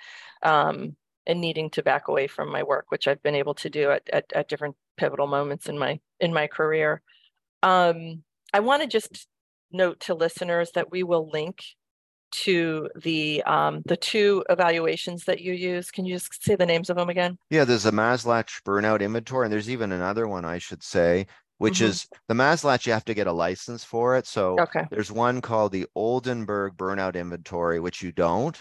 um, 0.43 0.95
and 1.25 1.41
needing 1.41 1.69
to 1.71 1.83
back 1.83 2.07
away 2.07 2.27
from 2.27 2.51
my 2.51 2.63
work, 2.63 2.85
which 2.89 3.07
I've 3.07 3.23
been 3.23 3.35
able 3.35 3.53
to 3.55 3.69
do 3.69 3.91
at, 3.91 4.09
at, 4.11 4.25
at 4.33 4.49
different 4.49 4.75
pivotal 4.97 5.27
moments 5.27 5.67
in 5.67 5.77
my 5.77 5.99
in 6.19 6.33
my 6.33 6.47
career. 6.47 7.01
Um, 7.63 8.23
I 8.53 8.59
want 8.59 8.81
to 8.81 8.87
just 8.87 9.27
note 9.71 9.99
to 10.01 10.13
listeners 10.13 10.71
that 10.75 10.91
we 10.91 11.03
will 11.03 11.29
link 11.29 11.63
to 12.31 12.89
the 12.95 13.43
um, 13.43 13.81
the 13.85 13.97
two 13.97 14.43
evaluations 14.49 15.23
that 15.25 15.41
you 15.41 15.53
use. 15.53 15.91
Can 15.91 16.05
you 16.05 16.15
just 16.15 16.43
say 16.43 16.55
the 16.55 16.65
names 16.65 16.89
of 16.89 16.97
them 16.97 17.09
again? 17.09 17.37
Yeah, 17.49 17.65
there's 17.65 17.85
a 17.85 17.91
Maslach 17.91 18.61
burnout 18.63 19.01
inventory, 19.01 19.45
and 19.45 19.53
there's 19.53 19.69
even 19.69 19.91
another 19.91 20.27
one 20.27 20.45
I 20.45 20.57
should 20.57 20.83
say, 20.83 21.27
which 21.57 21.75
mm-hmm. 21.75 21.85
is 21.85 22.07
the 22.27 22.33
Maslach. 22.33 22.85
You 22.85 22.93
have 22.93 23.05
to 23.05 23.13
get 23.13 23.27
a 23.27 23.33
license 23.33 23.83
for 23.83 24.17
it. 24.17 24.27
So 24.27 24.59
okay. 24.59 24.85
there's 24.91 25.11
one 25.11 25.41
called 25.41 25.71
the 25.71 25.87
Oldenburg 25.95 26.75
burnout 26.77 27.15
inventory, 27.15 27.79
which 27.79 28.01
you 28.01 28.11
don't. 28.11 28.57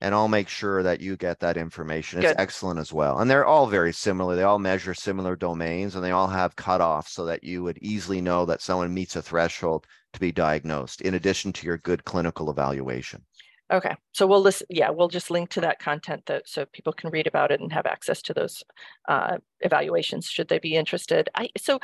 And 0.00 0.14
I'll 0.14 0.28
make 0.28 0.48
sure 0.48 0.84
that 0.84 1.00
you 1.00 1.16
get 1.16 1.40
that 1.40 1.56
information. 1.56 2.20
It's 2.20 2.28
Good. 2.28 2.40
excellent 2.40 2.78
as 2.78 2.92
well. 2.92 3.18
And 3.18 3.28
they're 3.28 3.44
all 3.44 3.66
very 3.66 3.92
similar. 3.92 4.36
They 4.36 4.44
all 4.44 4.60
measure 4.60 4.94
similar 4.94 5.34
domains 5.34 5.96
and 5.96 6.04
they 6.04 6.12
all 6.12 6.28
have 6.28 6.54
cutoffs 6.54 7.08
so 7.08 7.24
that 7.24 7.42
you 7.42 7.64
would 7.64 7.78
easily 7.78 8.20
know 8.20 8.46
that 8.46 8.62
someone 8.62 8.94
meets 8.94 9.16
a 9.16 9.22
threshold 9.22 9.88
to 10.12 10.20
be 10.20 10.32
diagnosed, 10.32 11.00
in 11.00 11.14
addition 11.14 11.52
to 11.54 11.66
your 11.66 11.78
good 11.78 12.04
clinical 12.04 12.50
evaluation. 12.50 13.24
Okay, 13.70 13.94
so 14.12 14.26
we'll 14.26 14.40
list, 14.40 14.62
yeah, 14.70 14.88
we'll 14.88 15.08
just 15.08 15.30
link 15.30 15.50
to 15.50 15.60
that 15.60 15.78
content 15.78 16.24
that 16.26 16.48
so 16.48 16.64
people 16.72 16.92
can 16.92 17.10
read 17.10 17.26
about 17.26 17.50
it 17.50 17.60
and 17.60 17.70
have 17.70 17.84
access 17.84 18.22
to 18.22 18.32
those 18.32 18.64
uh, 19.08 19.36
evaluations 19.60 20.26
should 20.26 20.48
they 20.48 20.58
be 20.58 20.74
interested. 20.74 21.28
I 21.34 21.50
so 21.58 21.78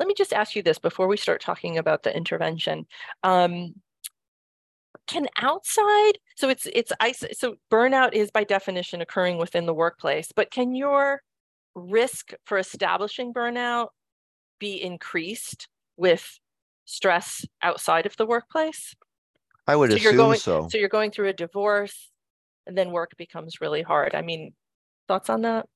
let 0.00 0.08
me 0.08 0.14
just 0.16 0.32
ask 0.32 0.56
you 0.56 0.62
this 0.62 0.80
before 0.80 1.06
we 1.06 1.16
start 1.16 1.40
talking 1.40 1.78
about 1.78 2.02
the 2.02 2.14
intervention. 2.14 2.86
Um, 3.22 3.74
can 5.06 5.28
outside 5.36 6.18
so 6.36 6.48
it's 6.48 6.66
it's 6.74 6.92
so 7.38 7.56
burnout 7.70 8.14
is 8.14 8.30
by 8.30 8.42
definition 8.42 9.00
occurring 9.00 9.38
within 9.38 9.66
the 9.66 9.74
workplace, 9.74 10.32
but 10.34 10.50
can 10.50 10.74
your 10.74 11.22
risk 11.76 12.32
for 12.44 12.58
establishing 12.58 13.32
burnout 13.32 13.88
be 14.58 14.82
increased 14.82 15.68
with 15.96 16.38
stress 16.84 17.44
outside 17.62 18.06
of 18.06 18.16
the 18.16 18.26
workplace? 18.26 18.94
I 19.66 19.76
would 19.76 19.90
so 19.90 19.96
assume 19.96 20.16
going, 20.16 20.38
so. 20.38 20.68
So 20.70 20.78
you're 20.78 20.88
going 20.88 21.10
through 21.10 21.28
a 21.28 21.32
divorce 21.32 22.10
and 22.66 22.76
then 22.76 22.90
work 22.92 23.12
becomes 23.16 23.60
really 23.60 23.82
hard. 23.82 24.14
I 24.14 24.22
mean, 24.22 24.52
thoughts 25.08 25.30
on 25.30 25.42
that? 25.42 25.66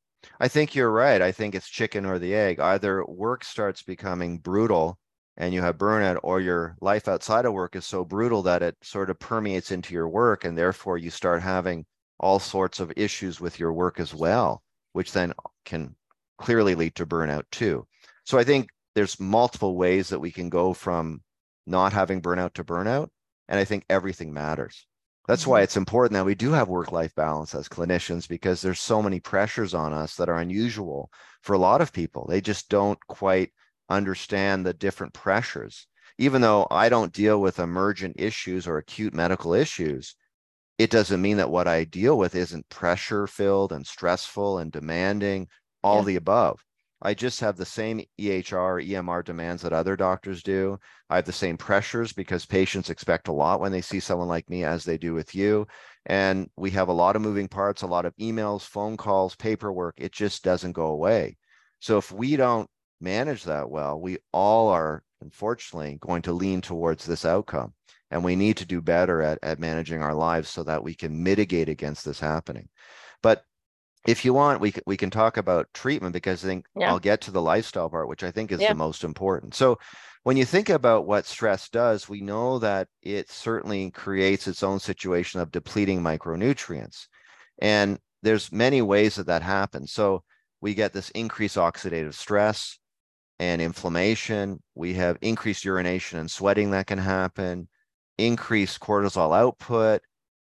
I 0.40 0.48
think 0.48 0.74
you're 0.74 0.90
right. 0.90 1.22
I 1.22 1.32
think 1.32 1.54
it's 1.54 1.68
chicken 1.68 2.04
or 2.04 2.18
the 2.18 2.34
egg. 2.34 2.60
Either 2.60 3.04
work 3.06 3.44
starts 3.44 3.82
becoming 3.82 4.38
brutal 4.38 4.98
and 5.36 5.54
you 5.54 5.62
have 5.62 5.78
burnout, 5.78 6.18
or 6.24 6.40
your 6.40 6.76
life 6.80 7.06
outside 7.06 7.44
of 7.44 7.52
work 7.52 7.76
is 7.76 7.86
so 7.86 8.04
brutal 8.04 8.42
that 8.42 8.60
it 8.60 8.76
sort 8.82 9.08
of 9.08 9.20
permeates 9.20 9.70
into 9.70 9.94
your 9.94 10.08
work. 10.08 10.44
And 10.44 10.58
therefore, 10.58 10.98
you 10.98 11.10
start 11.10 11.40
having 11.42 11.86
all 12.18 12.40
sorts 12.40 12.80
of 12.80 12.92
issues 12.96 13.40
with 13.40 13.60
your 13.60 13.72
work 13.72 14.00
as 14.00 14.12
well, 14.12 14.64
which 14.94 15.12
then 15.12 15.32
can 15.64 15.94
clearly 16.38 16.74
lead 16.74 16.96
to 16.96 17.06
burnout 17.06 17.44
too. 17.52 17.86
So 18.24 18.36
I 18.36 18.42
think 18.42 18.68
there's 18.98 19.20
multiple 19.20 19.76
ways 19.76 20.08
that 20.08 20.18
we 20.18 20.32
can 20.32 20.48
go 20.48 20.74
from 20.74 21.22
not 21.68 21.92
having 21.92 22.20
burnout 22.20 22.52
to 22.54 22.64
burnout. 22.64 23.10
And 23.48 23.60
I 23.60 23.64
think 23.64 23.84
everything 23.88 24.34
matters. 24.34 24.88
That's 25.28 25.42
mm-hmm. 25.42 25.52
why 25.52 25.60
it's 25.62 25.76
important 25.76 26.14
that 26.14 26.26
we 26.26 26.34
do 26.34 26.50
have 26.50 26.68
work 26.68 26.90
life 26.90 27.14
balance 27.14 27.54
as 27.54 27.68
clinicians 27.68 28.28
because 28.28 28.60
there's 28.60 28.80
so 28.80 29.00
many 29.00 29.20
pressures 29.20 29.72
on 29.72 29.92
us 29.92 30.16
that 30.16 30.28
are 30.28 30.38
unusual 30.38 31.12
for 31.42 31.52
a 31.52 31.58
lot 31.58 31.80
of 31.80 31.92
people. 31.92 32.26
They 32.28 32.40
just 32.40 32.68
don't 32.70 32.98
quite 33.06 33.52
understand 33.88 34.66
the 34.66 34.74
different 34.74 35.14
pressures. 35.14 35.86
Even 36.18 36.42
though 36.42 36.66
I 36.68 36.88
don't 36.88 37.12
deal 37.12 37.40
with 37.40 37.60
emergent 37.60 38.16
issues 38.18 38.66
or 38.66 38.78
acute 38.78 39.14
medical 39.14 39.54
issues, 39.54 40.16
it 40.76 40.90
doesn't 40.90 41.22
mean 41.22 41.36
that 41.36 41.50
what 41.50 41.68
I 41.68 41.84
deal 41.84 42.18
with 42.18 42.34
isn't 42.34 42.68
pressure 42.68 43.28
filled 43.28 43.70
and 43.70 43.86
stressful 43.86 44.58
and 44.58 44.72
demanding, 44.72 45.46
all 45.84 46.00
yeah. 46.00 46.06
the 46.06 46.16
above. 46.16 46.64
I 47.00 47.14
just 47.14 47.40
have 47.40 47.56
the 47.56 47.64
same 47.64 48.04
EHR, 48.20 48.84
EMR 48.84 49.24
demands 49.24 49.62
that 49.62 49.72
other 49.72 49.96
doctors 49.96 50.42
do. 50.42 50.78
I 51.08 51.16
have 51.16 51.26
the 51.26 51.32
same 51.32 51.56
pressures 51.56 52.12
because 52.12 52.44
patients 52.44 52.90
expect 52.90 53.28
a 53.28 53.32
lot 53.32 53.60
when 53.60 53.70
they 53.70 53.80
see 53.80 54.00
someone 54.00 54.28
like 54.28 54.50
me 54.50 54.64
as 54.64 54.84
they 54.84 54.98
do 54.98 55.14
with 55.14 55.34
you. 55.34 55.66
And 56.06 56.50
we 56.56 56.70
have 56.72 56.88
a 56.88 56.92
lot 56.92 57.14
of 57.14 57.22
moving 57.22 57.46
parts, 57.46 57.82
a 57.82 57.86
lot 57.86 58.04
of 58.04 58.16
emails, 58.16 58.62
phone 58.62 58.96
calls, 58.96 59.36
paperwork. 59.36 59.94
It 59.98 60.12
just 60.12 60.42
doesn't 60.42 60.72
go 60.72 60.86
away. 60.86 61.36
So 61.78 61.98
if 61.98 62.10
we 62.10 62.34
don't 62.36 62.68
manage 63.00 63.44
that 63.44 63.70
well, 63.70 64.00
we 64.00 64.18
all 64.32 64.68
are 64.68 65.04
unfortunately 65.20 65.98
going 66.00 66.22
to 66.22 66.32
lean 66.32 66.60
towards 66.60 67.04
this 67.04 67.24
outcome. 67.24 67.74
And 68.10 68.24
we 68.24 68.36
need 68.36 68.56
to 68.56 68.66
do 68.66 68.80
better 68.80 69.22
at, 69.22 69.38
at 69.42 69.60
managing 69.60 70.02
our 70.02 70.14
lives 70.14 70.48
so 70.48 70.64
that 70.64 70.82
we 70.82 70.94
can 70.94 71.22
mitigate 71.22 71.68
against 71.68 72.04
this 72.04 72.18
happening. 72.18 72.68
But 73.22 73.44
if 74.06 74.24
you 74.24 74.32
want, 74.32 74.60
we 74.60 74.72
can, 74.72 74.82
we 74.86 74.96
can 74.96 75.10
talk 75.10 75.36
about 75.36 75.68
treatment 75.74 76.12
because 76.12 76.44
I 76.44 76.48
think 76.48 76.66
yeah. 76.76 76.88
I'll 76.88 76.98
get 76.98 77.20
to 77.22 77.30
the 77.30 77.42
lifestyle 77.42 77.90
part, 77.90 78.08
which 78.08 78.22
I 78.22 78.30
think 78.30 78.52
is 78.52 78.60
yeah. 78.60 78.68
the 78.70 78.74
most 78.74 79.04
important. 79.04 79.54
So, 79.54 79.78
when 80.24 80.36
you 80.36 80.44
think 80.44 80.68
about 80.68 81.06
what 81.06 81.26
stress 81.26 81.68
does, 81.68 82.08
we 82.08 82.20
know 82.20 82.58
that 82.58 82.88
it 83.02 83.30
certainly 83.30 83.90
creates 83.90 84.46
its 84.46 84.62
own 84.62 84.78
situation 84.78 85.40
of 85.40 85.50
depleting 85.50 86.00
micronutrients, 86.00 87.06
and 87.60 87.98
there's 88.22 88.52
many 88.52 88.82
ways 88.82 89.16
that 89.16 89.26
that 89.26 89.42
happens. 89.42 89.92
So, 89.92 90.22
we 90.60 90.74
get 90.74 90.92
this 90.92 91.10
increased 91.10 91.56
oxidative 91.56 92.14
stress 92.14 92.78
and 93.38 93.62
inflammation. 93.62 94.62
We 94.74 94.94
have 94.94 95.18
increased 95.22 95.64
urination 95.64 96.18
and 96.18 96.30
sweating 96.30 96.70
that 96.72 96.86
can 96.86 96.98
happen, 96.98 97.68
increased 98.16 98.80
cortisol 98.80 99.36
output, 99.36 100.02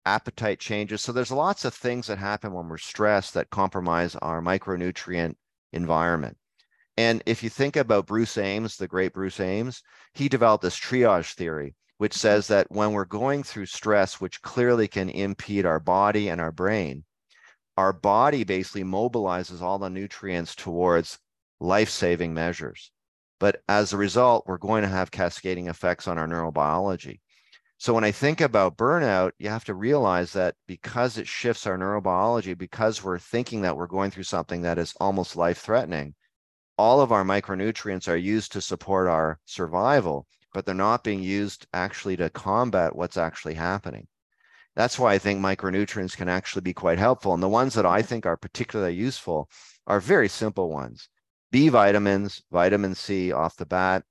appetite 0.06 0.60
changes. 0.60 1.02
So 1.02 1.12
there's 1.12 1.30
lots 1.30 1.64
of 1.64 1.74
things 1.74 2.06
that 2.06 2.18
happen 2.18 2.52
when 2.52 2.68
we're 2.68 2.78
stressed 2.78 3.34
that 3.34 3.50
compromise 3.50 4.16
our 4.16 4.40
micronutrient 4.40 5.34
environment. 5.72 6.36
And 6.96 7.22
if 7.26 7.42
you 7.42 7.50
think 7.50 7.76
about 7.76 8.06
Bruce 8.06 8.36
Ames, 8.36 8.76
the 8.76 8.88
great 8.88 9.12
Bruce 9.12 9.40
Ames, 9.40 9.82
he 10.14 10.28
developed 10.28 10.62
this 10.62 10.78
triage 10.78 11.34
theory 11.34 11.74
which 12.00 12.14
says 12.14 12.46
that 12.46 12.66
when 12.70 12.92
we're 12.92 13.04
going 13.04 13.42
through 13.42 13.66
stress, 13.66 14.22
which 14.22 14.40
clearly 14.40 14.88
can 14.88 15.10
impede 15.10 15.66
our 15.66 15.78
body 15.78 16.30
and 16.30 16.40
our 16.40 16.50
brain, 16.50 17.04
our 17.76 17.92
body 17.92 18.42
basically 18.42 18.82
mobilizes 18.82 19.60
all 19.60 19.78
the 19.78 19.90
nutrients 19.90 20.54
towards 20.54 21.18
life 21.60 21.90
saving 21.90 22.32
measures. 22.32 22.90
But 23.38 23.60
as 23.68 23.92
a 23.92 23.98
result, 23.98 24.44
we're 24.46 24.56
going 24.56 24.80
to 24.80 24.88
have 24.88 25.10
cascading 25.10 25.68
effects 25.68 26.08
on 26.08 26.16
our 26.16 26.26
neurobiology. 26.26 27.20
So 27.80 27.94
when 27.94 28.04
I 28.04 28.12
think 28.12 28.40
about 28.40 28.76
burnout, 28.76 29.32
you 29.38 29.48
have 29.48 29.64
to 29.64 29.74
realize 29.74 30.32
that 30.34 30.54
because 30.68 31.18
it 31.18 31.26
shifts 31.26 31.66
our 31.66 31.76
neurobiology, 31.76 32.56
because 32.56 33.02
we're 33.02 33.18
thinking 33.18 33.62
that 33.62 33.76
we're 33.76 33.88
going 33.88 34.12
through 34.12 34.22
something 34.22 34.62
that 34.62 34.78
is 34.78 34.94
almost 35.00 35.34
life 35.34 35.58
threatening, 35.58 36.14
all 36.78 37.00
of 37.00 37.10
our 37.10 37.24
micronutrients 37.24 38.06
are 38.06 38.16
used 38.16 38.52
to 38.52 38.60
support 38.60 39.08
our 39.08 39.40
survival 39.46 40.28
but 40.52 40.66
they're 40.66 40.74
not 40.74 41.04
being 41.04 41.22
used 41.22 41.66
actually 41.72 42.16
to 42.16 42.30
combat 42.30 42.96
what's 42.96 43.16
actually 43.16 43.54
happening. 43.54 44.06
That's 44.76 44.98
why 44.98 45.14
I 45.14 45.18
think 45.18 45.40
micronutrients 45.40 46.16
can 46.16 46.28
actually 46.28 46.62
be 46.62 46.72
quite 46.72 46.98
helpful. 46.98 47.34
And 47.34 47.42
the 47.42 47.48
ones 47.48 47.74
that 47.74 47.86
I 47.86 48.00
mm-hmm. 48.00 48.08
think 48.08 48.26
are 48.26 48.36
particularly 48.36 48.94
useful 48.94 49.48
are 49.86 50.00
very 50.00 50.28
simple 50.28 50.70
ones. 50.70 51.08
B 51.50 51.68
vitamins, 51.68 52.42
vitamin 52.50 52.94
C 52.94 53.32
off 53.32 53.56
the 53.56 53.66
bat. 53.66 54.04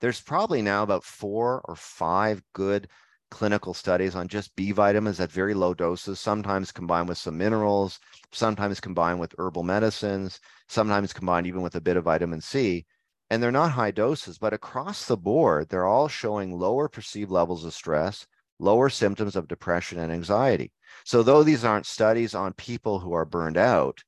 There's 0.00 0.20
probably 0.20 0.62
now 0.62 0.82
about 0.82 1.04
four 1.04 1.62
or 1.64 1.76
five 1.76 2.42
good 2.52 2.88
clinical 3.30 3.74
studies 3.74 4.14
on 4.14 4.28
just 4.28 4.54
B 4.56 4.72
vitamins 4.72 5.20
at 5.20 5.32
very 5.32 5.54
low 5.54 5.74
doses, 5.74 6.20
sometimes 6.20 6.72
combined 6.72 7.08
with 7.08 7.18
some 7.18 7.36
minerals, 7.38 7.98
sometimes 8.32 8.80
combined 8.80 9.20
with 9.20 9.34
herbal 9.38 9.62
medicines, 9.64 10.40
sometimes 10.68 11.12
combined 11.12 11.46
even 11.46 11.62
with 11.62 11.74
a 11.74 11.80
bit 11.80 11.96
of 11.96 12.04
vitamin 12.04 12.40
C 12.40 12.86
and 13.30 13.42
they're 13.42 13.50
not 13.50 13.72
high 13.72 13.90
doses, 13.90 14.38
but 14.38 14.52
across 14.52 15.06
the 15.06 15.16
board, 15.16 15.68
they're 15.68 15.86
all 15.86 16.08
showing 16.08 16.58
lower 16.58 16.88
perceived 16.88 17.30
levels 17.30 17.64
of 17.64 17.72
stress, 17.74 18.26
lower 18.58 18.88
symptoms 18.88 19.34
of 19.34 19.48
depression 19.48 19.98
and 19.98 20.12
anxiety. 20.12 20.72
So, 21.04 21.22
though 21.22 21.42
these 21.42 21.64
aren't 21.64 21.86
studies 21.86 22.34
on 22.34 22.52
people 22.52 23.00
who 23.00 23.12
are 23.12 23.24
burned 23.24 23.56
out, 23.56 24.04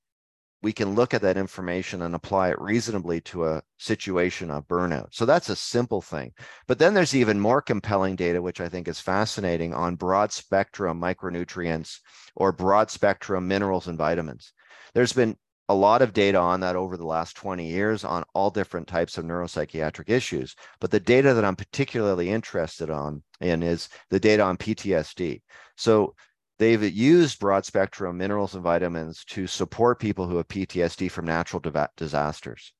we 0.67 0.73
can 0.73 0.97
look 0.97 1.15
at 1.15 1.23
that 1.23 1.37
information 1.37 2.03
and 2.03 2.13
apply 2.13 2.51
it 2.51 2.61
reasonably 2.61 3.21
to 3.21 3.47
a 3.47 3.63
situation 3.79 4.51
of 4.51 4.67
burnout. 4.67 5.07
So, 5.13 5.25
that's 5.25 5.49
a 5.49 5.55
simple 5.55 6.03
thing. 6.03 6.33
But 6.67 6.81
then 6.81 6.93
there's 6.93 7.15
even 7.15 7.39
more 7.39 7.63
compelling 7.63 8.17
data, 8.17 8.43
which 8.43 8.61
I 8.61 8.69
think 8.69 8.89
is 8.89 8.99
fascinating 8.99 9.73
on 9.73 9.95
broad 9.95 10.33
spectrum 10.33 11.01
micronutrients 11.01 12.01
or 12.35 12.51
broad 12.51 12.91
spectrum 12.91 13.47
minerals 13.47 13.87
and 13.87 13.97
vitamins. 13.97 14.53
There's 14.93 15.13
been 15.13 15.37
a 15.69 15.75
lot 15.75 16.03
of 16.03 16.13
data 16.13 16.39
on 16.39 16.59
that 16.61 16.75
over 16.75 16.97
the 16.97 17.07
last 17.07 17.37
20 17.37 17.65
years 17.65 18.03
on 18.03 18.25
all 18.35 18.51
different 18.51 18.89
types 18.89 19.19
of 19.19 19.25
neuropsychiatric 19.25 20.09
issues. 20.09 20.57
But 20.81 20.91
the 20.91 20.99
data 20.99 21.33
that 21.33 21.45
I'm 21.45 21.55
particularly 21.55 22.31
interested 22.31 22.91
on 22.91 23.23
in 23.41 23.63
is 23.63 23.89
the 24.11 24.19
data 24.19 24.43
on 24.43 24.57
PTSD. 24.57 25.43
So 25.77 26.17
they've 26.59 26.83
used 26.83 27.39
broad 27.39 27.65
spectrum 27.65 28.17
minerals 28.17 28.55
and 28.55 28.63
vitamins 28.63 29.25
to 29.27 29.47
support 29.47 30.01
people 30.01 30.27
who 30.27 30.37
have 30.37 30.49
PTSD 30.49 31.11
from 31.11 31.27
natural 31.27 31.63
disasters. 31.97 32.73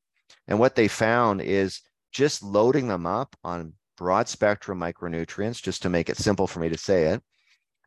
And 0.49 0.59
what 0.59 0.75
they 0.75 0.89
found 0.89 1.41
is 1.41 1.81
just 2.13 2.43
loading 2.43 2.89
them 2.89 3.07
up 3.07 3.37
on 3.45 3.75
broad 3.97 4.29
spectrum 4.29 4.79
micronutrients, 4.79 5.63
just 5.63 5.83
to 5.83 5.91
make 5.91 6.09
it 6.09 6.17
simple 6.17 6.47
for 6.47 6.61
me 6.61 6.69
to 6.69 6.79
say 6.79 7.05
it, 7.05 7.23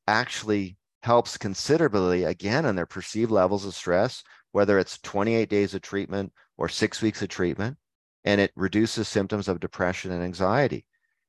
actually 0.08 0.78
helps 1.02 1.38
considerably 1.38 2.24
again 2.26 2.66
on 2.66 2.76
their 2.76 2.86
perceived 2.86 3.32
levels 3.32 3.66
of 3.66 3.74
stress 3.74 4.24
whether 4.52 4.80
it's 4.80 5.00
28 5.00 5.50
days 5.50 5.74
of 5.74 5.82
treatment 5.82 6.32
or 6.58 6.70
six 6.70 7.02
weeks 7.02 7.22
of 7.22 7.30
treatment, 7.30 7.78
and 8.24 8.42
it 8.42 8.52
reduces 8.56 9.08
symptoms 9.08 9.48
of 9.48 9.60
depression 9.60 10.12
and 10.12 10.24
anxiety. 10.24 10.86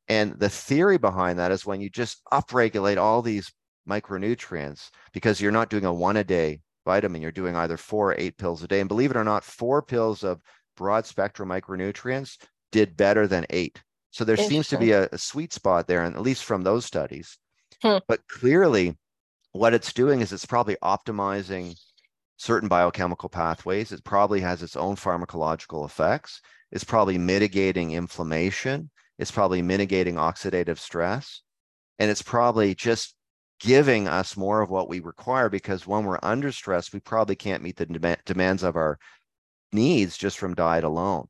And 0.09 0.39
the 0.39 0.49
theory 0.49 0.99
behind 0.99 1.39
that 1.39 1.53
is 1.53 1.67
when 1.67 1.81
you 1.81 1.89
just 1.89 2.23
upregulate 2.33 2.97
all 2.97 3.23
these 3.23 3.53
micronutrients, 3.91 4.91
because 5.12 5.41
you're 5.41 5.53
not 5.53 5.70
doing 5.70 5.84
a 5.84 5.93
one 5.93 6.16
a 6.16 6.24
day 6.24 6.61
vitamin, 6.84 7.20
you're 7.20 7.32
doing 7.32 7.57
either 7.57 7.76
four 7.76 8.12
or 8.12 8.16
eight 8.18 8.38
pills 8.38 8.62
a 8.62 8.68
day. 8.68 8.80
And 8.80 8.88
believe 8.88 9.11
it 9.11 9.16
or 9.16 9.24
not, 9.24 9.45
four 9.45 9.82
pills 9.82 10.22
of 10.24 10.41
broad 10.76 11.05
spectrum 11.07 11.49
micronutrients 11.49 12.38
did 12.72 12.97
better 12.97 13.26
than 13.26 13.47
eight. 13.51 13.82
So 14.12 14.24
there 14.24 14.36
seems 14.36 14.68
to 14.68 14.78
be 14.78 14.93
a, 14.93 15.09
a, 15.12 15.18
sweet 15.18 15.53
spot 15.53 15.86
there, 15.86 16.03
and 16.03 16.16
at 16.16 16.22
least 16.22 16.45
from 16.45 16.62
those 16.62 16.84
studies. 16.84 17.38
Hmm. 17.82 17.99
But 18.09 18.26
clearly, 18.28 18.99
what 19.53 19.74
it's 19.74 19.93
doing 19.93 20.20
is 20.20 20.32
it's 20.32 20.47
probably 20.47 20.76
optimizing 20.82 21.76
certain 22.36 22.68
biochemical 22.68 23.28
pathways. 23.28 23.93
It 23.93 24.03
probably 24.03 24.41
has 24.41 24.62
its 24.62 24.74
own 24.74 24.97
pharmacological 24.97 25.84
effects. 25.84 26.41
It's 26.72 26.84
probably 26.84 27.18
mitigating 27.18 27.93
inflammation. 27.93 28.91
It's 29.18 29.30
probably 29.30 29.62
mitigating 29.62 30.14
oxidative 30.14 30.78
stress. 30.78 31.43
And 31.99 32.11
it's 32.11 32.22
probably 32.22 32.74
just 32.74 33.14
giving 33.61 34.09
us 34.09 34.37
more 34.37 34.63
of 34.63 34.71
what 34.71 34.89
we 34.89 35.01
require 35.01 35.49
because 35.49 35.87
when 35.87 36.05
we're 36.05 36.19
under 36.23 36.51
stress, 36.51 36.93
we 36.93 37.01
probably 37.01 37.37
can't 37.37 37.63
meet 37.63 37.77
the 37.77 37.87
dem- 37.87 38.17
demands 38.25 38.63
of 38.63 38.75
our 38.75 38.99
needs 39.73 40.17
just 40.17 40.39
from 40.39 40.55
diet 40.55 40.83
alone. 40.83 41.27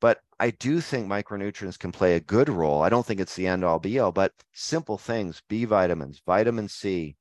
But 0.00 0.20
I 0.40 0.50
do 0.50 0.80
think 0.80 1.06
micronutrients 1.06 1.78
can 1.78 1.92
play 1.92 2.16
a 2.16 2.20
good 2.20 2.48
role. 2.48 2.82
I 2.82 2.88
don't 2.88 3.06
think 3.06 3.20
it's 3.20 3.36
the 3.36 3.46
end 3.46 3.64
all 3.64 3.78
be 3.78 4.00
all, 4.00 4.10
but 4.10 4.32
simple 4.52 4.98
things 4.98 5.40
B 5.48 5.64
vitamins, 5.64 6.20
vitamin 6.26 6.68
C, 6.68 7.16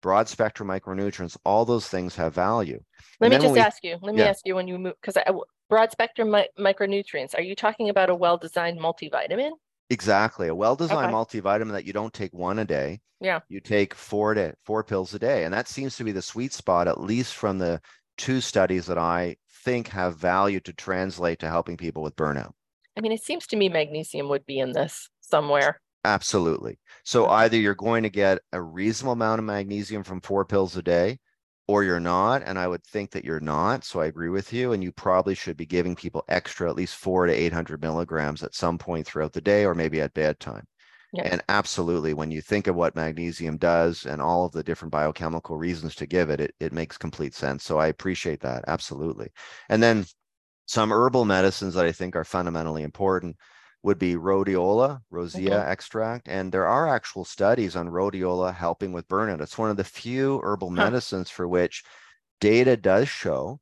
broad 0.00 0.28
spectrum 0.28 0.68
micronutrients, 0.68 1.36
all 1.44 1.66
those 1.66 1.88
things 1.88 2.16
have 2.16 2.34
value. 2.34 2.80
Let 3.20 3.30
me 3.30 3.38
just 3.38 3.52
we, 3.52 3.60
ask 3.60 3.84
you, 3.84 3.98
let 4.00 4.14
me 4.14 4.22
yeah. 4.22 4.28
ask 4.28 4.46
you 4.46 4.54
when 4.54 4.66
you 4.66 4.78
move, 4.78 4.94
because 5.00 5.22
broad 5.68 5.92
spectrum 5.92 6.30
mi- 6.30 6.48
micronutrients, 6.58 7.34
are 7.36 7.42
you 7.42 7.54
talking 7.54 7.90
about 7.90 8.08
a 8.08 8.14
well 8.14 8.38
designed 8.38 8.80
multivitamin? 8.80 9.52
Exactly. 9.92 10.48
A 10.48 10.54
well 10.54 10.74
designed 10.74 11.14
okay. 11.14 11.40
multivitamin 11.40 11.72
that 11.72 11.84
you 11.84 11.92
don't 11.92 12.14
take 12.14 12.32
one 12.32 12.58
a 12.58 12.64
day. 12.64 13.00
Yeah. 13.20 13.40
You 13.50 13.60
take 13.60 13.94
four 13.94 14.32
to 14.32 14.54
four 14.64 14.82
pills 14.82 15.12
a 15.12 15.18
day. 15.18 15.44
And 15.44 15.52
that 15.52 15.68
seems 15.68 15.96
to 15.96 16.04
be 16.04 16.12
the 16.12 16.22
sweet 16.22 16.54
spot, 16.54 16.88
at 16.88 16.98
least 16.98 17.34
from 17.34 17.58
the 17.58 17.78
two 18.16 18.40
studies 18.40 18.86
that 18.86 18.96
I 18.96 19.36
think 19.64 19.88
have 19.88 20.16
value 20.16 20.60
to 20.60 20.72
translate 20.72 21.40
to 21.40 21.48
helping 21.48 21.76
people 21.76 22.02
with 22.02 22.16
burnout. 22.16 22.52
I 22.96 23.02
mean, 23.02 23.12
it 23.12 23.22
seems 23.22 23.46
to 23.48 23.56
me 23.56 23.68
magnesium 23.68 24.30
would 24.30 24.46
be 24.46 24.60
in 24.60 24.72
this 24.72 25.10
somewhere. 25.20 25.78
Absolutely. 26.04 26.78
So 27.04 27.26
either 27.26 27.58
you're 27.58 27.74
going 27.74 28.02
to 28.02 28.10
get 28.10 28.38
a 28.52 28.62
reasonable 28.62 29.12
amount 29.12 29.40
of 29.40 29.44
magnesium 29.44 30.04
from 30.04 30.22
four 30.22 30.46
pills 30.46 30.74
a 30.78 30.82
day, 30.82 31.18
or 31.72 31.84
you're 31.84 32.00
not. 32.00 32.42
And 32.44 32.58
I 32.58 32.68
would 32.68 32.84
think 32.84 33.10
that 33.12 33.24
you're 33.24 33.40
not. 33.40 33.84
So 33.84 34.00
I 34.00 34.06
agree 34.06 34.28
with 34.28 34.52
you. 34.52 34.72
And 34.72 34.82
you 34.82 34.92
probably 34.92 35.34
should 35.34 35.56
be 35.56 35.66
giving 35.66 35.96
people 35.96 36.24
extra, 36.28 36.68
at 36.68 36.76
least 36.76 36.96
four 36.96 37.26
to 37.26 37.32
800 37.32 37.80
milligrams 37.80 38.42
at 38.42 38.54
some 38.54 38.78
point 38.78 39.06
throughout 39.06 39.32
the 39.32 39.40
day, 39.40 39.64
or 39.64 39.74
maybe 39.74 40.00
at 40.00 40.14
bedtime. 40.14 40.66
And 41.24 41.42
absolutely, 41.48 42.14
when 42.14 42.30
you 42.30 42.40
think 42.40 42.66
of 42.66 42.74
what 42.74 42.96
magnesium 42.96 43.58
does 43.58 44.06
and 44.06 44.22
all 44.22 44.46
of 44.46 44.52
the 44.52 44.62
different 44.62 44.92
biochemical 44.92 45.56
reasons 45.56 45.94
to 45.96 46.06
give 46.06 46.30
it, 46.30 46.40
it, 46.40 46.54
it 46.58 46.72
makes 46.72 46.96
complete 46.96 47.34
sense. 47.34 47.64
So 47.64 47.78
I 47.78 47.88
appreciate 47.88 48.40
that. 48.40 48.64
Absolutely. 48.66 49.28
And 49.68 49.82
then 49.82 50.06
some 50.66 50.90
herbal 50.90 51.26
medicines 51.26 51.74
that 51.74 51.84
I 51.84 51.92
think 51.92 52.16
are 52.16 52.24
fundamentally 52.24 52.82
important 52.82 53.36
would 53.82 53.98
be 53.98 54.14
rhodiola, 54.14 55.00
rosea 55.10 55.50
mm-hmm. 55.50 55.70
extract. 55.70 56.28
And 56.28 56.52
there 56.52 56.66
are 56.66 56.88
actual 56.88 57.24
studies 57.24 57.74
on 57.74 57.88
rhodiola 57.88 58.54
helping 58.54 58.92
with 58.92 59.08
burnout. 59.08 59.40
It's 59.40 59.58
one 59.58 59.70
of 59.70 59.76
the 59.76 59.84
few 59.84 60.40
herbal 60.42 60.70
huh. 60.70 60.76
medicines 60.76 61.30
for 61.30 61.48
which 61.48 61.82
data 62.40 62.76
does 62.76 63.08
show 63.08 63.60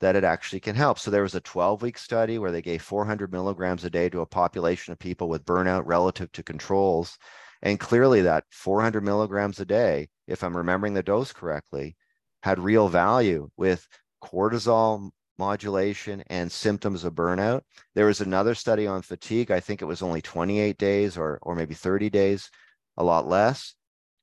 that 0.00 0.16
it 0.16 0.24
actually 0.24 0.60
can 0.60 0.74
help. 0.74 0.98
So 0.98 1.10
there 1.10 1.22
was 1.22 1.34
a 1.34 1.40
12 1.40 1.82
week 1.82 1.96
study 1.96 2.38
where 2.38 2.52
they 2.52 2.62
gave 2.62 2.82
400 2.82 3.32
milligrams 3.32 3.84
a 3.84 3.90
day 3.90 4.08
to 4.10 4.20
a 4.20 4.26
population 4.26 4.92
of 4.92 4.98
people 4.98 5.28
with 5.28 5.44
burnout 5.44 5.82
relative 5.86 6.30
to 6.32 6.42
controls. 6.42 7.18
And 7.62 7.78
clearly, 7.78 8.22
that 8.22 8.44
400 8.50 9.04
milligrams 9.04 9.60
a 9.60 9.64
day, 9.64 10.08
if 10.26 10.42
I'm 10.42 10.56
remembering 10.56 10.94
the 10.94 11.02
dose 11.04 11.32
correctly, 11.32 11.96
had 12.42 12.58
real 12.58 12.88
value 12.88 13.48
with 13.56 13.86
cortisol 14.22 15.10
modulation 15.42 16.22
and 16.28 16.50
symptoms 16.52 17.02
of 17.02 17.14
burnout. 17.14 17.62
There 17.94 18.06
was 18.06 18.20
another 18.20 18.54
study 18.54 18.86
on 18.86 19.02
fatigue. 19.02 19.50
I 19.50 19.58
think 19.58 19.82
it 19.82 19.86
was 19.86 20.02
only 20.02 20.22
28 20.22 20.78
days 20.78 21.16
or, 21.16 21.40
or 21.42 21.56
maybe 21.56 21.74
30 21.74 22.10
days, 22.10 22.48
a 22.96 23.02
lot 23.02 23.26
less. 23.26 23.74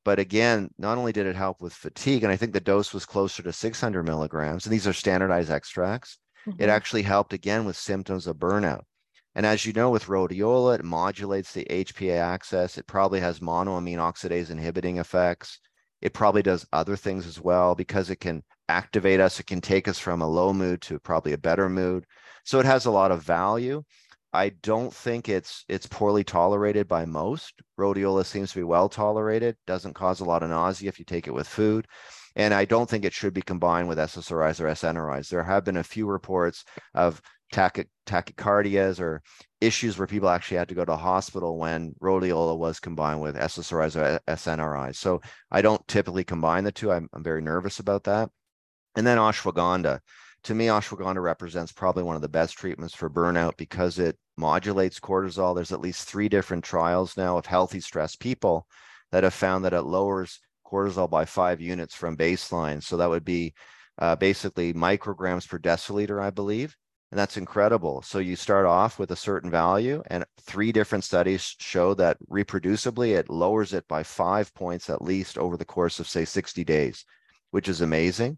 But 0.06 0.18
again, 0.18 0.70
not 0.78 0.98
only 0.98 1.12
did 1.12 1.28
it 1.28 1.36
help 1.36 1.62
with 1.62 1.74
fatigue, 1.74 2.24
and 2.24 2.32
I 2.32 2.38
think 2.38 2.54
the 2.54 2.62
dose 2.72 2.94
was 2.94 3.06
closer 3.06 3.44
to 3.44 3.52
600 3.52 4.04
milligrams, 4.04 4.66
and 4.66 4.74
these 4.74 4.88
are 4.88 4.94
standardized 4.94 5.52
extracts, 5.52 6.18
mm-hmm. 6.48 6.62
it 6.64 6.70
actually 6.70 7.04
helped 7.04 7.34
again 7.34 7.66
with 7.66 7.76
symptoms 7.76 8.26
of 8.26 8.38
burnout. 8.38 8.84
And 9.36 9.46
as 9.46 9.66
you 9.66 9.74
know, 9.74 9.90
with 9.90 10.06
rhodiola, 10.06 10.80
it 10.80 10.86
modulates 10.86 11.52
the 11.52 11.68
HPA 11.70 12.18
axis. 12.18 12.78
It 12.78 12.88
probably 12.88 13.20
has 13.20 13.42
monoamine 13.42 13.98
oxidase 13.98 14.50
inhibiting 14.50 14.98
effects. 14.98 15.60
It 16.02 16.14
probably 16.14 16.42
does 16.42 16.66
other 16.72 16.96
things 16.96 17.28
as 17.28 17.40
well 17.42 17.76
because 17.76 18.10
it 18.10 18.22
can 18.22 18.44
activate 18.70 19.20
us. 19.20 19.40
It 19.40 19.48
can 19.48 19.60
take 19.60 19.88
us 19.88 20.00
from 20.00 20.22
a 20.22 20.28
low 20.28 20.54
mood 20.54 20.82
to 20.84 21.00
probably 21.00 21.34
a 21.34 21.38
better 21.38 21.68
mood. 21.68 22.06
So 22.46 22.60
it 22.60 22.66
has 22.66 22.86
a 22.86 22.92
lot 22.92 23.12
of 23.12 23.24
value. 23.24 23.84
I 24.32 24.50
don't 24.62 24.94
think 24.94 25.28
it's 25.28 25.66
it's 25.68 25.88
poorly 25.88 26.24
tolerated 26.24 26.88
by 26.88 27.06
most. 27.06 27.54
Rhodiola 27.80 28.26
seems 28.26 28.52
to 28.52 28.60
be 28.60 28.64
well 28.64 28.88
tolerated, 28.88 29.58
doesn't 29.66 29.96
cause 29.96 30.20
a 30.20 30.26
lot 30.26 30.44
of 30.44 30.50
nausea 30.50 30.88
if 30.88 31.00
you 31.00 31.06
take 31.06 31.28
it 31.28 31.34
with 31.34 31.48
food. 31.48 31.88
And 32.36 32.54
I 32.54 32.66
don't 32.66 32.88
think 32.88 33.06
it 33.06 33.14
should 33.14 33.34
be 33.34 33.42
combined 33.42 33.88
with 33.88 33.98
SSRIs 33.98 34.60
or 34.60 34.68
SNRIs. 34.68 35.30
There 35.30 35.44
have 35.44 35.66
been 35.66 35.78
a 35.78 35.84
few 35.84 36.06
reports 36.06 36.64
of 36.94 37.22
tachy- 37.52 37.90
tachycardias 38.06 39.00
or 39.00 39.24
issues 39.62 39.98
where 39.98 40.08
people 40.08 40.30
actually 40.30 40.58
had 40.58 40.70
to 40.70 40.76
go 40.76 40.86
to 40.86 40.96
hospital 40.96 41.58
when 41.58 41.94
rhodiola 42.02 42.56
was 42.58 42.80
combined 42.80 43.22
with 43.22 43.36
SSRIs 43.36 43.96
or 43.96 44.20
SNRIs. 44.28 44.96
So 44.96 45.22
I 45.52 45.62
don't 45.64 45.86
typically 45.88 46.24
combine 46.24 46.64
the 46.64 46.72
two. 46.72 46.92
I'm, 46.92 47.10
I'm 47.14 47.24
very 47.24 47.42
nervous 47.42 47.80
about 47.80 48.04
that. 48.04 48.30
And 48.96 49.06
then 49.06 49.18
ashwagandha. 49.18 50.00
To 50.44 50.56
me, 50.56 50.68
ashwagandha 50.68 51.22
represents 51.22 51.72
probably 51.72 52.04
one 52.04 52.16
of 52.16 52.22
the 52.22 52.30
best 52.30 52.58
treatments 52.58 52.96
for 52.96 53.10
burnout 53.10 53.58
because 53.58 54.00
it 54.00 54.18
modulates 54.38 55.00
cortisol. 55.00 55.54
There's 55.54 55.74
at 55.74 55.82
least 55.82 56.08
three 56.08 56.30
different 56.30 56.64
trials 56.64 57.18
now 57.18 57.38
of 57.38 57.46
healthy 57.46 57.82
stress 57.82 58.16
people 58.16 58.66
that 59.12 59.24
have 59.24 59.34
found 59.34 59.66
that 59.66 59.74
it 59.74 59.82
lowers 59.82 60.40
cortisol 60.66 61.10
by 61.10 61.26
five 61.26 61.60
units 61.60 61.96
from 61.96 62.16
baseline. 62.16 62.82
So 62.82 62.98
that 62.98 63.10
would 63.10 63.26
be 63.26 63.54
uh, 63.98 64.16
basically 64.16 64.74
micrograms 64.74 65.48
per 65.48 65.60
deciliter, 65.60 66.22
I 66.22 66.30
believe. 66.30 66.76
And 67.12 67.18
that's 67.18 67.38
incredible. 67.38 68.04
So 68.04 68.20
you 68.20 68.36
start 68.36 68.68
off 68.68 69.00
with 69.00 69.10
a 69.12 69.16
certain 69.16 69.50
value, 69.50 70.04
and 70.08 70.26
three 70.42 70.72
different 70.72 71.04
studies 71.04 71.56
show 71.60 71.96
that 71.96 72.18
reproducibly 72.30 73.18
it 73.18 73.32
lowers 73.32 73.74
it 73.74 73.88
by 73.88 74.04
five 74.04 74.54
points 74.54 74.92
at 74.92 75.02
least 75.02 75.38
over 75.38 75.58
the 75.58 75.66
course 75.66 76.00
of, 76.00 76.08
say, 76.08 76.24
60 76.24 76.64
days, 76.64 77.06
which 77.50 77.68
is 77.68 77.82
amazing. 77.82 78.38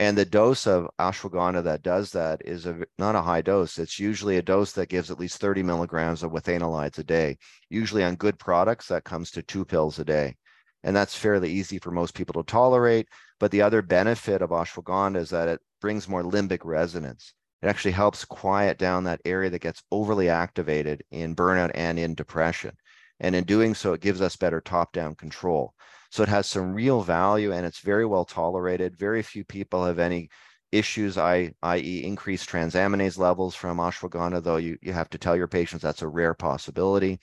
And 0.00 0.16
the 0.16 0.24
dose 0.24 0.66
of 0.66 0.88
ashwagandha 0.98 1.62
that 1.64 1.82
does 1.82 2.10
that 2.12 2.40
is 2.42 2.64
a, 2.64 2.86
not 2.98 3.16
a 3.16 3.20
high 3.20 3.42
dose. 3.42 3.78
It's 3.78 3.98
usually 3.98 4.38
a 4.38 4.42
dose 4.42 4.72
that 4.72 4.88
gives 4.88 5.10
at 5.10 5.20
least 5.20 5.42
30 5.42 5.62
milligrams 5.62 6.22
of 6.22 6.32
withanolides 6.32 6.98
a 6.98 7.04
day. 7.04 7.36
Usually 7.68 8.02
on 8.02 8.14
good 8.14 8.38
products, 8.38 8.88
that 8.88 9.04
comes 9.04 9.30
to 9.32 9.42
two 9.42 9.62
pills 9.62 9.98
a 9.98 10.04
day. 10.06 10.36
And 10.82 10.96
that's 10.96 11.14
fairly 11.14 11.50
easy 11.50 11.78
for 11.78 11.90
most 11.90 12.14
people 12.14 12.42
to 12.42 12.50
tolerate. 12.50 13.08
But 13.38 13.50
the 13.50 13.60
other 13.60 13.82
benefit 13.82 14.40
of 14.40 14.48
ashwagandha 14.48 15.18
is 15.18 15.28
that 15.30 15.48
it 15.48 15.60
brings 15.82 16.08
more 16.08 16.22
limbic 16.22 16.60
resonance. 16.64 17.34
It 17.60 17.66
actually 17.68 17.92
helps 17.92 18.24
quiet 18.24 18.78
down 18.78 19.04
that 19.04 19.20
area 19.26 19.50
that 19.50 19.60
gets 19.60 19.82
overly 19.90 20.30
activated 20.30 21.04
in 21.10 21.36
burnout 21.36 21.72
and 21.74 21.98
in 21.98 22.14
depression. 22.14 22.74
And 23.20 23.34
in 23.34 23.44
doing 23.44 23.74
so, 23.74 23.92
it 23.92 24.00
gives 24.00 24.22
us 24.22 24.36
better 24.36 24.62
top 24.62 24.94
down 24.94 25.14
control. 25.14 25.74
So 26.10 26.22
it 26.22 26.28
has 26.28 26.46
some 26.46 26.72
real 26.72 27.02
value 27.02 27.52
and 27.52 27.64
it's 27.64 27.80
very 27.80 28.06
well 28.06 28.24
tolerated. 28.24 28.96
Very 28.96 29.22
few 29.22 29.44
people 29.44 29.84
have 29.84 29.98
any 29.98 30.28
issues, 30.72 31.16
i.e., 31.16 32.04
increased 32.04 32.48
transaminase 32.48 33.18
levels 33.18 33.54
from 33.54 33.78
ashwagandha, 33.78 34.42
though 34.42 34.56
you, 34.56 34.76
you 34.82 34.92
have 34.92 35.10
to 35.10 35.18
tell 35.18 35.36
your 35.36 35.48
patients 35.48 35.82
that's 35.82 36.02
a 36.02 36.08
rare 36.08 36.34
possibility. 36.34 37.18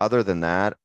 Other 0.00 0.22
than 0.22 0.40
that, 0.40 0.76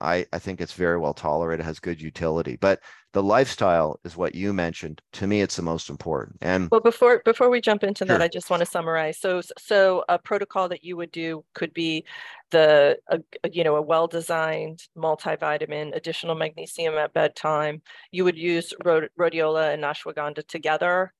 I, 0.00 0.26
I 0.32 0.38
think 0.38 0.60
it's 0.60 0.74
very 0.74 0.98
well 0.98 1.14
tolerated, 1.14 1.64
has 1.64 1.80
good 1.80 2.00
utility. 2.00 2.56
But 2.56 2.80
the 3.12 3.22
lifestyle 3.22 3.98
is 4.04 4.16
what 4.16 4.34
you 4.34 4.52
mentioned. 4.52 5.00
To 5.14 5.26
me, 5.26 5.40
it's 5.40 5.56
the 5.56 5.62
most 5.62 5.88
important. 5.88 6.36
And 6.42 6.68
well, 6.70 6.82
before 6.82 7.22
before 7.24 7.48
we 7.48 7.62
jump 7.62 7.82
into 7.82 8.04
sure. 8.04 8.08
that, 8.08 8.22
I 8.22 8.28
just 8.28 8.50
want 8.50 8.60
to 8.60 8.66
summarize. 8.66 9.18
So 9.18 9.40
so 9.56 10.04
a 10.08 10.18
protocol 10.18 10.68
that 10.68 10.84
you 10.84 10.98
would 10.98 11.12
do 11.12 11.44
could 11.54 11.72
be 11.72 12.04
the 12.50 12.98
a, 13.08 13.20
you 13.50 13.64
know 13.64 13.76
a 13.76 13.82
well 13.82 14.06
designed 14.06 14.82
multivitamin, 14.96 15.94
additional 15.94 16.34
magnesium 16.34 16.94
at 16.94 17.12
bedtime. 17.12 17.82
You 18.10 18.24
would 18.24 18.38
use 18.38 18.72
rhodiola 18.84 19.74
and 19.74 19.82
ashwagandha 19.82 20.46
together, 20.46 21.12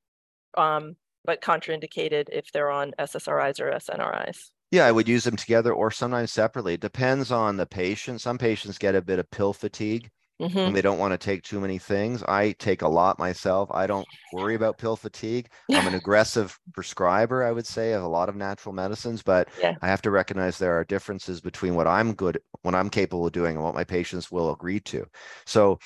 um, 0.56 0.96
but 1.24 1.40
contraindicated 1.40 2.26
if 2.32 2.50
they're 2.52 2.70
on 2.70 2.92
SSRIs 2.98 3.60
or 3.60 3.70
SNRIs. 3.72 4.50
Yeah, 4.70 4.86
I 4.86 4.92
would 4.92 5.08
use 5.08 5.24
them 5.24 5.36
together 5.36 5.72
or 5.72 5.90
sometimes 5.90 6.32
separately. 6.32 6.74
It 6.74 6.80
depends 6.80 7.30
on 7.30 7.56
the 7.56 7.66
patient. 7.66 8.20
Some 8.20 8.36
patients 8.36 8.78
get 8.78 8.96
a 8.96 9.02
bit 9.02 9.20
of 9.20 9.30
pill 9.30 9.52
fatigue 9.52 10.10
mm-hmm. 10.40 10.58
and 10.58 10.76
they 10.76 10.82
don't 10.82 10.98
want 10.98 11.12
to 11.12 11.18
take 11.18 11.42
too 11.42 11.60
many 11.60 11.78
things. 11.78 12.22
I 12.24 12.52
take 12.52 12.82
a 12.82 12.88
lot 12.88 13.18
myself. 13.18 13.70
I 13.72 13.86
don't 13.86 14.06
worry 14.32 14.54
about 14.54 14.78
pill 14.78 14.96
fatigue. 14.96 15.48
I'm 15.70 15.86
an 15.86 15.94
aggressive 16.02 16.58
prescriber, 16.72 17.44
I 17.44 17.52
would 17.52 17.66
say, 17.66 17.92
of 17.92 18.02
a 18.02 18.08
lot 18.08 18.28
of 18.28 18.36
natural 18.36 18.74
medicines, 18.74 19.22
but 19.22 19.48
yeah. 19.60 19.74
I 19.82 19.88
have 19.88 20.02
to 20.02 20.10
recognize 20.10 20.58
there 20.58 20.78
are 20.78 20.84
differences 20.84 21.40
between 21.40 21.74
what 21.74 21.86
I'm 21.86 22.14
good, 22.14 22.40
what 22.62 22.74
I'm 22.74 22.90
capable 22.90 23.26
of 23.26 23.32
doing, 23.32 23.56
and 23.56 23.64
what 23.64 23.74
my 23.74 23.84
patients 23.84 24.30
will 24.30 24.52
agree 24.52 24.80
to. 24.80 25.06
So 25.44 25.78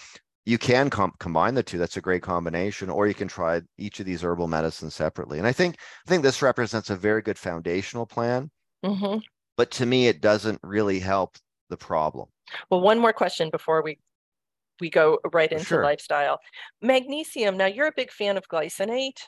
you 0.47 0.59
can 0.59 0.91
com- 0.91 1.15
combine 1.19 1.55
the 1.55 1.63
two 1.63 1.79
that's 1.79 1.99
a 1.99 2.01
great 2.01 2.23
combination 2.23 2.89
or 2.89 3.07
you 3.07 3.15
can 3.15 3.29
try 3.29 3.61
each 3.77 4.01
of 4.01 4.07
these 4.07 4.25
herbal 4.25 4.49
medicines 4.49 4.95
separately 4.95 5.39
and 5.39 5.47
i 5.47 5.53
think 5.53 5.77
i 6.07 6.09
think 6.09 6.23
this 6.23 6.41
represents 6.41 6.89
a 6.89 6.97
very 6.97 7.21
good 7.21 7.39
foundational 7.39 8.07
plan 8.07 8.51
Mm-hmm. 8.85 9.19
But 9.57 9.71
to 9.73 9.87
me, 9.87 10.09
it 10.09 10.21
doesn't 10.21 10.61
really 10.63 11.01
help 11.01 11.37
the 11.69 11.77
problem. 11.77 12.29
Well, 12.71 12.81
one 12.81 12.99
more 12.99 13.13
question 13.13 13.51
before 13.51 13.83
we 13.83 13.99
we 14.81 14.91
go 14.91 15.19
right 15.33 15.51
into 15.51 15.65
sure. 15.65 15.85
lifestyle. 15.85 16.41
Magnesium. 16.81 17.57
Now, 17.57 17.67
you're 17.67 17.87
a 17.87 17.93
big 17.95 18.11
fan 18.11 18.37
of 18.37 18.49
glycinate. 18.49 19.21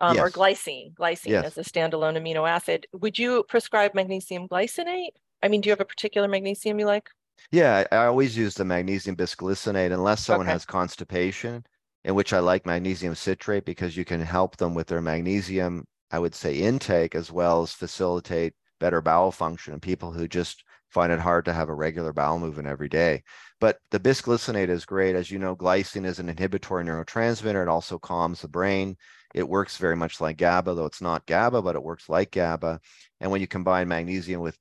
Um, 0.00 0.14
yes. 0.14 0.24
or 0.24 0.30
glycine, 0.30 0.94
glycine 0.94 1.30
yes. 1.30 1.44
as 1.44 1.58
a 1.58 1.68
standalone 1.68 2.16
amino 2.16 2.48
acid. 2.48 2.86
Would 2.92 3.18
you 3.18 3.42
prescribe 3.48 3.96
magnesium 3.96 4.46
glycinate? 4.46 5.08
I 5.42 5.48
mean, 5.48 5.60
do 5.60 5.68
you 5.68 5.72
have 5.72 5.80
a 5.80 5.84
particular 5.84 6.28
magnesium 6.28 6.78
you 6.78 6.86
like? 6.86 7.10
Yeah, 7.50 7.84
I, 7.90 8.06
always 8.06 8.36
use 8.36 8.54
the 8.54 8.64
magnesium 8.64 9.16
bisglycinate 9.16 9.92
unless 9.92 10.24
someone 10.24 10.46
okay. 10.46 10.52
has 10.52 10.64
constipation, 10.64 11.64
in 12.04 12.14
which 12.14 12.32
I 12.32 12.40
like 12.40 12.66
magnesium 12.66 13.14
citrate 13.14 13.64
because 13.64 13.96
you 13.96 14.04
can 14.04 14.20
help 14.20 14.56
them 14.56 14.74
with 14.74 14.86
their 14.86 15.00
magnesium, 15.00 15.84
I 16.10 16.18
would 16.18 16.34
say, 16.34 16.56
intake 16.56 17.14
as 17.14 17.32
well 17.32 17.62
as 17.62 17.72
facilitate 17.72 18.54
better 18.80 19.00
bowel 19.00 19.32
function 19.32 19.72
and 19.72 19.82
people 19.82 20.12
who 20.12 20.28
just 20.28 20.62
find 20.90 21.12
it 21.12 21.20
hard 21.20 21.44
to 21.44 21.52
have 21.52 21.68
a 21.68 21.74
regular 21.74 22.12
bowel 22.12 22.38
movement 22.38 22.68
every 22.68 22.88
day. 22.88 23.22
But 23.60 23.78
the 23.90 24.00
bisglycinate 24.00 24.68
is 24.68 24.84
great. 24.84 25.16
As 25.16 25.30
you 25.30 25.38
know, 25.38 25.56
glycine 25.56 26.06
is 26.06 26.18
an 26.18 26.28
inhibitory 26.28 26.84
neurotransmitter. 26.84 27.62
It 27.62 27.68
also 27.68 27.98
calms 27.98 28.40
the 28.40 28.48
brain. 28.48 28.96
It 29.34 29.48
works 29.48 29.76
very 29.76 29.96
much 29.96 30.20
like 30.20 30.38
GABA, 30.38 30.74
though 30.74 30.86
it's 30.86 31.02
not 31.02 31.26
GABA, 31.26 31.62
but 31.62 31.76
it 31.76 31.82
works 31.82 32.08
like 32.08 32.30
GABA. 32.30 32.80
And 33.20 33.30
when 33.30 33.40
you 33.40 33.46
combine 33.46 33.88
magnesium 33.88 34.40
with 34.40 34.56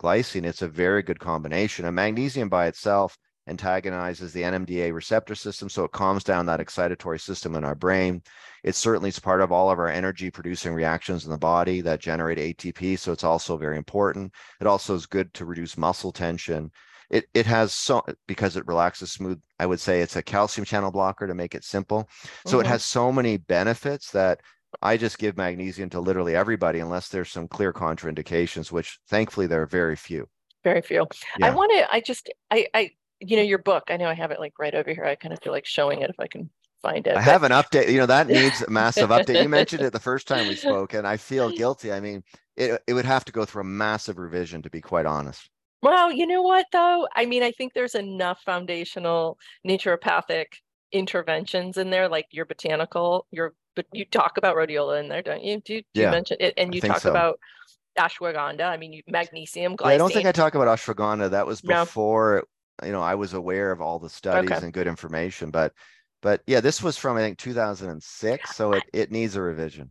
glycine, 0.00 0.44
it's 0.44 0.62
a 0.62 0.68
very 0.68 1.02
good 1.02 1.18
combination. 1.18 1.84
And 1.84 1.94
magnesium 1.94 2.48
by 2.48 2.66
itself 2.66 3.18
antagonizes 3.48 4.32
the 4.32 4.42
NMDA 4.42 4.92
receptor 4.92 5.34
system, 5.34 5.68
so 5.68 5.84
it 5.84 5.92
calms 5.92 6.24
down 6.24 6.46
that 6.46 6.60
excitatory 6.60 7.20
system 7.20 7.54
in 7.54 7.64
our 7.64 7.74
brain. 7.74 8.22
It 8.62 8.74
certainly 8.74 9.08
is 9.08 9.18
part 9.18 9.40
of 9.40 9.52
all 9.52 9.70
of 9.70 9.78
our 9.78 9.88
energy 9.88 10.30
producing 10.30 10.74
reactions 10.74 11.24
in 11.24 11.30
the 11.30 11.38
body 11.38 11.80
that 11.80 12.00
generate 12.00 12.38
ATP, 12.38 12.98
so 12.98 13.12
it's 13.12 13.24
also 13.24 13.56
very 13.56 13.76
important. 13.76 14.32
It 14.60 14.66
also 14.66 14.94
is 14.94 15.06
good 15.06 15.32
to 15.34 15.44
reduce 15.44 15.78
muscle 15.78 16.12
tension. 16.12 16.70
It, 17.10 17.26
it 17.32 17.46
has 17.46 17.72
so 17.72 18.04
because 18.26 18.58
it 18.58 18.66
relaxes 18.66 19.12
smooth 19.12 19.40
i 19.58 19.64
would 19.64 19.80
say 19.80 20.02
it's 20.02 20.16
a 20.16 20.22
calcium 20.22 20.66
channel 20.66 20.90
blocker 20.90 21.26
to 21.26 21.34
make 21.34 21.54
it 21.54 21.64
simple 21.64 22.06
so 22.44 22.58
mm-hmm. 22.58 22.66
it 22.66 22.68
has 22.68 22.84
so 22.84 23.10
many 23.10 23.38
benefits 23.38 24.10
that 24.10 24.42
I 24.82 24.96
just 24.96 25.18
give 25.18 25.36
magnesium 25.36 25.90
to 25.90 26.00
literally 26.00 26.36
everybody 26.36 26.80
unless 26.80 27.08
there's 27.08 27.30
some 27.30 27.48
clear 27.48 27.72
contraindications, 27.72 28.70
which 28.70 28.98
thankfully 29.08 29.46
there 29.46 29.62
are 29.62 29.66
very 29.66 29.96
few. 29.96 30.28
Very 30.64 30.82
few. 30.82 31.06
Yeah. 31.38 31.46
I 31.46 31.50
want 31.50 31.72
to, 31.72 31.92
I 31.92 32.00
just, 32.00 32.30
I, 32.50 32.66
I, 32.74 32.90
you 33.20 33.36
know, 33.36 33.42
your 33.42 33.58
book, 33.58 33.84
I 33.88 33.96
know 33.96 34.06
I 34.06 34.14
have 34.14 34.30
it 34.30 34.40
like 34.40 34.54
right 34.58 34.74
over 34.74 34.92
here. 34.92 35.04
I 35.04 35.14
kind 35.14 35.32
of 35.32 35.40
feel 35.42 35.52
like 35.52 35.66
showing 35.66 36.02
it 36.02 36.10
if 36.10 36.20
I 36.20 36.26
can 36.26 36.50
find 36.82 37.06
it. 37.06 37.12
I 37.12 37.14
but... 37.14 37.24
have 37.24 37.42
an 37.42 37.52
update. 37.52 37.90
You 37.90 37.98
know, 37.98 38.06
that 38.06 38.28
needs 38.28 38.62
a 38.62 38.70
massive 38.70 39.10
update. 39.10 39.42
You 39.42 39.48
mentioned 39.48 39.82
it 39.82 39.92
the 39.92 40.00
first 40.00 40.28
time 40.28 40.48
we 40.48 40.54
spoke, 40.56 40.94
and 40.94 41.06
I 41.06 41.16
feel 41.16 41.50
guilty. 41.50 41.92
I 41.92 42.00
mean, 42.00 42.22
it, 42.56 42.82
it 42.86 42.94
would 42.94 43.04
have 43.04 43.24
to 43.26 43.32
go 43.32 43.44
through 43.44 43.62
a 43.62 43.64
massive 43.64 44.18
revision 44.18 44.62
to 44.62 44.70
be 44.70 44.80
quite 44.80 45.06
honest. 45.06 45.48
Well, 45.82 46.10
you 46.10 46.26
know 46.26 46.42
what 46.42 46.66
though? 46.72 47.06
I 47.14 47.26
mean, 47.26 47.42
I 47.42 47.52
think 47.52 47.72
there's 47.72 47.94
enough 47.94 48.40
foundational 48.44 49.38
naturopathic 49.66 50.46
interventions 50.90 51.76
in 51.76 51.90
there, 51.90 52.08
like 52.08 52.26
your 52.30 52.46
botanical, 52.46 53.26
your 53.30 53.54
but 53.76 53.86
you 53.92 54.04
talk 54.04 54.38
about 54.38 54.56
rhodiola 54.56 54.98
in 55.00 55.08
there, 55.08 55.22
don't 55.22 55.42
you? 55.42 55.60
Do, 55.60 55.80
do 55.80 55.84
yeah, 55.94 56.06
you 56.06 56.10
mention 56.10 56.36
it? 56.40 56.54
And 56.56 56.74
you 56.74 56.80
talk 56.80 56.98
so. 56.98 57.10
about 57.10 57.38
ashwagandha. 57.96 58.62
I 58.62 58.76
mean, 58.76 59.02
magnesium. 59.06 59.76
Yeah, 59.80 59.86
I 59.86 59.96
don't 59.98 60.12
think 60.12 60.26
I 60.26 60.32
talk 60.32 60.56
about 60.56 60.66
ashwagandha. 60.66 61.30
That 61.30 61.46
was 61.46 61.60
before 61.60 62.44
you 62.84 62.92
know, 62.92 63.02
I 63.02 63.14
was 63.14 63.34
aware 63.34 63.70
of 63.70 63.80
all 63.80 63.98
the 63.98 64.08
studies 64.08 64.50
okay. 64.50 64.64
and 64.64 64.72
good 64.72 64.86
information, 64.86 65.50
but 65.50 65.72
but 66.20 66.42
yeah, 66.46 66.60
this 66.60 66.82
was 66.82 66.96
from 66.96 67.16
I 67.16 67.20
think 67.20 67.38
2006, 67.38 68.56
so 68.56 68.72
it 68.72 68.84
it 68.92 69.10
needs 69.10 69.36
a 69.36 69.42
revision. 69.42 69.90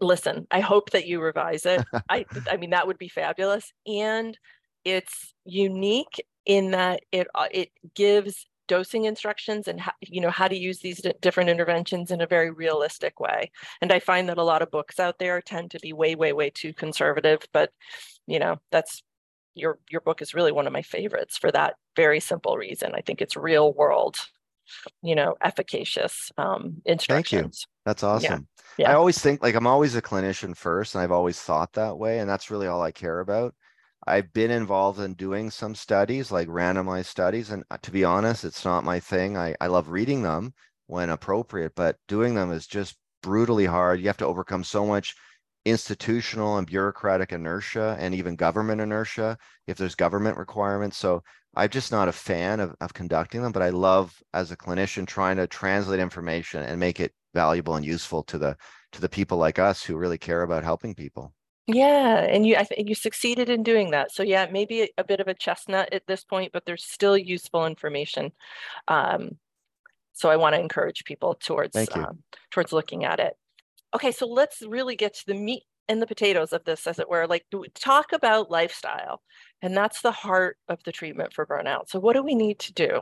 Listen, 0.00 0.46
I 0.50 0.60
hope 0.60 0.90
that 0.90 1.06
you 1.06 1.20
revise 1.20 1.66
it. 1.66 1.84
I 2.08 2.26
I 2.50 2.56
mean 2.56 2.70
that 2.70 2.86
would 2.86 2.98
be 2.98 3.08
fabulous, 3.08 3.72
and 3.86 4.36
it's 4.84 5.34
unique 5.44 6.22
in 6.46 6.72
that 6.72 7.02
it 7.12 7.26
uh, 7.34 7.48
it 7.50 7.70
gives 7.94 8.46
dosing 8.66 9.04
instructions 9.04 9.68
and 9.68 9.80
how, 9.80 9.92
you 10.00 10.20
know 10.20 10.30
how 10.30 10.48
to 10.48 10.56
use 10.56 10.78
these 10.78 11.02
different 11.20 11.50
interventions 11.50 12.10
in 12.10 12.20
a 12.22 12.26
very 12.26 12.50
realistic 12.50 13.20
way 13.20 13.50
and 13.82 13.92
i 13.92 13.98
find 13.98 14.28
that 14.28 14.38
a 14.38 14.42
lot 14.42 14.62
of 14.62 14.70
books 14.70 14.98
out 14.98 15.18
there 15.18 15.40
tend 15.42 15.70
to 15.70 15.78
be 15.80 15.92
way 15.92 16.14
way 16.14 16.32
way 16.32 16.48
too 16.48 16.72
conservative 16.72 17.40
but 17.52 17.70
you 18.26 18.38
know 18.38 18.56
that's 18.70 19.02
your 19.54 19.78
your 19.90 20.00
book 20.00 20.22
is 20.22 20.34
really 20.34 20.52
one 20.52 20.66
of 20.66 20.72
my 20.72 20.82
favorites 20.82 21.36
for 21.36 21.50
that 21.52 21.74
very 21.96 22.20
simple 22.20 22.56
reason. 22.56 22.92
I 22.94 23.00
think 23.00 23.20
it's 23.20 23.36
real 23.36 23.72
world, 23.72 24.16
you 25.02 25.14
know, 25.14 25.36
efficacious 25.42 26.32
um, 26.36 26.82
instructions. 26.84 27.40
Thank 27.40 27.54
you. 27.54 27.82
That's 27.84 28.02
awesome. 28.02 28.48
Yeah. 28.78 28.84
yeah. 28.86 28.90
I 28.90 28.94
always 28.94 29.18
think 29.18 29.42
like 29.42 29.54
I'm 29.54 29.66
always 29.66 29.94
a 29.94 30.02
clinician 30.02 30.56
first, 30.56 30.94
and 30.94 31.02
I've 31.02 31.12
always 31.12 31.40
thought 31.40 31.72
that 31.74 31.98
way, 31.98 32.18
and 32.18 32.28
that's 32.28 32.50
really 32.50 32.66
all 32.66 32.82
I 32.82 32.92
care 32.92 33.20
about. 33.20 33.54
I've 34.06 34.32
been 34.32 34.50
involved 34.50 35.00
in 35.00 35.14
doing 35.14 35.50
some 35.50 35.74
studies, 35.74 36.30
like 36.30 36.48
randomized 36.48 37.06
studies, 37.06 37.50
and 37.50 37.64
uh, 37.70 37.78
to 37.82 37.90
be 37.90 38.04
honest, 38.04 38.44
it's 38.44 38.64
not 38.64 38.84
my 38.84 39.00
thing. 39.00 39.36
I, 39.36 39.54
I 39.60 39.68
love 39.68 39.88
reading 39.88 40.22
them 40.22 40.52
when 40.86 41.08
appropriate, 41.08 41.72
but 41.74 41.96
doing 42.06 42.34
them 42.34 42.52
is 42.52 42.66
just 42.66 42.96
brutally 43.22 43.64
hard. 43.64 44.00
You 44.00 44.06
have 44.08 44.18
to 44.18 44.26
overcome 44.26 44.64
so 44.64 44.86
much 44.86 45.16
institutional 45.64 46.58
and 46.58 46.66
bureaucratic 46.66 47.32
inertia 47.32 47.96
and 47.98 48.14
even 48.14 48.36
government 48.36 48.80
inertia 48.80 49.38
if 49.66 49.76
there's 49.76 49.94
government 49.94 50.36
requirements. 50.36 50.96
So 50.96 51.22
I'm 51.56 51.70
just 51.70 51.92
not 51.92 52.08
a 52.08 52.12
fan 52.12 52.60
of, 52.60 52.74
of 52.80 52.94
conducting 52.94 53.42
them, 53.42 53.52
but 53.52 53.62
I 53.62 53.70
love 53.70 54.22
as 54.34 54.50
a 54.50 54.56
clinician 54.56 55.06
trying 55.06 55.36
to 55.36 55.46
translate 55.46 56.00
information 56.00 56.62
and 56.62 56.78
make 56.78 57.00
it 57.00 57.12
valuable 57.32 57.76
and 57.76 57.84
useful 57.84 58.22
to 58.24 58.38
the 58.38 58.56
to 58.92 59.00
the 59.00 59.08
people 59.08 59.38
like 59.38 59.58
us 59.58 59.82
who 59.82 59.96
really 59.96 60.18
care 60.18 60.42
about 60.42 60.64
helping 60.64 60.94
people. 60.94 61.32
Yeah, 61.66 62.18
and 62.18 62.46
you 62.46 62.56
I 62.56 62.64
think 62.64 62.88
you 62.88 62.94
succeeded 62.94 63.48
in 63.48 63.62
doing 63.62 63.90
that. 63.92 64.12
So 64.12 64.22
yeah, 64.22 64.46
maybe 64.50 64.90
a, 64.98 65.04
bit 65.04 65.20
of 65.20 65.28
a 65.28 65.34
chestnut 65.34 65.92
at 65.92 66.06
this 66.06 66.22
point, 66.22 66.52
but 66.52 66.66
there's 66.66 66.84
still 66.84 67.16
useful 67.16 67.66
information. 67.66 68.32
Um, 68.86 69.38
so 70.12 70.30
I 70.30 70.36
want 70.36 70.54
to 70.54 70.60
encourage 70.60 71.04
people 71.04 71.34
towards 71.34 71.74
um, 71.92 72.18
towards 72.50 72.72
looking 72.72 73.04
at 73.04 73.18
it. 73.18 73.34
Okay, 73.94 74.12
so 74.12 74.26
let's 74.26 74.62
really 74.62 74.96
get 74.96 75.14
to 75.14 75.26
the 75.26 75.34
meat 75.34 75.62
and 75.88 76.00
the 76.00 76.06
potatoes 76.06 76.52
of 76.52 76.64
this, 76.64 76.86
as 76.86 76.98
it 76.98 77.08
were. 77.08 77.26
Like 77.26 77.46
talk 77.74 78.12
about 78.12 78.50
lifestyle, 78.50 79.22
and 79.62 79.76
that's 79.76 80.00
the 80.02 80.12
heart 80.12 80.56
of 80.68 80.82
the 80.84 80.92
treatment 80.92 81.32
for 81.32 81.46
burnout. 81.46 81.88
So 81.88 82.00
what 82.00 82.14
do 82.14 82.22
we 82.22 82.34
need 82.34 82.58
to 82.60 82.72
do? 82.72 83.00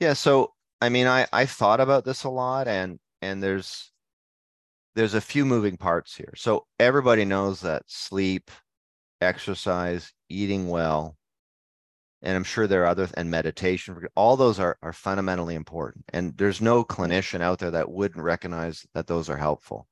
Yeah, 0.00 0.12
so 0.12 0.52
I 0.80 0.88
mean, 0.88 1.06
I 1.06 1.26
I 1.32 1.46
thought 1.46 1.80
about 1.80 2.04
this 2.04 2.24
a 2.24 2.30
lot, 2.30 2.68
and 2.68 2.98
and 3.22 3.42
there's 3.42 3.90
there's 4.94 5.14
a 5.14 5.20
few 5.20 5.44
moving 5.44 5.76
parts 5.76 6.16
here. 6.16 6.32
So 6.36 6.66
everybody 6.78 7.24
knows 7.24 7.60
that 7.62 7.82
sleep, 7.86 8.50
exercise, 9.20 10.12
eating 10.28 10.68
well, 10.68 11.16
and 12.22 12.34
I'm 12.34 12.44
sure 12.44 12.66
there 12.66 12.82
are 12.82 12.86
other 12.86 13.08
and 13.14 13.30
meditation, 13.30 13.96
all 14.14 14.36
those 14.36 14.58
are, 14.58 14.78
are 14.82 14.92
fundamentally 14.92 15.54
important. 15.54 16.04
And 16.12 16.36
there's 16.36 16.60
no 16.60 16.84
clinician 16.84 17.40
out 17.40 17.58
there 17.58 17.70
that 17.70 17.90
wouldn't 17.90 18.24
recognize 18.24 18.86
that 18.94 19.06
those 19.06 19.28
are 19.28 19.36
helpful. 19.36 19.86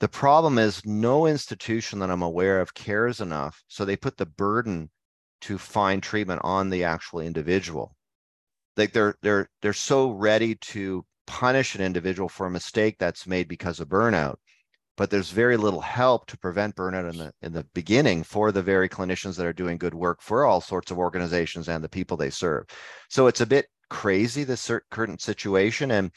The 0.00 0.08
problem 0.08 0.58
is 0.58 0.84
no 0.86 1.26
institution 1.26 1.98
that 1.98 2.10
I'm 2.10 2.22
aware 2.22 2.60
of 2.60 2.74
cares 2.74 3.20
enough. 3.20 3.62
So 3.68 3.84
they 3.84 3.96
put 3.96 4.16
the 4.16 4.26
burden 4.26 4.90
to 5.42 5.58
find 5.58 6.02
treatment 6.02 6.40
on 6.44 6.70
the 6.70 6.84
actual 6.84 7.20
individual. 7.20 7.94
Like 8.76 8.92
they're 8.92 9.16
they're 9.22 9.48
they're 9.62 9.72
so 9.72 10.10
ready 10.10 10.54
to 10.56 11.04
punish 11.26 11.74
an 11.74 11.80
individual 11.82 12.28
for 12.28 12.46
a 12.46 12.50
mistake 12.50 12.96
that's 12.98 13.26
made 13.26 13.48
because 13.48 13.80
of 13.80 13.88
burnout 13.88 14.36
but 14.96 15.10
there's 15.10 15.30
very 15.30 15.56
little 15.56 15.80
help 15.80 16.26
to 16.26 16.38
prevent 16.38 16.76
burnout 16.76 17.10
in 17.10 17.18
the 17.18 17.32
in 17.42 17.52
the 17.52 17.66
beginning 17.74 18.22
for 18.22 18.52
the 18.52 18.62
very 18.62 18.88
clinicians 18.88 19.36
that 19.36 19.46
are 19.46 19.52
doing 19.52 19.78
good 19.78 19.94
work 19.94 20.22
for 20.22 20.44
all 20.44 20.60
sorts 20.60 20.90
of 20.90 20.98
organizations 20.98 21.68
and 21.68 21.82
the 21.82 21.88
people 21.88 22.16
they 22.16 22.30
serve. 22.30 22.64
So 23.08 23.26
it's 23.26 23.40
a 23.40 23.46
bit 23.46 23.66
crazy 23.88 24.44
this 24.44 24.70
current 24.90 25.20
situation 25.20 25.92
and 25.92 26.10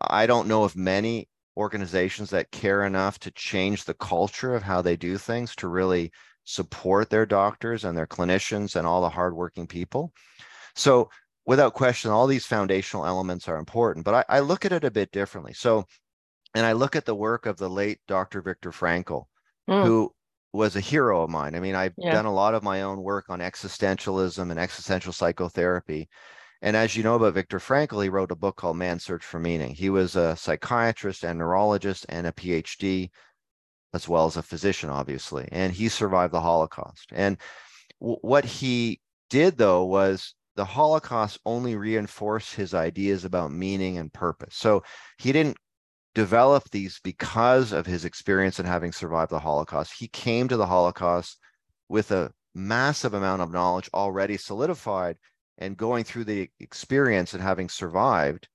i 0.00 0.24
don't 0.26 0.46
know 0.46 0.62
of 0.62 0.76
many 0.76 1.28
organizations 1.56 2.30
that 2.30 2.50
care 2.52 2.84
enough 2.84 3.18
to 3.18 3.30
change 3.32 3.84
the 3.84 3.94
culture 3.94 4.54
of 4.54 4.62
how 4.62 4.80
they 4.80 4.96
do 4.96 5.18
things 5.18 5.56
to 5.56 5.66
really 5.66 6.12
support 6.44 7.10
their 7.10 7.26
doctors 7.26 7.84
and 7.84 7.98
their 7.98 8.06
clinicians 8.06 8.76
and 8.76 8.86
all 8.86 9.02
the 9.02 9.08
hardworking 9.08 9.66
people. 9.66 10.12
So 10.76 11.10
without 11.44 11.74
question 11.74 12.12
all 12.12 12.28
these 12.28 12.46
foundational 12.46 13.04
elements 13.04 13.48
are 13.48 13.56
important 13.56 14.04
but 14.04 14.14
I, 14.14 14.36
I 14.36 14.40
look 14.40 14.64
at 14.64 14.72
it 14.72 14.84
a 14.84 14.90
bit 14.90 15.10
differently. 15.10 15.52
So 15.52 15.84
and 16.54 16.64
I 16.66 16.72
look 16.72 16.96
at 16.96 17.04
the 17.04 17.14
work 17.14 17.46
of 17.46 17.56
the 17.56 17.68
late 17.68 17.98
Dr. 18.08 18.42
Viktor 18.42 18.70
Frankl, 18.70 19.24
mm. 19.68 19.84
who 19.84 20.12
was 20.52 20.76
a 20.76 20.80
hero 20.80 21.22
of 21.22 21.30
mine. 21.30 21.54
I 21.54 21.60
mean, 21.60 21.74
I've 21.74 21.94
yeah. 21.98 22.12
done 22.12 22.24
a 22.26 22.32
lot 22.32 22.54
of 22.54 22.62
my 22.62 22.82
own 22.82 23.02
work 23.02 23.26
on 23.28 23.40
existentialism 23.40 24.50
and 24.50 24.58
existential 24.58 25.12
psychotherapy. 25.12 26.08
And 26.62 26.76
as 26.76 26.96
you 26.96 27.02
know 27.02 27.14
about 27.14 27.34
Viktor 27.34 27.58
Frankl, 27.58 28.02
he 28.02 28.08
wrote 28.08 28.32
a 28.32 28.36
book 28.36 28.56
called 28.56 28.76
Man's 28.76 29.04
Search 29.04 29.24
for 29.24 29.38
Meaning. 29.38 29.74
He 29.74 29.90
was 29.90 30.16
a 30.16 30.34
psychiatrist 30.36 31.22
and 31.22 31.38
neurologist 31.38 32.06
and 32.08 32.26
a 32.26 32.32
PhD, 32.32 33.10
as 33.94 34.08
well 34.08 34.26
as 34.26 34.36
a 34.36 34.42
physician, 34.42 34.90
obviously. 34.90 35.48
And 35.52 35.72
he 35.72 35.88
survived 35.88 36.32
the 36.32 36.40
Holocaust. 36.40 37.10
And 37.12 37.36
w- 38.00 38.18
what 38.22 38.44
he 38.44 39.00
did, 39.30 39.56
though, 39.56 39.84
was 39.84 40.34
the 40.56 40.64
Holocaust 40.64 41.38
only 41.46 41.76
reinforced 41.76 42.54
his 42.54 42.74
ideas 42.74 43.24
about 43.24 43.52
meaning 43.52 43.98
and 43.98 44.12
purpose. 44.12 44.56
So 44.56 44.82
he 45.18 45.30
didn't 45.30 45.58
developed 46.18 46.72
these 46.72 46.98
because 47.04 47.70
of 47.70 47.86
his 47.86 48.04
experience 48.04 48.58
in 48.58 48.66
having 48.66 48.90
survived 48.90 49.30
the 49.30 49.38
Holocaust. 49.38 49.94
He 49.96 50.08
came 50.08 50.48
to 50.48 50.56
the 50.56 50.66
Holocaust 50.66 51.38
with 51.88 52.10
a 52.10 52.32
massive 52.56 53.14
amount 53.14 53.40
of 53.40 53.52
knowledge 53.52 53.88
already 53.94 54.36
solidified 54.36 55.16
and 55.58 55.76
going 55.76 56.02
through 56.02 56.24
the 56.24 56.50
experience 56.58 57.34
and 57.34 57.42
having 57.42 57.68
survived 57.68 58.48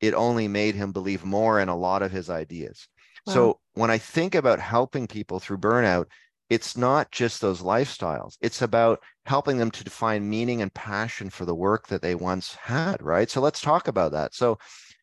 it 0.00 0.14
only 0.14 0.48
made 0.48 0.74
him 0.74 0.92
believe 0.92 1.22
more 1.22 1.60
in 1.60 1.68
a 1.68 1.76
lot 1.76 2.00
of 2.00 2.10
his 2.10 2.30
ideas 2.30 2.88
wow. 3.26 3.34
so 3.34 3.60
when 3.74 3.90
i 3.90 3.98
think 3.98 4.34
about 4.34 4.58
helping 4.58 5.06
people 5.06 5.38
through 5.38 5.58
burnout 5.58 6.06
it's 6.48 6.74
not 6.74 7.10
just 7.10 7.42
those 7.42 7.60
lifestyles 7.60 8.38
it's 8.40 8.62
about 8.62 8.98
helping 9.26 9.58
them 9.58 9.70
to 9.70 9.90
find 9.90 10.30
meaning 10.30 10.62
and 10.62 10.72
passion 10.72 11.28
for 11.28 11.44
the 11.44 11.54
work 11.54 11.86
that 11.88 12.00
they 12.00 12.14
once 12.14 12.54
had 12.54 13.02
right 13.02 13.30
so 13.30 13.42
let's 13.42 13.60
talk 13.60 13.88
about 13.88 14.12
that 14.12 14.34
so 14.34 14.56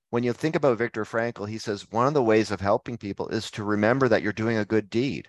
when 0.09 0.23
you 0.23 0.33
think 0.33 0.55
about 0.55 0.77
Viktor 0.77 1.03
Frankl, 1.03 1.49
he 1.49 1.57
says 1.57 1.91
one 1.91 2.07
of 2.07 2.13
the 2.13 2.23
ways 2.23 2.51
of 2.51 2.61
helping 2.61 2.97
people 2.97 3.27
is 3.29 3.51
to 3.51 3.63
remember 3.63 4.07
that 4.07 4.21
you're 4.21 4.33
doing 4.33 4.57
a 4.57 4.65
good 4.65 4.89
deed. 4.89 5.27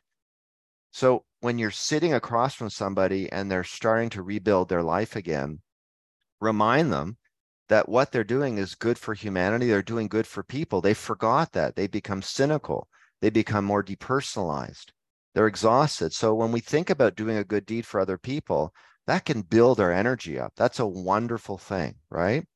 So 0.90 1.24
when 1.40 1.58
you're 1.58 1.70
sitting 1.70 2.14
across 2.14 2.54
from 2.54 2.70
somebody 2.70 3.30
and 3.30 3.50
they're 3.50 3.64
starting 3.64 4.10
to 4.10 4.22
rebuild 4.22 4.68
their 4.68 4.82
life 4.82 5.16
again, 5.16 5.60
remind 6.40 6.92
them 6.92 7.16
that 7.68 7.88
what 7.88 8.12
they're 8.12 8.24
doing 8.24 8.56
is 8.58 8.74
good 8.74 8.98
for 8.98 9.14
humanity. 9.14 9.68
They're 9.68 9.82
doing 9.82 10.08
good 10.08 10.26
for 10.26 10.42
people. 10.42 10.80
They 10.80 10.94
forgot 10.94 11.52
that. 11.52 11.76
They 11.76 11.86
become 11.86 12.22
cynical. 12.22 12.88
They 13.20 13.30
become 13.30 13.64
more 13.64 13.84
depersonalized. 13.84 14.86
They're 15.34 15.46
exhausted. 15.46 16.12
So 16.12 16.34
when 16.34 16.52
we 16.52 16.60
think 16.60 16.88
about 16.88 17.16
doing 17.16 17.36
a 17.36 17.44
good 17.44 17.66
deed 17.66 17.84
for 17.84 18.00
other 18.00 18.16
people, 18.16 18.72
that 19.06 19.24
can 19.24 19.42
build 19.42 19.80
our 19.80 19.92
energy 19.92 20.38
up. 20.38 20.52
That's 20.56 20.78
a 20.78 20.86
wonderful 20.86 21.58
thing, 21.58 21.96
right? 22.10 22.46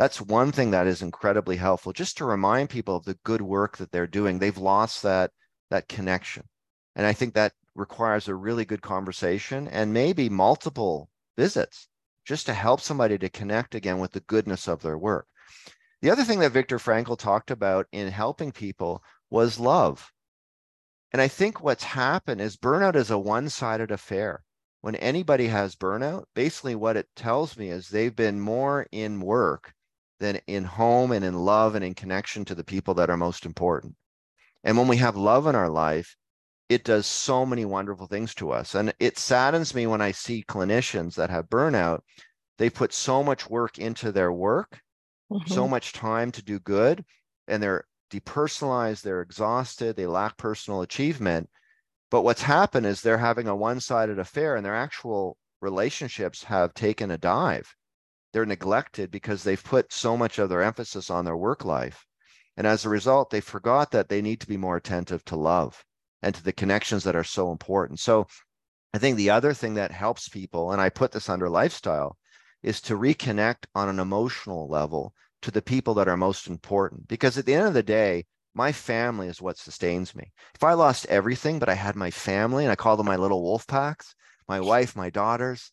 That's 0.00 0.18
one 0.18 0.50
thing 0.50 0.70
that 0.70 0.86
is 0.86 1.02
incredibly 1.02 1.56
helpful 1.56 1.92
just 1.92 2.16
to 2.16 2.24
remind 2.24 2.70
people 2.70 2.96
of 2.96 3.04
the 3.04 3.18
good 3.22 3.42
work 3.42 3.76
that 3.76 3.92
they're 3.92 4.06
doing. 4.06 4.38
They've 4.38 4.56
lost 4.56 5.02
that 5.02 5.30
that 5.68 5.88
connection. 5.88 6.44
And 6.96 7.04
i 7.06 7.12
think 7.12 7.34
that 7.34 7.52
requires 7.74 8.26
a 8.26 8.34
really 8.34 8.64
good 8.64 8.80
conversation 8.80 9.68
and 9.68 9.92
maybe 9.92 10.30
multiple 10.30 11.10
visits 11.36 11.86
just 12.24 12.46
to 12.46 12.54
help 12.54 12.80
somebody 12.80 13.18
to 13.18 13.28
connect 13.28 13.74
again 13.74 13.98
with 13.98 14.12
the 14.12 14.20
goodness 14.20 14.68
of 14.68 14.80
their 14.80 14.96
work. 14.96 15.26
The 16.00 16.08
other 16.08 16.24
thing 16.24 16.38
that 16.38 16.52
viktor 16.52 16.78
frankl 16.78 17.18
talked 17.18 17.50
about 17.50 17.86
in 17.92 18.08
helping 18.08 18.52
people 18.52 19.04
was 19.28 19.60
love. 19.60 20.10
And 21.12 21.20
i 21.20 21.28
think 21.28 21.62
what's 21.62 21.84
happened 21.84 22.40
is 22.40 22.56
burnout 22.56 22.96
is 22.96 23.10
a 23.10 23.18
one-sided 23.18 23.90
affair. 23.90 24.44
When 24.80 24.96
anybody 24.96 25.48
has 25.48 25.76
burnout 25.76 26.24
basically 26.34 26.74
what 26.74 26.96
it 26.96 27.08
tells 27.14 27.58
me 27.58 27.68
is 27.68 27.90
they've 27.90 28.16
been 28.16 28.40
more 28.40 28.86
in 28.92 29.20
work 29.20 29.74
than 30.20 30.40
in 30.46 30.64
home 30.64 31.10
and 31.10 31.24
in 31.24 31.34
love 31.34 31.74
and 31.74 31.84
in 31.84 31.94
connection 31.94 32.44
to 32.44 32.54
the 32.54 32.62
people 32.62 32.94
that 32.94 33.10
are 33.10 33.16
most 33.16 33.46
important. 33.46 33.96
And 34.62 34.76
when 34.76 34.86
we 34.86 34.98
have 34.98 35.16
love 35.16 35.46
in 35.46 35.54
our 35.54 35.70
life, 35.70 36.14
it 36.68 36.84
does 36.84 37.06
so 37.06 37.44
many 37.44 37.64
wonderful 37.64 38.06
things 38.06 38.34
to 38.36 38.52
us. 38.52 38.74
And 38.74 38.94
it 39.00 39.18
saddens 39.18 39.74
me 39.74 39.86
when 39.86 40.02
I 40.02 40.12
see 40.12 40.44
clinicians 40.46 41.14
that 41.16 41.30
have 41.30 41.48
burnout. 41.48 42.00
They 42.58 42.70
put 42.70 42.92
so 42.92 43.24
much 43.24 43.48
work 43.48 43.78
into 43.78 44.12
their 44.12 44.30
work, 44.30 44.78
mm-hmm. 45.32 45.52
so 45.52 45.66
much 45.66 45.94
time 45.94 46.30
to 46.32 46.42
do 46.42 46.60
good, 46.60 47.04
and 47.48 47.62
they're 47.62 47.84
depersonalized, 48.12 49.02
they're 49.02 49.22
exhausted, 49.22 49.96
they 49.96 50.06
lack 50.06 50.36
personal 50.36 50.82
achievement. 50.82 51.48
But 52.10 52.22
what's 52.22 52.42
happened 52.42 52.86
is 52.86 53.00
they're 53.00 53.18
having 53.18 53.48
a 53.48 53.56
one 53.56 53.80
sided 53.80 54.18
affair 54.18 54.56
and 54.56 54.64
their 54.64 54.76
actual 54.76 55.38
relationships 55.62 56.44
have 56.44 56.74
taken 56.74 57.10
a 57.10 57.18
dive 57.18 57.74
they're 58.32 58.46
neglected 58.46 59.10
because 59.10 59.42
they've 59.42 59.62
put 59.62 59.92
so 59.92 60.16
much 60.16 60.38
of 60.38 60.48
their 60.48 60.62
emphasis 60.62 61.10
on 61.10 61.24
their 61.24 61.36
work 61.36 61.64
life. 61.64 62.06
And 62.56 62.66
as 62.66 62.84
a 62.84 62.90
result, 62.90 63.30
they 63.30 63.40
forgot 63.40 63.90
that 63.90 64.08
they 64.08 64.22
need 64.22 64.40
to 64.40 64.46
be 64.46 64.56
more 64.56 64.76
attentive 64.76 65.24
to 65.26 65.36
love 65.36 65.84
and 66.22 66.34
to 66.34 66.42
the 66.42 66.52
connections 66.52 67.04
that 67.04 67.16
are 67.16 67.24
so 67.24 67.50
important. 67.50 68.00
So 68.00 68.26
I 68.92 68.98
think 68.98 69.16
the 69.16 69.30
other 69.30 69.54
thing 69.54 69.74
that 69.74 69.92
helps 69.92 70.28
people, 70.28 70.72
and 70.72 70.80
I 70.80 70.90
put 70.90 71.12
this 71.12 71.28
under 71.28 71.48
lifestyle, 71.48 72.16
is 72.62 72.80
to 72.82 72.98
reconnect 72.98 73.66
on 73.74 73.88
an 73.88 73.98
emotional 73.98 74.68
level 74.68 75.14
to 75.42 75.50
the 75.50 75.62
people 75.62 75.94
that 75.94 76.08
are 76.08 76.16
most 76.16 76.46
important. 76.46 77.08
Because 77.08 77.38
at 77.38 77.46
the 77.46 77.54
end 77.54 77.66
of 77.66 77.74
the 77.74 77.82
day, 77.82 78.26
my 78.54 78.72
family 78.72 79.28
is 79.28 79.40
what 79.40 79.56
sustains 79.56 80.14
me. 80.14 80.32
If 80.54 80.62
I 80.62 80.74
lost 80.74 81.06
everything, 81.06 81.58
but 81.58 81.68
I 81.68 81.74
had 81.74 81.96
my 81.96 82.10
family 82.10 82.64
and 82.64 82.72
I 82.72 82.76
call 82.76 82.96
them 82.96 83.06
my 83.06 83.16
little 83.16 83.42
wolf 83.42 83.66
packs, 83.66 84.14
my 84.48 84.60
wife, 84.60 84.96
my 84.96 85.08
daughters, 85.08 85.72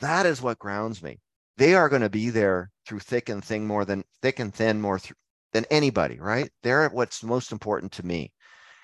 that 0.00 0.26
is 0.26 0.42
what 0.42 0.58
grounds 0.58 1.02
me 1.02 1.20
they 1.56 1.74
are 1.74 1.88
going 1.88 2.02
to 2.02 2.10
be 2.10 2.30
there 2.30 2.70
through 2.86 3.00
thick 3.00 3.28
and 3.28 3.44
thin 3.44 3.66
more 3.66 3.84
than 3.84 4.04
thick 4.22 4.38
and 4.38 4.54
thin 4.54 4.80
more 4.80 4.98
th- 4.98 5.14
than 5.52 5.64
anybody, 5.70 6.18
right? 6.20 6.50
They're 6.62 6.88
what's 6.88 7.22
most 7.22 7.52
important 7.52 7.92
to 7.92 8.06
me. 8.06 8.32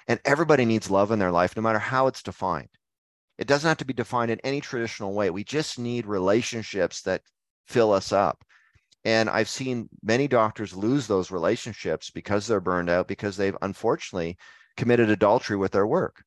And 0.08 0.20
everybody 0.24 0.64
needs 0.64 0.90
love 0.90 1.10
in 1.10 1.18
their 1.18 1.30
life, 1.30 1.54
no 1.54 1.62
matter 1.62 1.78
how 1.78 2.06
it's 2.06 2.22
defined. 2.22 2.68
It 3.38 3.46
doesn't 3.46 3.68
have 3.68 3.78
to 3.78 3.84
be 3.84 3.92
defined 3.92 4.30
in 4.30 4.40
any 4.40 4.60
traditional 4.60 5.14
way. 5.14 5.30
We 5.30 5.44
just 5.44 5.78
need 5.78 6.06
relationships 6.06 7.02
that 7.02 7.22
fill 7.66 7.92
us 7.92 8.12
up. 8.12 8.42
And 9.04 9.28
I've 9.28 9.48
seen 9.48 9.88
many 10.02 10.28
doctors 10.28 10.76
lose 10.76 11.06
those 11.06 11.30
relationships 11.30 12.10
because 12.10 12.46
they're 12.46 12.60
burned 12.60 12.90
out, 12.90 13.08
because 13.08 13.36
they've 13.36 13.56
unfortunately 13.62 14.36
committed 14.76 15.10
adultery 15.10 15.56
with 15.56 15.72
their 15.72 15.86
work. 15.86 16.22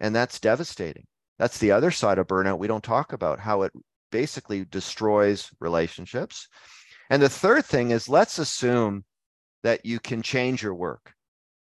And 0.00 0.14
that's 0.14 0.40
devastating. 0.40 1.06
That's 1.38 1.58
the 1.58 1.72
other 1.72 1.90
side 1.90 2.18
of 2.18 2.26
burnout 2.26 2.58
we 2.58 2.66
don't 2.66 2.84
talk 2.84 3.12
about, 3.12 3.40
how 3.40 3.62
it 3.62 3.72
basically 4.16 4.64
destroys 4.64 5.50
relationships. 5.60 6.48
And 7.10 7.20
the 7.20 7.28
third 7.28 7.66
thing 7.66 7.90
is 7.90 8.08
let's 8.08 8.38
assume 8.38 9.04
that 9.62 9.84
you 9.84 9.98
can 10.00 10.22
change 10.22 10.62
your 10.62 10.74
work. 10.74 11.12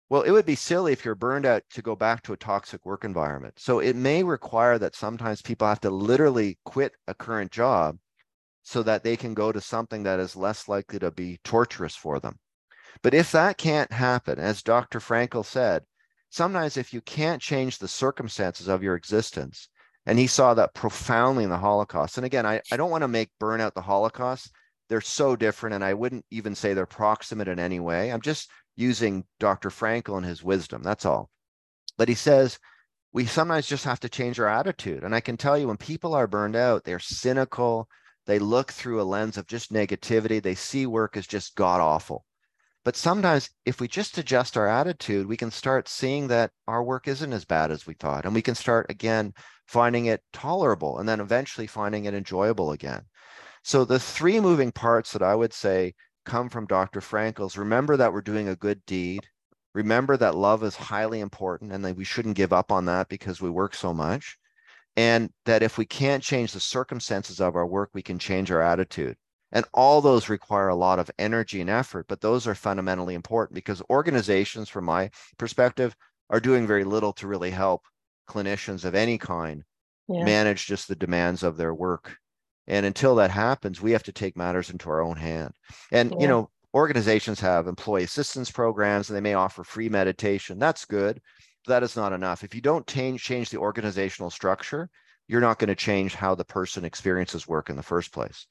Well, 0.08 0.22
it 0.22 0.30
would 0.30 0.46
be 0.46 0.54
silly 0.54 0.92
if 0.94 1.04
you're 1.04 1.14
burned 1.26 1.44
out 1.44 1.62
to 1.74 1.82
go 1.82 1.94
back 1.94 2.22
to 2.22 2.32
a 2.32 2.38
toxic 2.38 2.86
work 2.86 3.04
environment. 3.04 3.52
So 3.58 3.80
it 3.80 3.96
may 3.96 4.22
require 4.22 4.78
that 4.78 4.96
sometimes 4.96 5.42
people 5.42 5.68
have 5.68 5.82
to 5.82 5.90
literally 5.90 6.58
quit 6.64 6.92
a 7.06 7.12
current 7.12 7.52
job 7.52 7.98
so 8.62 8.82
that 8.82 9.04
they 9.04 9.16
can 9.16 9.34
go 9.34 9.52
to 9.52 9.60
something 9.60 10.04
that 10.04 10.18
is 10.18 10.34
less 10.34 10.68
likely 10.68 10.98
to 11.00 11.10
be 11.10 11.38
torturous 11.44 11.96
for 11.96 12.18
them. 12.18 12.38
But 13.02 13.12
if 13.12 13.30
that 13.32 13.58
can't 13.58 13.92
happen, 13.92 14.38
as 14.38 14.62
Dr. 14.62 15.00
Frankl 15.00 15.44
said, 15.44 15.82
sometimes 16.30 16.78
if 16.78 16.94
you 16.94 17.02
can't 17.02 17.42
change 17.42 17.76
the 17.76 17.88
circumstances 17.88 18.68
of 18.68 18.82
your 18.82 18.94
existence, 18.94 19.68
and 20.08 20.18
he 20.18 20.26
saw 20.26 20.54
that 20.54 20.72
profoundly 20.72 21.44
in 21.44 21.50
the 21.50 21.58
Holocaust. 21.58 22.16
And 22.16 22.24
again, 22.24 22.46
I, 22.46 22.62
I 22.72 22.78
don't 22.78 22.90
want 22.90 23.02
to 23.02 23.08
make 23.08 23.28
burnout 23.38 23.74
the 23.74 23.82
Holocaust. 23.82 24.50
They're 24.88 25.02
so 25.02 25.36
different, 25.36 25.74
and 25.74 25.84
I 25.84 25.92
wouldn't 25.92 26.24
even 26.30 26.54
say 26.54 26.72
they're 26.72 26.86
proximate 26.86 27.46
in 27.46 27.58
any 27.58 27.78
way. 27.78 28.10
I'm 28.10 28.22
just 28.22 28.50
using 28.74 29.24
Dr. 29.38 29.68
Frankl 29.68 30.16
and 30.16 30.24
his 30.24 30.42
wisdom. 30.42 30.82
That's 30.82 31.04
all. 31.04 31.28
But 31.98 32.08
he 32.08 32.14
says 32.14 32.58
we 33.12 33.26
sometimes 33.26 33.66
just 33.66 33.84
have 33.84 34.00
to 34.00 34.08
change 34.08 34.40
our 34.40 34.48
attitude. 34.48 35.04
And 35.04 35.14
I 35.14 35.20
can 35.20 35.36
tell 35.36 35.58
you 35.58 35.68
when 35.68 35.76
people 35.76 36.14
are 36.14 36.26
burned 36.26 36.56
out, 36.56 36.84
they're 36.84 36.98
cynical. 36.98 37.86
They 38.24 38.38
look 38.38 38.72
through 38.72 39.02
a 39.02 39.04
lens 39.04 39.36
of 39.36 39.46
just 39.46 39.72
negativity. 39.72 40.42
They 40.42 40.54
see 40.54 40.86
work 40.86 41.16
as 41.18 41.26
just 41.26 41.54
god 41.54 41.80
awful. 41.80 42.24
But 42.88 42.96
sometimes, 42.96 43.50
if 43.66 43.82
we 43.82 43.86
just 43.86 44.16
adjust 44.16 44.56
our 44.56 44.66
attitude, 44.66 45.26
we 45.26 45.36
can 45.36 45.50
start 45.50 45.90
seeing 45.90 46.28
that 46.28 46.52
our 46.66 46.82
work 46.82 47.06
isn't 47.06 47.34
as 47.34 47.44
bad 47.44 47.70
as 47.70 47.86
we 47.86 47.92
thought. 47.92 48.24
And 48.24 48.32
we 48.32 48.40
can 48.40 48.54
start 48.54 48.86
again 48.88 49.34
finding 49.66 50.06
it 50.06 50.22
tolerable 50.32 50.98
and 50.98 51.06
then 51.06 51.20
eventually 51.20 51.66
finding 51.66 52.06
it 52.06 52.14
enjoyable 52.14 52.72
again. 52.72 53.02
So, 53.62 53.84
the 53.84 53.98
three 53.98 54.40
moving 54.40 54.72
parts 54.72 55.12
that 55.12 55.22
I 55.22 55.34
would 55.34 55.52
say 55.52 55.96
come 56.24 56.48
from 56.48 56.64
Dr. 56.64 57.02
Frankl's 57.02 57.58
remember 57.58 57.98
that 57.98 58.10
we're 58.10 58.22
doing 58.22 58.48
a 58.48 58.56
good 58.56 58.80
deed. 58.86 59.28
Remember 59.74 60.16
that 60.16 60.34
love 60.34 60.64
is 60.64 60.74
highly 60.74 61.20
important 61.20 61.72
and 61.72 61.84
that 61.84 61.94
we 61.94 62.04
shouldn't 62.04 62.36
give 62.36 62.54
up 62.54 62.72
on 62.72 62.86
that 62.86 63.10
because 63.10 63.42
we 63.42 63.50
work 63.50 63.74
so 63.74 63.92
much. 63.92 64.38
And 64.96 65.30
that 65.44 65.62
if 65.62 65.76
we 65.76 65.84
can't 65.84 66.22
change 66.22 66.52
the 66.52 66.60
circumstances 66.60 67.38
of 67.38 67.54
our 67.54 67.66
work, 67.66 67.90
we 67.92 68.00
can 68.00 68.18
change 68.18 68.50
our 68.50 68.62
attitude. 68.62 69.18
And 69.52 69.64
all 69.72 70.00
those 70.00 70.28
require 70.28 70.68
a 70.68 70.74
lot 70.74 70.98
of 70.98 71.10
energy 71.18 71.60
and 71.60 71.70
effort, 71.70 72.06
but 72.08 72.20
those 72.20 72.46
are 72.46 72.54
fundamentally 72.54 73.14
important 73.14 73.54
because 73.54 73.82
organizations, 73.88 74.68
from 74.68 74.84
my 74.84 75.10
perspective, 75.38 75.96
are 76.28 76.40
doing 76.40 76.66
very 76.66 76.84
little 76.84 77.12
to 77.14 77.26
really 77.26 77.50
help 77.50 77.82
clinicians 78.28 78.84
of 78.84 78.94
any 78.94 79.16
kind 79.16 79.64
yeah. 80.08 80.24
manage 80.24 80.66
just 80.66 80.88
the 80.88 80.96
demands 80.96 81.42
of 81.42 81.56
their 81.56 81.74
work. 81.74 82.16
And 82.66 82.84
until 82.84 83.14
that 83.16 83.30
happens, 83.30 83.80
we 83.80 83.92
have 83.92 84.02
to 84.04 84.12
take 84.12 84.36
matters 84.36 84.68
into 84.68 84.90
our 84.90 85.00
own 85.00 85.16
hand. 85.16 85.54
And, 85.90 86.10
yeah. 86.10 86.18
you 86.20 86.28
know, 86.28 86.50
organizations 86.74 87.40
have 87.40 87.66
employee 87.66 88.04
assistance 88.04 88.50
programs 88.50 89.08
and 89.08 89.16
they 89.16 89.22
may 89.22 89.34
offer 89.34 89.64
free 89.64 89.88
meditation. 89.88 90.58
That's 90.58 90.84
good. 90.84 91.20
But 91.64 91.72
that 91.72 91.82
is 91.82 91.96
not 91.96 92.12
enough. 92.12 92.44
If 92.44 92.54
you 92.54 92.60
don't 92.60 92.86
change, 92.86 93.22
change 93.22 93.48
the 93.48 93.58
organizational 93.58 94.30
structure, 94.30 94.90
you're 95.28 95.40
not 95.40 95.58
going 95.58 95.68
to 95.68 95.74
change 95.74 96.14
how 96.14 96.34
the 96.34 96.44
person 96.44 96.84
experiences 96.84 97.48
work 97.48 97.70
in 97.70 97.76
the 97.76 97.82
first 97.82 98.12
place. 98.12 98.46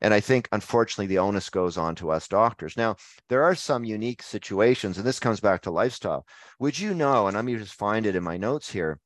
And 0.00 0.12
I 0.12 0.20
think, 0.20 0.48
unfortunately, 0.52 1.06
the 1.06 1.18
onus 1.18 1.48
goes 1.48 1.78
on 1.78 1.94
to 1.96 2.10
us 2.10 2.28
doctors. 2.28 2.76
Now, 2.76 2.96
there 3.28 3.42
are 3.42 3.54
some 3.54 3.84
unique 3.84 4.22
situations, 4.22 4.98
and 4.98 5.06
this 5.06 5.18
comes 5.18 5.40
back 5.40 5.62
to 5.62 5.70
lifestyle. 5.70 6.26
Would 6.60 6.78
you 6.78 6.94
know, 6.94 7.28
and 7.28 7.36
I'm 7.36 7.46
going 7.46 7.58
to 7.58 7.64
just 7.64 7.78
find 7.78 8.04
it 8.04 8.16
in 8.16 8.22
my 8.22 8.36
notes 8.36 8.70
here, 8.70 9.00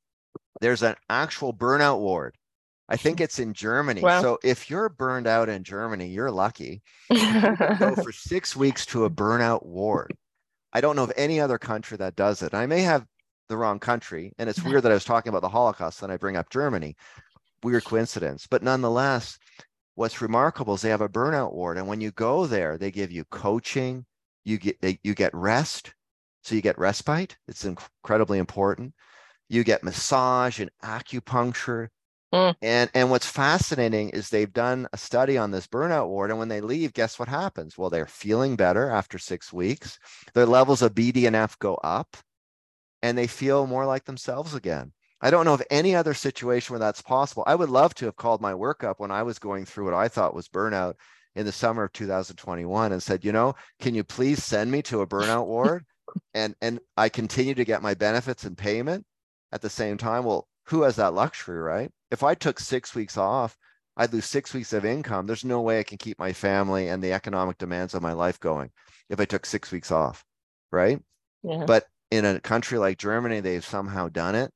there's 0.60 0.82
an 0.82 0.96
actual 1.08 1.54
burnout 1.54 2.00
ward. 2.00 2.36
I 2.88 2.96
think 2.96 3.18
mm-hmm. 3.18 3.24
it's 3.24 3.38
in 3.38 3.54
Germany. 3.54 4.00
Well, 4.00 4.20
so 4.20 4.38
if 4.42 4.68
you're 4.68 4.88
burned 4.88 5.28
out 5.28 5.48
in 5.48 5.62
Germany, 5.62 6.08
you're 6.08 6.30
lucky. 6.30 6.82
You 7.08 7.56
go 7.78 7.94
for 8.02 8.10
six 8.10 8.56
weeks 8.56 8.84
to 8.86 9.04
a 9.04 9.10
burnout 9.10 9.64
ward. 9.64 10.12
I 10.72 10.80
don't 10.80 10.96
know 10.96 11.04
of 11.04 11.12
any 11.16 11.40
other 11.40 11.58
country 11.58 11.96
that 11.98 12.16
does 12.16 12.42
it. 12.42 12.52
I 12.52 12.66
may 12.66 12.80
have 12.80 13.06
the 13.48 13.56
wrong 13.56 13.78
country. 13.78 14.32
And 14.38 14.48
it's 14.48 14.62
weird 14.64 14.82
that 14.82 14.90
I 14.90 14.94
was 14.94 15.04
talking 15.04 15.28
about 15.28 15.42
the 15.42 15.48
Holocaust, 15.48 16.00
then 16.00 16.10
I 16.10 16.16
bring 16.16 16.36
up 16.36 16.50
Germany. 16.50 16.96
Weird 17.62 17.84
coincidence. 17.84 18.46
But 18.50 18.62
nonetheless, 18.62 19.38
what's 19.94 20.22
remarkable 20.22 20.74
is 20.74 20.82
they 20.82 20.90
have 20.90 21.00
a 21.00 21.08
burnout 21.08 21.52
ward 21.52 21.76
and 21.76 21.86
when 21.86 22.00
you 22.00 22.10
go 22.12 22.46
there 22.46 22.78
they 22.78 22.90
give 22.90 23.10
you 23.10 23.24
coaching 23.24 24.04
you 24.44 24.58
get 24.58 24.80
they, 24.80 24.98
you 25.02 25.14
get 25.14 25.34
rest. 25.34 25.94
So 26.42 26.54
you 26.54 26.62
get 26.62 26.78
respite 26.78 27.36
it's 27.48 27.64
incredibly 27.64 28.38
important. 28.38 28.94
You 29.48 29.64
get 29.64 29.84
massage 29.84 30.60
and 30.60 30.70
acupuncture. 30.82 31.88
Mm. 32.32 32.54
and 32.62 32.88
and 32.94 33.10
what's 33.10 33.26
fascinating 33.26 34.10
is 34.10 34.28
they've 34.28 34.52
done 34.52 34.86
a 34.92 34.96
study 34.96 35.36
on 35.36 35.50
this 35.50 35.66
burnout 35.66 36.06
ward 36.06 36.30
and 36.30 36.38
when 36.38 36.46
they 36.46 36.60
leave 36.60 36.92
guess 36.92 37.18
what 37.18 37.28
happens? 37.28 37.76
Well 37.76 37.90
they're 37.90 38.06
feeling 38.06 38.54
better 38.56 38.88
after 38.88 39.18
six 39.18 39.52
weeks. 39.52 39.98
Their 40.34 40.46
levels 40.46 40.80
of 40.80 40.94
bdnf 40.94 41.58
go 41.58 41.74
up 41.74 42.16
and 43.02 43.18
they 43.18 43.26
feel 43.26 43.66
more 43.66 43.84
like 43.84 44.04
themselves 44.04 44.54
again 44.54 44.92
I 45.20 45.30
don't 45.30 45.44
know 45.44 45.54
of 45.54 45.62
any 45.70 45.94
other 45.94 46.14
situation 46.14 46.72
where 46.72 46.80
that's 46.80 47.02
possible. 47.02 47.44
I 47.46 47.54
would 47.54 47.68
love 47.68 47.94
to 47.96 48.06
have 48.06 48.16
called 48.16 48.40
my 48.40 48.54
work 48.54 48.84
up 48.84 49.00
when 49.00 49.10
I 49.10 49.22
was 49.22 49.38
going 49.38 49.66
through 49.66 49.84
what 49.84 49.94
I 49.94 50.08
thought 50.08 50.34
was 50.34 50.48
burnout 50.48 50.94
in 51.36 51.44
the 51.46 51.52
summer 51.52 51.84
of 51.84 51.92
2021 51.92 52.92
and 52.92 53.02
said, 53.02 53.24
you 53.24 53.32
know, 53.32 53.54
can 53.80 53.94
you 53.94 54.02
please 54.02 54.42
send 54.42 54.70
me 54.70 54.82
to 54.82 55.02
a 55.02 55.06
burnout 55.06 55.46
ward? 55.46 55.84
and 56.34 56.54
and 56.60 56.80
I 56.96 57.08
continue 57.08 57.54
to 57.54 57.64
get 57.64 57.82
my 57.82 57.94
benefits 57.94 58.44
and 58.44 58.56
payment 58.56 59.04
at 59.52 59.60
the 59.60 59.70
same 59.70 59.96
time. 59.96 60.24
Well, 60.24 60.48
who 60.64 60.82
has 60.82 60.96
that 60.96 61.14
luxury, 61.14 61.58
right? 61.58 61.90
If 62.10 62.22
I 62.22 62.34
took 62.34 62.58
six 62.58 62.94
weeks 62.94 63.16
off, 63.16 63.56
I'd 63.96 64.12
lose 64.12 64.24
six 64.24 64.54
weeks 64.54 64.72
of 64.72 64.84
income. 64.84 65.26
There's 65.26 65.44
no 65.44 65.60
way 65.60 65.78
I 65.78 65.84
can 65.84 65.98
keep 65.98 66.18
my 66.18 66.32
family 66.32 66.88
and 66.88 67.02
the 67.02 67.12
economic 67.12 67.58
demands 67.58 67.94
of 67.94 68.02
my 68.02 68.12
life 68.12 68.40
going 68.40 68.70
if 69.08 69.20
I 69.20 69.24
took 69.24 69.44
six 69.44 69.70
weeks 69.70 69.90
off, 69.90 70.24
right? 70.72 71.00
Yeah. 71.42 71.64
But 71.66 71.86
in 72.10 72.24
a 72.24 72.40
country 72.40 72.78
like 72.78 72.98
Germany, 72.98 73.40
they've 73.40 73.64
somehow 73.64 74.08
done 74.08 74.34
it 74.34 74.52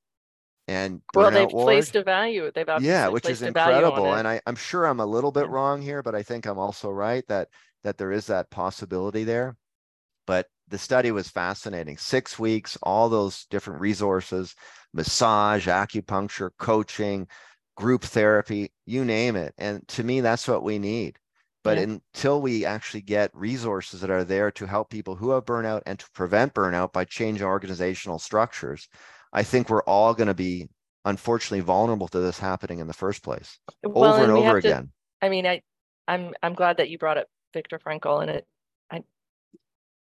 and 0.66 1.02
well 1.14 1.30
they've 1.30 1.52
ward. 1.52 1.66
placed 1.66 1.96
a 1.96 2.02
value 2.02 2.50
they've 2.54 2.68
yeah 2.80 3.08
which 3.08 3.28
is 3.28 3.42
incredible 3.42 4.14
and 4.14 4.26
I, 4.26 4.40
i'm 4.46 4.56
sure 4.56 4.86
i'm 4.86 5.00
a 5.00 5.06
little 5.06 5.32
bit 5.32 5.44
yeah. 5.44 5.50
wrong 5.50 5.82
here 5.82 6.02
but 6.02 6.14
i 6.14 6.22
think 6.22 6.46
i'm 6.46 6.58
also 6.58 6.90
right 6.90 7.24
that 7.28 7.48
that 7.82 7.98
there 7.98 8.12
is 8.12 8.26
that 8.26 8.50
possibility 8.50 9.24
there 9.24 9.56
but 10.26 10.46
the 10.68 10.78
study 10.78 11.10
was 11.10 11.28
fascinating 11.28 11.98
six 11.98 12.38
weeks 12.38 12.78
all 12.82 13.08
those 13.08 13.44
different 13.50 13.80
resources 13.80 14.54
massage 14.94 15.68
acupuncture 15.68 16.50
coaching 16.58 17.28
group 17.76 18.02
therapy 18.02 18.72
you 18.86 19.04
name 19.04 19.36
it 19.36 19.52
and 19.58 19.86
to 19.88 20.02
me 20.02 20.20
that's 20.20 20.48
what 20.48 20.62
we 20.62 20.78
need 20.78 21.18
but 21.62 21.78
yeah. 21.78 21.84
until 21.84 22.40
we 22.40 22.64
actually 22.64 23.00
get 23.00 23.30
resources 23.34 24.00
that 24.00 24.10
are 24.10 24.24
there 24.24 24.50
to 24.50 24.66
help 24.66 24.90
people 24.90 25.14
who 25.14 25.30
have 25.30 25.44
burnout 25.44 25.82
and 25.86 25.98
to 25.98 26.06
prevent 26.14 26.54
burnout 26.54 26.92
by 26.92 27.04
changing 27.04 27.46
organizational 27.46 28.18
structures 28.18 28.88
I 29.34 29.42
think 29.42 29.68
we're 29.68 29.82
all 29.82 30.14
going 30.14 30.28
to 30.28 30.34
be 30.34 30.68
unfortunately 31.04 31.60
vulnerable 31.60 32.08
to 32.08 32.20
this 32.20 32.38
happening 32.38 32.78
in 32.78 32.86
the 32.86 32.94
first 32.94 33.22
place 33.22 33.58
well, 33.82 34.14
over 34.14 34.22
and, 34.22 34.32
and 34.32 34.38
over 34.38 34.56
again. 34.56 34.84
To, 34.84 35.26
I 35.26 35.28
mean, 35.28 35.46
I, 35.46 35.60
I'm 36.08 36.32
I'm 36.42 36.54
glad 36.54 36.78
that 36.78 36.88
you 36.88 36.98
brought 36.98 37.18
up 37.18 37.26
Viktor 37.52 37.78
Frankl 37.78 38.22
and 38.22 38.30
it. 38.30 38.46
I, 38.90 39.02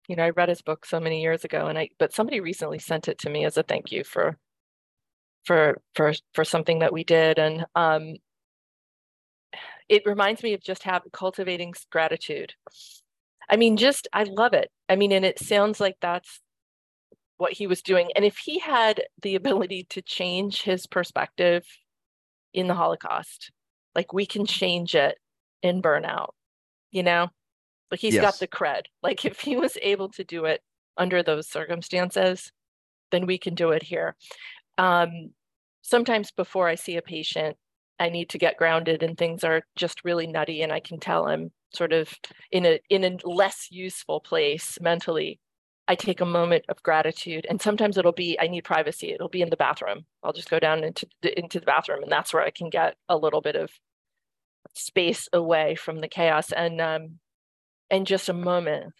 you 0.09 0.16
know, 0.16 0.25
I 0.25 0.31
read 0.31 0.49
his 0.49 0.62
book 0.62 0.85
so 0.85 1.01
many 1.01 1.23
years 1.23 1.45
ago, 1.45 1.68
and 1.68 1.79
I 1.79 1.91
but 1.99 2.12
somebody 2.12 2.41
recently 2.41 2.79
sent 2.79 3.09
it 3.09 3.18
to 3.18 3.31
me 3.31 3.45
as 3.45 3.57
a 3.57 3.62
thank 3.62 3.93
you 3.93 4.05
for 4.05 4.37
for 5.45 5.81
for 5.95 6.12
for 6.35 6.45
something 6.45 6.81
that 6.81 6.93
we 6.93 7.05
did, 7.05 7.39
and 7.39 7.64
um, 7.75 8.16
it 9.89 10.03
reminds 10.05 10.43
me 10.43 10.55
of 10.55 10.62
just 10.62 10.83
have 10.85 11.03
cultivating 11.12 11.75
gratitude. 11.91 12.55
I 13.49 13.57
mean, 13.57 13.77
just 13.77 14.09
I 14.12 14.25
love 14.25 14.55
it. 14.55 14.70
I 14.89 14.97
mean, 14.97 15.12
and 15.12 15.25
it 15.25 15.39
sounds 15.39 15.81
like 15.81 15.97
that's 16.01 16.41
what 17.43 17.53
he 17.53 17.66
was 17.66 17.82
doing. 17.82 18.11
And 18.14 18.24
if 18.24 18.38
he 18.38 18.61
had 18.61 19.03
the 19.20 19.34
ability 19.34 19.84
to 19.90 20.01
change 20.01 20.62
his 20.62 20.86
perspective 20.86 21.66
in 22.55 22.68
the 22.68 22.74
Holocaust, 22.74 23.51
like 23.97 24.12
we 24.12 24.24
can 24.24 24.47
change 24.47 24.95
it 24.95 25.18
in 25.61 25.82
burnout, 25.82 26.30
you 26.93 27.03
know? 27.03 27.28
But 27.90 27.99
he's 27.99 28.14
yes. 28.14 28.22
got 28.22 28.38
the 28.38 28.47
cred. 28.47 28.82
Like 29.03 29.24
if 29.24 29.40
he 29.40 29.57
was 29.57 29.76
able 29.82 30.09
to 30.11 30.22
do 30.22 30.45
it 30.45 30.61
under 30.97 31.22
those 31.24 31.51
circumstances, 31.51 32.53
then 33.11 33.26
we 33.26 33.38
can 33.38 33.57
do 33.57 33.70
it 33.72 33.82
here. 33.82 34.14
Um, 34.78 35.32
sometimes 35.82 36.30
before 36.30 36.68
I 36.68 36.76
see 36.76 36.97
a 36.97 37.03
patient, 37.03 37.57
I 37.99 38.09
need 38.09 38.30
to 38.30 38.38
get 38.38 38.57
grounded 38.57 39.03
and 39.03 39.18
things 39.18 39.43
are 39.43 39.62
just 39.74 40.05
really 40.05 40.28
nutty 40.28 40.62
and 40.62 40.72
I 40.72 40.78
can 40.78 41.01
tell 41.01 41.26
I'm 41.26 41.51
sort 41.74 41.93
of 41.93 42.09
in 42.53 42.66
a 42.66 42.80
in 42.88 43.03
a 43.05 43.16
less 43.24 43.66
useful 43.70 44.20
place 44.20 44.78
mentally 44.80 45.40
I 45.89 45.95
take 45.95 46.20
a 46.20 46.26
moment 46.26 46.64
of 46.68 46.83
gratitude. 46.83 47.47
And 47.49 47.61
sometimes 47.61 47.99
it'll 47.99 48.12
be, 48.12 48.39
I 48.41 48.47
need 48.47 48.64
privacy. 48.64 49.12
It'll 49.12 49.28
be 49.28 49.43
in 49.43 49.51
the 49.51 49.57
bathroom. 49.57 50.07
I'll 50.22 50.33
just 50.33 50.51
go 50.51 50.59
down 50.59 50.85
into 50.85 51.07
the, 51.22 51.37
into 51.39 51.61
the 51.61 51.66
bathroom, 51.66 52.03
and 52.03 52.12
that's 52.12 52.33
where 52.33 52.45
I 52.45 52.51
can 52.51 52.70
get 52.70 52.97
a 53.09 53.16
little 53.16 53.41
bit 53.41 53.57
of 53.57 53.70
space 54.74 55.28
away 55.33 55.74
from 55.74 56.01
the 56.01 56.09
chaos 56.09 56.53
and 56.53 56.80
um, 56.80 57.18
and 57.91 58.07
just 58.07 58.28
a 58.28 58.33
moment 58.33 58.93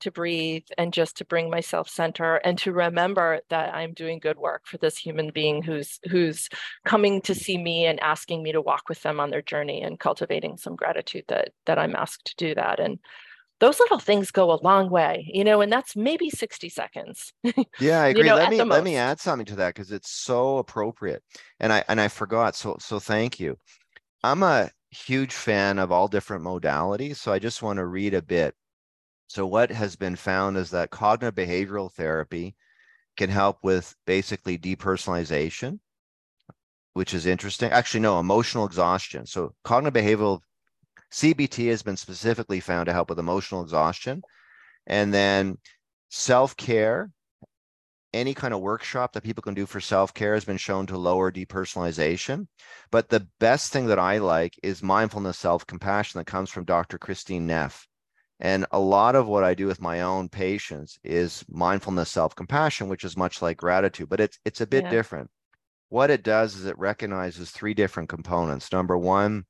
to 0.00 0.10
breathe 0.10 0.64
and 0.76 0.92
just 0.92 1.16
to 1.16 1.24
bring 1.24 1.48
myself 1.48 1.88
center 1.88 2.36
and 2.36 2.58
to 2.58 2.72
remember 2.72 3.40
that 3.50 3.72
I'm 3.72 3.94
doing 3.94 4.18
good 4.18 4.36
work 4.36 4.62
for 4.66 4.76
this 4.78 4.98
human 4.98 5.30
being 5.30 5.62
who's 5.62 6.00
who's 6.10 6.48
coming 6.84 7.22
to 7.22 7.34
see 7.34 7.56
me 7.56 7.86
and 7.86 8.00
asking 8.00 8.42
me 8.42 8.50
to 8.52 8.60
walk 8.60 8.88
with 8.88 9.00
them 9.02 9.20
on 9.20 9.30
their 9.30 9.42
journey 9.42 9.80
and 9.82 10.00
cultivating 10.00 10.56
some 10.56 10.74
gratitude 10.74 11.24
that 11.28 11.50
that 11.66 11.78
I'm 11.78 11.94
asked 11.94 12.24
to 12.26 12.36
do 12.36 12.54
that 12.56 12.80
and 12.80 12.98
those 13.62 13.78
little 13.78 14.00
things 14.00 14.32
go 14.32 14.50
a 14.50 14.58
long 14.64 14.90
way, 14.90 15.30
you 15.32 15.44
know, 15.44 15.60
and 15.60 15.72
that's 15.72 15.94
maybe 15.94 16.28
60 16.28 16.68
seconds. 16.68 17.32
yeah, 17.78 18.02
I 18.02 18.08
agree. 18.08 18.22
you 18.22 18.28
know, 18.28 18.34
let 18.34 18.50
me 18.50 18.60
let 18.60 18.82
me 18.82 18.96
add 18.96 19.20
something 19.20 19.46
to 19.46 19.54
that 19.54 19.72
because 19.72 19.92
it's 19.92 20.10
so 20.10 20.58
appropriate. 20.58 21.22
And 21.60 21.72
I 21.72 21.84
and 21.88 22.00
I 22.00 22.08
forgot. 22.08 22.56
So 22.56 22.76
so 22.80 22.98
thank 22.98 23.38
you. 23.38 23.56
I'm 24.24 24.42
a 24.42 24.68
huge 24.90 25.32
fan 25.32 25.78
of 25.78 25.92
all 25.92 26.08
different 26.08 26.42
modalities. 26.42 27.18
So 27.18 27.32
I 27.32 27.38
just 27.38 27.62
want 27.62 27.76
to 27.76 27.86
read 27.86 28.14
a 28.14 28.20
bit. 28.20 28.56
So 29.28 29.46
what 29.46 29.70
has 29.70 29.94
been 29.94 30.16
found 30.16 30.56
is 30.56 30.70
that 30.70 30.90
cognitive 30.90 31.36
behavioral 31.36 31.92
therapy 31.92 32.56
can 33.16 33.30
help 33.30 33.58
with 33.62 33.94
basically 34.08 34.58
depersonalization, 34.58 35.78
which 36.94 37.14
is 37.14 37.26
interesting. 37.26 37.70
Actually, 37.70 38.00
no, 38.00 38.18
emotional 38.18 38.66
exhaustion. 38.66 39.24
So 39.24 39.54
cognitive 39.62 40.02
behavioral 40.02 40.40
CBT 41.12 41.68
has 41.68 41.82
been 41.82 41.96
specifically 41.96 42.60
found 42.60 42.86
to 42.86 42.92
help 42.92 43.10
with 43.10 43.18
emotional 43.18 43.62
exhaustion. 43.62 44.22
And 44.86 45.12
then 45.12 45.58
self 46.10 46.56
care, 46.56 47.10
any 48.12 48.34
kind 48.34 48.52
of 48.52 48.60
workshop 48.60 49.12
that 49.12 49.22
people 49.22 49.42
can 49.42 49.54
do 49.54 49.66
for 49.66 49.80
self 49.80 50.14
care 50.14 50.34
has 50.34 50.44
been 50.44 50.56
shown 50.56 50.86
to 50.86 50.98
lower 50.98 51.30
depersonalization. 51.30 52.46
But 52.90 53.08
the 53.08 53.26
best 53.40 53.72
thing 53.72 53.86
that 53.86 53.98
I 53.98 54.18
like 54.18 54.58
is 54.62 54.82
mindfulness 54.82 55.38
self 55.38 55.66
compassion 55.66 56.18
that 56.18 56.26
comes 56.26 56.50
from 56.50 56.64
Dr. 56.64 56.98
Christine 56.98 57.46
Neff. 57.46 57.86
And 58.40 58.66
a 58.72 58.80
lot 58.80 59.14
of 59.14 59.28
what 59.28 59.44
I 59.44 59.54
do 59.54 59.66
with 59.66 59.80
my 59.80 60.00
own 60.00 60.28
patients 60.28 60.98
is 61.04 61.44
mindfulness 61.48 62.10
self 62.10 62.34
compassion, 62.34 62.88
which 62.88 63.04
is 63.04 63.16
much 63.16 63.40
like 63.40 63.56
gratitude, 63.56 64.08
but 64.08 64.20
it's 64.20 64.38
it's 64.44 64.60
a 64.60 64.66
bit 64.66 64.84
yeah. 64.84 64.90
different. 64.90 65.30
What 65.90 66.10
it 66.10 66.24
does 66.24 66.56
is 66.56 66.64
it 66.64 66.78
recognizes 66.78 67.50
three 67.50 67.74
different 67.74 68.08
components. 68.08 68.72
Number 68.72 68.96
one, 68.96 69.44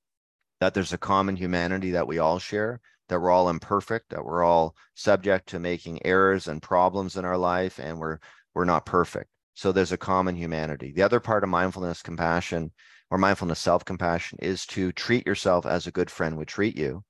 that 0.62 0.74
there's 0.74 0.92
a 0.92 0.98
common 0.98 1.34
humanity 1.34 1.90
that 1.90 2.06
we 2.06 2.20
all 2.20 2.38
share, 2.38 2.80
that 3.08 3.20
we're 3.20 3.32
all 3.32 3.48
imperfect, 3.48 4.10
that 4.10 4.24
we're 4.24 4.44
all 4.44 4.76
subject 4.94 5.48
to 5.48 5.58
making 5.58 6.06
errors 6.06 6.46
and 6.46 6.62
problems 6.62 7.16
in 7.16 7.24
our 7.24 7.36
life, 7.36 7.80
and 7.80 7.98
we're 7.98 8.18
we're 8.54 8.64
not 8.64 8.86
perfect. 8.86 9.28
So 9.54 9.72
there's 9.72 9.90
a 9.90 9.96
common 9.96 10.36
humanity. 10.36 10.92
The 10.92 11.02
other 11.02 11.18
part 11.18 11.42
of 11.42 11.50
mindfulness 11.50 12.00
compassion 12.00 12.70
or 13.10 13.18
mindfulness 13.18 13.58
self-compassion 13.58 14.38
is 14.40 14.64
to 14.66 14.92
treat 14.92 15.26
yourself 15.26 15.66
as 15.66 15.86
a 15.86 15.92
good 15.92 16.10
friend 16.10 16.36
would 16.36 16.48
treat 16.48 16.76
you. 16.76 17.02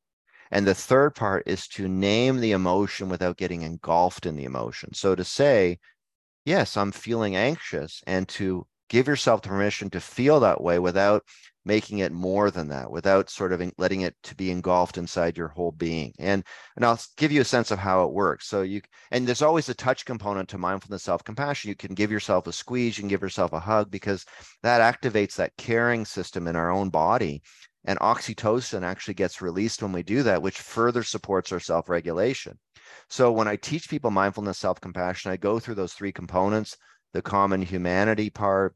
And 0.50 0.66
the 0.66 0.74
third 0.74 1.14
part 1.14 1.42
is 1.46 1.68
to 1.68 1.88
name 1.88 2.40
the 2.40 2.52
emotion 2.52 3.10
without 3.10 3.36
getting 3.36 3.62
engulfed 3.62 4.24
in 4.24 4.34
the 4.34 4.44
emotion. 4.44 4.94
So 4.94 5.14
to 5.14 5.24
say, 5.24 5.78
yes, 6.46 6.76
I'm 6.76 6.90
feeling 6.90 7.36
anxious, 7.36 8.02
and 8.06 8.26
to 8.30 8.66
give 8.88 9.08
yourself 9.08 9.42
the 9.42 9.50
permission 9.50 9.90
to 9.90 10.00
feel 10.00 10.40
that 10.40 10.62
way 10.62 10.78
without 10.78 11.22
making 11.64 11.98
it 11.98 12.12
more 12.12 12.50
than 12.50 12.68
that 12.68 12.90
without 12.90 13.30
sort 13.30 13.52
of 13.52 13.62
letting 13.78 14.02
it 14.02 14.14
to 14.22 14.34
be 14.34 14.50
engulfed 14.50 14.98
inside 14.98 15.36
your 15.36 15.48
whole 15.48 15.72
being. 15.72 16.12
And 16.18 16.44
and 16.76 16.84
i'll 16.84 17.00
give 17.16 17.32
you 17.32 17.40
a 17.40 17.44
sense 17.44 17.70
of 17.70 17.78
how 17.78 18.04
it 18.04 18.12
works. 18.12 18.48
So 18.48 18.62
you 18.62 18.80
and 19.10 19.26
there's 19.26 19.42
always 19.42 19.68
a 19.68 19.74
touch 19.74 20.04
component 20.04 20.48
to 20.50 20.58
mindfulness 20.58 21.04
self-compassion. 21.04 21.68
You 21.68 21.76
can 21.76 21.94
give 21.94 22.10
yourself 22.10 22.46
a 22.46 22.52
squeeze 22.52 22.98
you 22.98 23.02
can 23.02 23.08
give 23.08 23.22
yourself 23.22 23.52
a 23.52 23.60
hug 23.60 23.90
because 23.90 24.24
that 24.62 24.80
activates 24.80 25.36
that 25.36 25.56
caring 25.56 26.04
system 26.04 26.46
in 26.46 26.56
our 26.56 26.70
own 26.70 26.90
body. 26.90 27.42
And 27.84 27.98
oxytocin 27.98 28.82
actually 28.82 29.14
gets 29.14 29.42
released 29.42 29.82
when 29.82 29.92
we 29.92 30.02
do 30.02 30.22
that 30.24 30.42
which 30.42 30.58
further 30.58 31.02
supports 31.02 31.52
our 31.52 31.60
self-regulation. 31.60 32.58
So 33.08 33.30
when 33.32 33.48
i 33.48 33.56
teach 33.56 33.88
people 33.88 34.10
mindfulness 34.10 34.58
self-compassion 34.58 35.30
i 35.30 35.36
go 35.36 35.58
through 35.58 35.76
those 35.76 35.92
three 35.92 36.12
components 36.12 36.76
the 37.12 37.22
common 37.22 37.62
humanity 37.62 38.30
part 38.30 38.74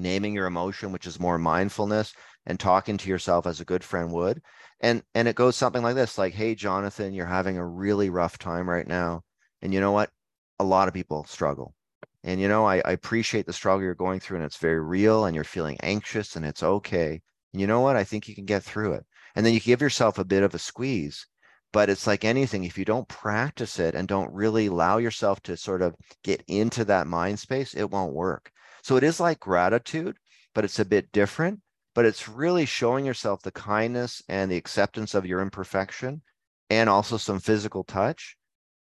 naming 0.00 0.34
your 0.34 0.46
emotion, 0.46 0.92
which 0.92 1.06
is 1.06 1.20
more 1.20 1.38
mindfulness 1.38 2.12
and 2.46 2.58
talking 2.58 2.96
to 2.96 3.08
yourself 3.08 3.46
as 3.46 3.60
a 3.60 3.64
good 3.64 3.84
friend 3.84 4.10
would. 4.12 4.40
And 4.80 5.02
and 5.14 5.28
it 5.28 5.36
goes 5.36 5.56
something 5.56 5.82
like 5.82 5.94
this, 5.94 6.18
like, 6.18 6.34
hey, 6.34 6.54
Jonathan, 6.54 7.12
you're 7.12 7.26
having 7.26 7.58
a 7.58 7.66
really 7.66 8.10
rough 8.10 8.38
time 8.38 8.68
right 8.68 8.86
now. 8.86 9.22
And 9.62 9.74
you 9.74 9.80
know 9.80 9.92
what? 9.92 10.10
A 10.58 10.64
lot 10.64 10.88
of 10.88 10.94
people 10.94 11.24
struggle. 11.24 11.74
And 12.22 12.40
you 12.40 12.48
know, 12.48 12.66
I, 12.66 12.76
I 12.84 12.92
appreciate 12.92 13.46
the 13.46 13.52
struggle 13.52 13.84
you're 13.84 13.94
going 13.94 14.20
through 14.20 14.38
and 14.38 14.46
it's 14.46 14.58
very 14.58 14.80
real 14.80 15.24
and 15.24 15.34
you're 15.34 15.44
feeling 15.44 15.78
anxious 15.82 16.36
and 16.36 16.44
it's 16.44 16.62
okay. 16.62 17.20
And 17.52 17.60
you 17.60 17.66
know 17.66 17.80
what? 17.80 17.96
I 17.96 18.04
think 18.04 18.28
you 18.28 18.34
can 18.34 18.46
get 18.46 18.62
through 18.62 18.94
it. 18.94 19.06
And 19.34 19.44
then 19.46 19.54
you 19.54 19.60
give 19.60 19.80
yourself 19.80 20.18
a 20.18 20.24
bit 20.24 20.42
of 20.42 20.54
a 20.54 20.58
squeeze. 20.58 21.26
But 21.72 21.88
it's 21.88 22.06
like 22.06 22.24
anything, 22.24 22.64
if 22.64 22.76
you 22.76 22.84
don't 22.84 23.08
practice 23.08 23.78
it 23.78 23.94
and 23.94 24.08
don't 24.08 24.32
really 24.32 24.66
allow 24.66 24.98
yourself 24.98 25.40
to 25.42 25.56
sort 25.56 25.82
of 25.82 25.94
get 26.24 26.42
into 26.48 26.84
that 26.86 27.06
mind 27.06 27.38
space, 27.38 27.74
it 27.74 27.90
won't 27.90 28.12
work. 28.12 28.50
So 28.90 28.96
it 28.96 29.04
is 29.04 29.20
like 29.20 29.38
gratitude, 29.38 30.16
but 30.52 30.64
it's 30.64 30.80
a 30.80 30.84
bit 30.84 31.12
different. 31.12 31.60
But 31.94 32.06
it's 32.06 32.28
really 32.28 32.66
showing 32.66 33.06
yourself 33.06 33.40
the 33.40 33.52
kindness 33.52 34.20
and 34.28 34.50
the 34.50 34.56
acceptance 34.56 35.14
of 35.14 35.24
your 35.24 35.40
imperfection, 35.42 36.22
and 36.70 36.90
also 36.90 37.16
some 37.16 37.38
physical 37.38 37.84
touch 37.84 38.36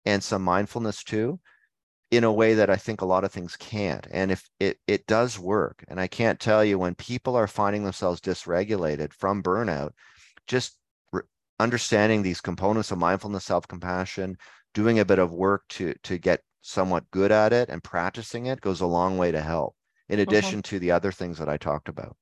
and 0.07 0.25
some 0.25 0.41
mindfulness 0.41 1.05
too, 1.05 1.41
in 2.11 2.25
a 2.25 2.33
way 2.33 2.55
that 2.55 2.71
I 2.71 2.77
think 2.77 3.03
a 3.03 3.05
lot 3.05 3.23
of 3.23 3.33
things 3.33 3.55
can't. 3.57 4.07
And 4.11 4.33
if 4.33 4.49
it 4.59 4.79
it 4.87 5.07
does 5.07 5.39
work, 5.39 5.85
and 5.89 6.01
I 6.01 6.07
can't 6.07 6.41
tell 6.41 6.65
you 6.65 6.79
when 6.79 6.95
people 6.95 7.37
are 7.37 7.47
finding 7.47 7.85
themselves 7.85 8.23
dysregulated 8.23 9.13
from 9.13 9.43
burnout, 9.43 9.91
just 10.47 10.79
re- 11.13 11.21
understanding 11.61 12.23
these 12.23 12.41
components 12.41 12.91
of 12.91 12.97
mindfulness, 12.97 13.45
self-compassion, 13.45 14.39
doing 14.73 15.01
a 15.01 15.05
bit 15.05 15.19
of 15.19 15.33
work 15.33 15.65
to 15.69 15.93
to 16.05 16.17
get 16.17 16.41
somewhat 16.63 17.11
good 17.11 17.31
at 17.31 17.53
it 17.53 17.69
and 17.69 17.85
practicing 17.85 18.47
it 18.47 18.63
goes 18.63 18.81
a 18.81 18.87
long 18.87 19.19
way 19.19 19.31
to 19.31 19.43
help 19.43 19.75
in 20.09 20.21
addition 20.21 20.63
to 20.63 20.79
the 20.79 20.91
other 20.91 21.13
things 21.13 21.39
that 21.39 21.49
I 21.49 21.57
talked 21.57 21.89
about. 21.89 22.17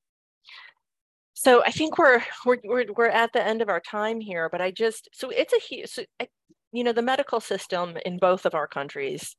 So 1.35 1.63
I 1.63 1.71
think 1.71 1.99
we're 1.99 2.23
we're 2.47 2.59
we're 2.65 2.87
we're 2.97 3.09
at 3.09 3.33
the 3.33 3.47
end 3.47 3.61
of 3.61 3.69
our 3.69 3.81
time 3.81 4.21
here, 4.21 4.49
but 4.49 4.63
I 4.63 4.71
just 4.71 5.09
so 5.13 5.29
it's 5.31 5.53
a 5.53 5.59
huge, 5.59 5.91
so 5.91 6.05
I, 6.19 6.29
you 6.73 6.83
know, 6.83 6.93
the 6.93 7.03
medical 7.03 7.41
system 7.41 7.97
in 8.07 8.19
both 8.19 8.47
of 8.47 8.55
our 8.55 8.67
countries 8.67 9.37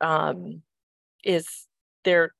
um, 0.00 0.62
is 1.22 1.66
they're 2.04 2.32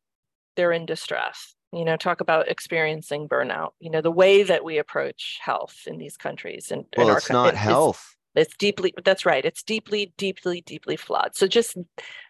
they're 0.56 0.72
in 0.72 0.86
distress. 0.86 1.54
You 1.70 1.84
know, 1.84 1.98
talk 1.98 2.22
about 2.22 2.48
experiencing 2.48 3.28
burnout. 3.28 3.72
You 3.78 3.90
know, 3.90 4.00
the 4.00 4.10
way 4.10 4.42
that 4.42 4.64
we 4.64 4.78
approach 4.78 5.38
health 5.42 5.82
in 5.86 5.98
these 5.98 6.16
countries 6.16 6.70
and 6.70 6.84
well, 6.96 7.14
it's 7.14 7.28
not 7.28 7.54
health. 7.54 8.16
It's, 8.34 8.48
it's 8.48 8.56
deeply. 8.56 8.94
That's 9.04 9.26
right. 9.26 9.44
It's 9.44 9.62
deeply, 9.62 10.14
deeply, 10.16 10.62
deeply 10.62 10.96
flawed. 10.96 11.36
So 11.36 11.46
just 11.46 11.76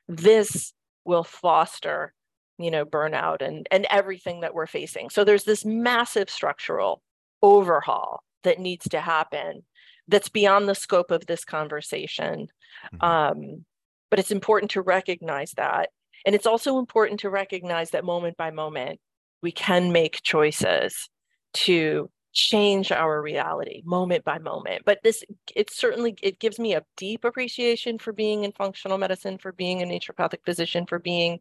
this 0.08 0.72
will 1.04 1.24
foster 1.24 2.14
you 2.58 2.70
know 2.70 2.84
burnout 2.84 3.40
and 3.40 3.66
and 3.70 3.86
everything 3.90 4.40
that 4.40 4.54
we're 4.54 4.66
facing. 4.66 5.10
So 5.10 5.24
there's 5.24 5.44
this 5.44 5.64
massive 5.64 6.30
structural 6.30 7.02
overhaul 7.42 8.22
that 8.44 8.58
needs 8.58 8.88
to 8.88 9.00
happen 9.00 9.62
that's 10.08 10.28
beyond 10.28 10.68
the 10.68 10.74
scope 10.74 11.10
of 11.10 11.26
this 11.26 11.44
conversation 11.44 12.48
mm-hmm. 12.92 13.04
um, 13.04 13.64
but 14.10 14.18
it's 14.18 14.30
important 14.30 14.70
to 14.72 14.82
recognize 14.82 15.52
that. 15.52 15.90
And 16.26 16.34
it's 16.34 16.46
also 16.46 16.78
important 16.78 17.20
to 17.20 17.30
recognize 17.30 17.90
that 17.90 18.04
moment 18.04 18.36
by 18.36 18.50
moment 18.50 19.00
we 19.42 19.52
can 19.52 19.92
make 19.92 20.22
choices 20.22 21.08
to 21.54 22.10
change 22.32 22.92
our 22.92 23.22
reality 23.22 23.82
moment 23.84 24.24
by 24.24 24.38
moment. 24.38 24.82
But 24.84 24.98
this 25.02 25.24
it 25.54 25.70
certainly 25.70 26.16
it 26.22 26.38
gives 26.38 26.58
me 26.58 26.74
a 26.74 26.84
deep 26.96 27.24
appreciation 27.24 27.98
for 27.98 28.12
being 28.12 28.44
in 28.44 28.52
functional 28.52 28.98
medicine 28.98 29.38
for 29.38 29.52
being 29.52 29.82
a 29.82 29.86
naturopathic 29.86 30.44
physician 30.44 30.86
for 30.86 30.98
being 30.98 31.38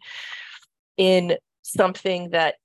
in 0.97 1.37
something 1.61 2.31
that 2.31 2.55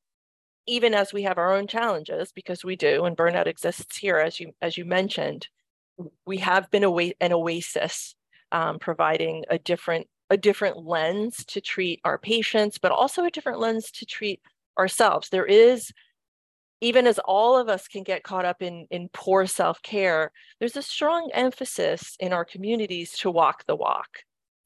even 0.67 0.95
as 0.95 1.13
we 1.13 1.23
have 1.23 1.39
our 1.39 1.53
own 1.53 1.67
challenges 1.67 2.33
because 2.33 2.65
we 2.65 2.77
do 2.77 3.05
and 3.05 3.17
burnout 3.17 3.47
exists 3.47 3.97
here 3.97 4.19
as 4.19 4.39
you 4.39 4.53
as 4.61 4.77
you 4.77 4.85
mentioned 4.85 5.49
we 6.25 6.39
have 6.39 6.71
been 6.71 6.85
a, 6.85 7.13
an 7.21 7.33
oasis 7.33 8.15
um, 8.53 8.79
providing 8.79 9.45
a 9.51 9.59
different 9.59 10.07
a 10.31 10.37
different 10.37 10.85
lens 10.87 11.45
to 11.47 11.61
treat 11.61 12.01
our 12.05 12.19
patients 12.19 12.79
but 12.79 12.93
also 12.93 13.25
a 13.25 13.31
different 13.31 13.59
lens 13.59 13.91
to 13.91 14.07
treat 14.07 14.41
ourselves. 14.79 15.29
There 15.29 15.47
is 15.47 15.93
even 16.81 17.07
as 17.07 17.21
all 17.21 17.57
of 17.57 17.69
us 17.69 17.87
can 17.87 18.03
get 18.03 18.23
caught 18.25 18.45
up 18.45 18.63
in 18.63 18.87
in 18.91 19.09
poor 19.13 19.47
self-care 19.47 20.33
there's 20.59 20.77
a 20.77 20.83
strong 20.83 21.31
emphasis 21.33 22.17
in 22.19 22.33
our 22.33 22.45
communities 22.45 23.13
to 23.13 23.31
walk 23.31 23.65
the 23.67 23.77
walk 23.77 24.09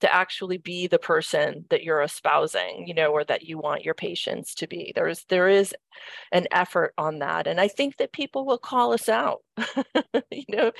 to 0.00 0.14
actually 0.14 0.58
be 0.58 0.86
the 0.86 0.98
person 0.98 1.64
that 1.70 1.82
you're 1.82 2.02
espousing 2.02 2.84
you 2.86 2.94
know 2.94 3.08
or 3.08 3.24
that 3.24 3.42
you 3.44 3.58
want 3.58 3.84
your 3.84 3.94
patients 3.94 4.54
to 4.56 4.66
be. 4.66 4.92
There's 4.94 5.24
there 5.28 5.48
is 5.48 5.74
an 6.32 6.46
effort 6.52 6.92
on 6.98 7.20
that 7.20 7.46
and 7.46 7.60
i 7.60 7.68
think 7.68 7.96
that 7.96 8.12
people 8.12 8.44
will 8.44 8.58
call 8.58 8.92
us 8.92 9.08
out. 9.08 9.42
You 10.30 10.44
know 10.48 10.72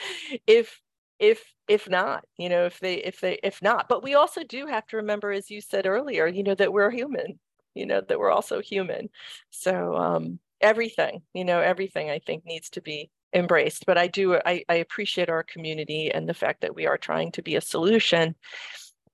if 0.46 0.80
if 1.18 1.42
if 1.68 1.88
not 1.88 2.24
you 2.38 2.48
know 2.48 2.66
if 2.66 2.78
they 2.80 2.96
if 2.96 3.20
they 3.20 3.38
if 3.42 3.62
not. 3.62 3.88
But 3.88 4.02
we 4.02 4.14
also 4.14 4.42
do 4.44 4.66
have 4.66 4.86
to 4.88 4.96
remember 4.98 5.30
as 5.32 5.50
you 5.50 5.60
said 5.60 5.86
earlier 5.86 6.26
you 6.26 6.42
know 6.42 6.54
that 6.54 6.72
we're 6.72 6.90
human 6.90 7.38
you 7.74 7.86
know 7.86 8.00
that 8.00 8.18
we're 8.18 8.30
also 8.30 8.60
human. 8.60 9.08
So 9.50 9.96
um 9.96 10.38
everything 10.60 11.22
you 11.34 11.44
know 11.44 11.60
everything 11.60 12.08
i 12.08 12.18
think 12.18 12.42
needs 12.46 12.70
to 12.70 12.80
be 12.80 13.10
embraced. 13.36 13.86
But 13.86 13.98
I 13.98 14.06
do, 14.08 14.36
I, 14.44 14.64
I 14.68 14.76
appreciate 14.76 15.28
our 15.28 15.42
community 15.42 16.10
and 16.10 16.28
the 16.28 16.34
fact 16.34 16.62
that 16.62 16.74
we 16.74 16.86
are 16.86 16.98
trying 16.98 17.32
to 17.32 17.42
be 17.42 17.56
a 17.56 17.60
solution 17.60 18.34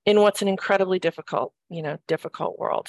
in 0.05 0.19
what's 0.19 0.41
an 0.41 0.47
incredibly 0.47 0.99
difficult, 0.99 1.53
you 1.69 1.81
know, 1.81 1.97
difficult 2.07 2.59
world. 2.59 2.87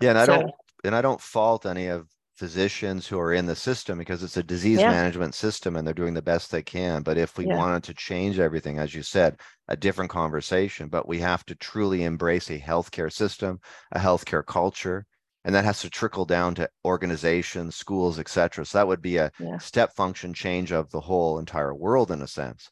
Yeah, 0.00 0.10
and 0.10 0.18
I 0.18 0.26
so, 0.26 0.36
don't 0.36 0.52
and 0.84 0.94
I 0.94 1.02
don't 1.02 1.20
fault 1.20 1.66
any 1.66 1.86
of 1.86 2.08
physicians 2.36 3.06
who 3.06 3.18
are 3.18 3.32
in 3.32 3.46
the 3.46 3.54
system 3.54 3.96
because 3.96 4.22
it's 4.22 4.36
a 4.36 4.42
disease 4.42 4.80
yeah. 4.80 4.90
management 4.90 5.34
system 5.34 5.76
and 5.76 5.86
they're 5.86 5.94
doing 5.94 6.14
the 6.14 6.22
best 6.22 6.50
they 6.50 6.62
can. 6.62 7.02
But 7.02 7.16
if 7.16 7.38
we 7.38 7.46
yeah. 7.46 7.56
wanted 7.56 7.84
to 7.84 7.94
change 7.94 8.38
everything, 8.38 8.78
as 8.78 8.94
you 8.94 9.02
said, 9.02 9.38
a 9.68 9.76
different 9.76 10.10
conversation, 10.10 10.88
but 10.88 11.06
we 11.06 11.20
have 11.20 11.46
to 11.46 11.54
truly 11.54 12.02
embrace 12.02 12.50
a 12.50 12.58
healthcare 12.58 13.12
system, 13.12 13.60
a 13.92 14.00
healthcare 14.00 14.44
culture, 14.44 15.06
and 15.44 15.54
that 15.54 15.64
has 15.64 15.80
to 15.82 15.90
trickle 15.90 16.24
down 16.24 16.54
to 16.56 16.68
organizations, 16.84 17.76
schools, 17.76 18.18
etc. 18.18 18.64
So 18.64 18.78
that 18.78 18.88
would 18.88 19.02
be 19.02 19.18
a 19.18 19.30
yeah. 19.38 19.58
step 19.58 19.94
function 19.94 20.34
change 20.34 20.72
of 20.72 20.90
the 20.90 21.00
whole 21.00 21.38
entire 21.38 21.74
world 21.74 22.10
in 22.10 22.22
a 22.22 22.26
sense. 22.26 22.70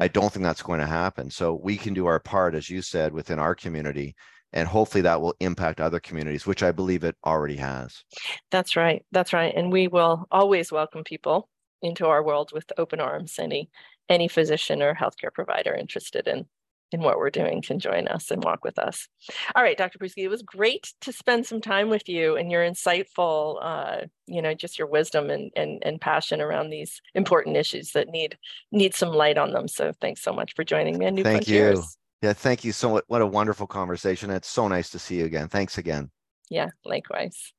I 0.00 0.08
don't 0.08 0.32
think 0.32 0.44
that's 0.44 0.62
going 0.62 0.80
to 0.80 0.86
happen. 0.86 1.30
So 1.30 1.60
we 1.62 1.76
can 1.76 1.92
do 1.92 2.06
our 2.06 2.18
part, 2.18 2.54
as 2.54 2.70
you 2.70 2.80
said, 2.80 3.12
within 3.12 3.38
our 3.38 3.54
community 3.54 4.14
and 4.54 4.68
hopefully 4.68 5.02
that 5.02 5.20
will 5.20 5.34
impact 5.40 5.80
other 5.80 6.00
communities 6.00 6.46
which 6.46 6.62
i 6.62 6.72
believe 6.72 7.04
it 7.04 7.16
already 7.26 7.56
has 7.56 8.04
that's 8.50 8.76
right 8.76 9.04
that's 9.12 9.34
right 9.34 9.52
and 9.54 9.70
we 9.70 9.88
will 9.88 10.26
always 10.30 10.72
welcome 10.72 11.04
people 11.04 11.50
into 11.82 12.06
our 12.06 12.22
world 12.22 12.50
with 12.54 12.64
open 12.78 13.00
arms 13.00 13.38
any 13.38 13.68
any 14.08 14.28
physician 14.28 14.80
or 14.80 14.94
healthcare 14.94 15.32
provider 15.32 15.74
interested 15.74 16.26
in 16.26 16.46
in 16.92 17.00
what 17.00 17.18
we're 17.18 17.30
doing 17.30 17.60
can 17.62 17.78
join 17.78 18.06
us 18.08 18.30
and 18.30 18.44
walk 18.44 18.64
with 18.64 18.78
us. 18.78 19.08
All 19.54 19.62
right, 19.62 19.76
Dr. 19.76 19.98
Prousky, 19.98 20.18
it 20.18 20.28
was 20.28 20.42
great 20.42 20.92
to 21.00 21.12
spend 21.12 21.46
some 21.46 21.60
time 21.60 21.88
with 21.88 22.08
you 22.08 22.36
and 22.36 22.50
your 22.50 22.62
insightful, 22.62 23.58
uh, 23.60 24.06
you 24.26 24.40
know, 24.40 24.54
just 24.54 24.78
your 24.78 24.88
wisdom 24.88 25.30
and, 25.30 25.50
and, 25.56 25.82
and 25.84 26.00
passion 26.00 26.40
around 26.40 26.70
these 26.70 27.00
important 27.14 27.56
issues 27.56 27.92
that 27.92 28.08
need 28.08 28.38
need 28.70 28.94
some 28.94 29.10
light 29.10 29.38
on 29.38 29.52
them. 29.52 29.68
So 29.68 29.92
thanks 30.00 30.22
so 30.22 30.32
much 30.32 30.54
for 30.54 30.64
joining 30.64 30.98
me 30.98 31.06
on 31.06 31.14
New 31.14 31.24
Thank 31.24 31.46
Frontiers. 31.46 31.78
you. 31.78 31.84
Yeah, 32.28 32.32
thank 32.32 32.64
you 32.64 32.72
so 32.72 32.90
much. 32.90 33.04
What 33.08 33.22
a 33.22 33.26
wonderful 33.26 33.66
conversation. 33.66 34.30
It's 34.30 34.48
so 34.48 34.68
nice 34.68 34.90
to 34.90 34.98
see 34.98 35.16
you 35.16 35.24
again. 35.24 35.48
Thanks 35.48 35.78
again. 35.78 36.10
Yeah, 36.48 36.70
likewise. 36.84 37.52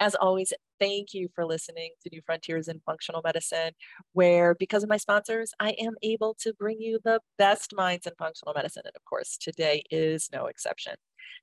As 0.00 0.14
always, 0.14 0.52
thank 0.80 1.14
you 1.14 1.28
for 1.34 1.44
listening 1.44 1.92
to 2.02 2.10
New 2.12 2.20
Frontiers 2.24 2.68
in 2.68 2.80
Functional 2.84 3.22
Medicine, 3.24 3.72
where 4.12 4.54
because 4.54 4.82
of 4.82 4.88
my 4.88 4.96
sponsors, 4.96 5.52
I 5.60 5.70
am 5.80 5.94
able 6.02 6.34
to 6.40 6.52
bring 6.54 6.80
you 6.80 6.98
the 7.04 7.20
best 7.36 7.74
minds 7.74 8.06
in 8.06 8.12
functional 8.18 8.54
medicine. 8.54 8.82
And 8.84 8.96
of 8.96 9.04
course, 9.04 9.36
today 9.36 9.82
is 9.90 10.28
no 10.32 10.46
exception. 10.46 10.94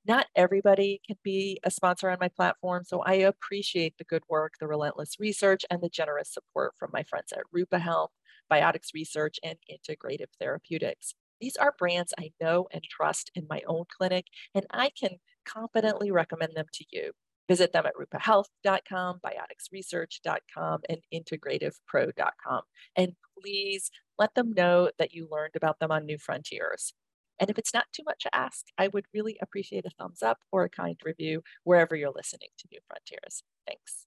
Not 0.06 0.26
everybody 0.36 1.00
can 1.06 1.16
be 1.22 1.58
a 1.64 1.70
sponsor 1.70 2.10
on 2.10 2.18
my 2.20 2.28
platform, 2.28 2.84
so 2.84 3.00
I 3.00 3.14
appreciate 3.14 3.94
the 3.98 4.04
good 4.04 4.22
work, 4.28 4.54
the 4.60 4.66
relentless 4.68 5.16
research, 5.18 5.64
and 5.70 5.82
the 5.82 5.88
generous 5.88 6.32
support 6.32 6.74
from 6.78 6.90
my 6.92 7.02
friends 7.02 7.32
at 7.32 7.44
Rupa 7.52 7.78
Health, 7.78 8.10
Biotics 8.50 8.94
Research, 8.94 9.38
and 9.42 9.56
Integrative 9.70 10.28
Therapeutics. 10.38 11.14
These 11.40 11.56
are 11.56 11.74
brands 11.78 12.14
I 12.18 12.32
know 12.40 12.66
and 12.72 12.82
trust 12.84 13.30
in 13.34 13.46
my 13.48 13.62
own 13.66 13.84
clinic, 13.94 14.26
and 14.54 14.66
I 14.70 14.90
can 14.98 15.18
confidently 15.44 16.10
recommend 16.10 16.52
them 16.54 16.66
to 16.72 16.84
you. 16.90 17.12
Visit 17.48 17.72
them 17.72 17.86
at 17.86 17.94
rupahealth.com, 17.94 19.20
bioticsresearch.com, 19.24 20.80
and 20.88 20.98
integrativepro.com. 21.14 22.62
And 22.96 23.12
please 23.40 23.90
let 24.18 24.34
them 24.34 24.52
know 24.52 24.90
that 24.98 25.12
you 25.12 25.28
learned 25.30 25.54
about 25.56 25.78
them 25.78 25.90
on 25.92 26.06
New 26.06 26.18
Frontiers. 26.18 26.92
And 27.38 27.50
if 27.50 27.58
it's 27.58 27.74
not 27.74 27.84
too 27.92 28.02
much 28.04 28.22
to 28.22 28.34
ask, 28.34 28.66
I 28.78 28.88
would 28.88 29.04
really 29.12 29.36
appreciate 29.42 29.84
a 29.84 29.90
thumbs 29.90 30.22
up 30.22 30.38
or 30.50 30.64
a 30.64 30.70
kind 30.70 30.98
review 31.04 31.42
wherever 31.64 31.94
you're 31.94 32.12
listening 32.14 32.48
to 32.58 32.68
New 32.72 32.80
Frontiers. 32.88 33.42
Thanks. 33.66 34.06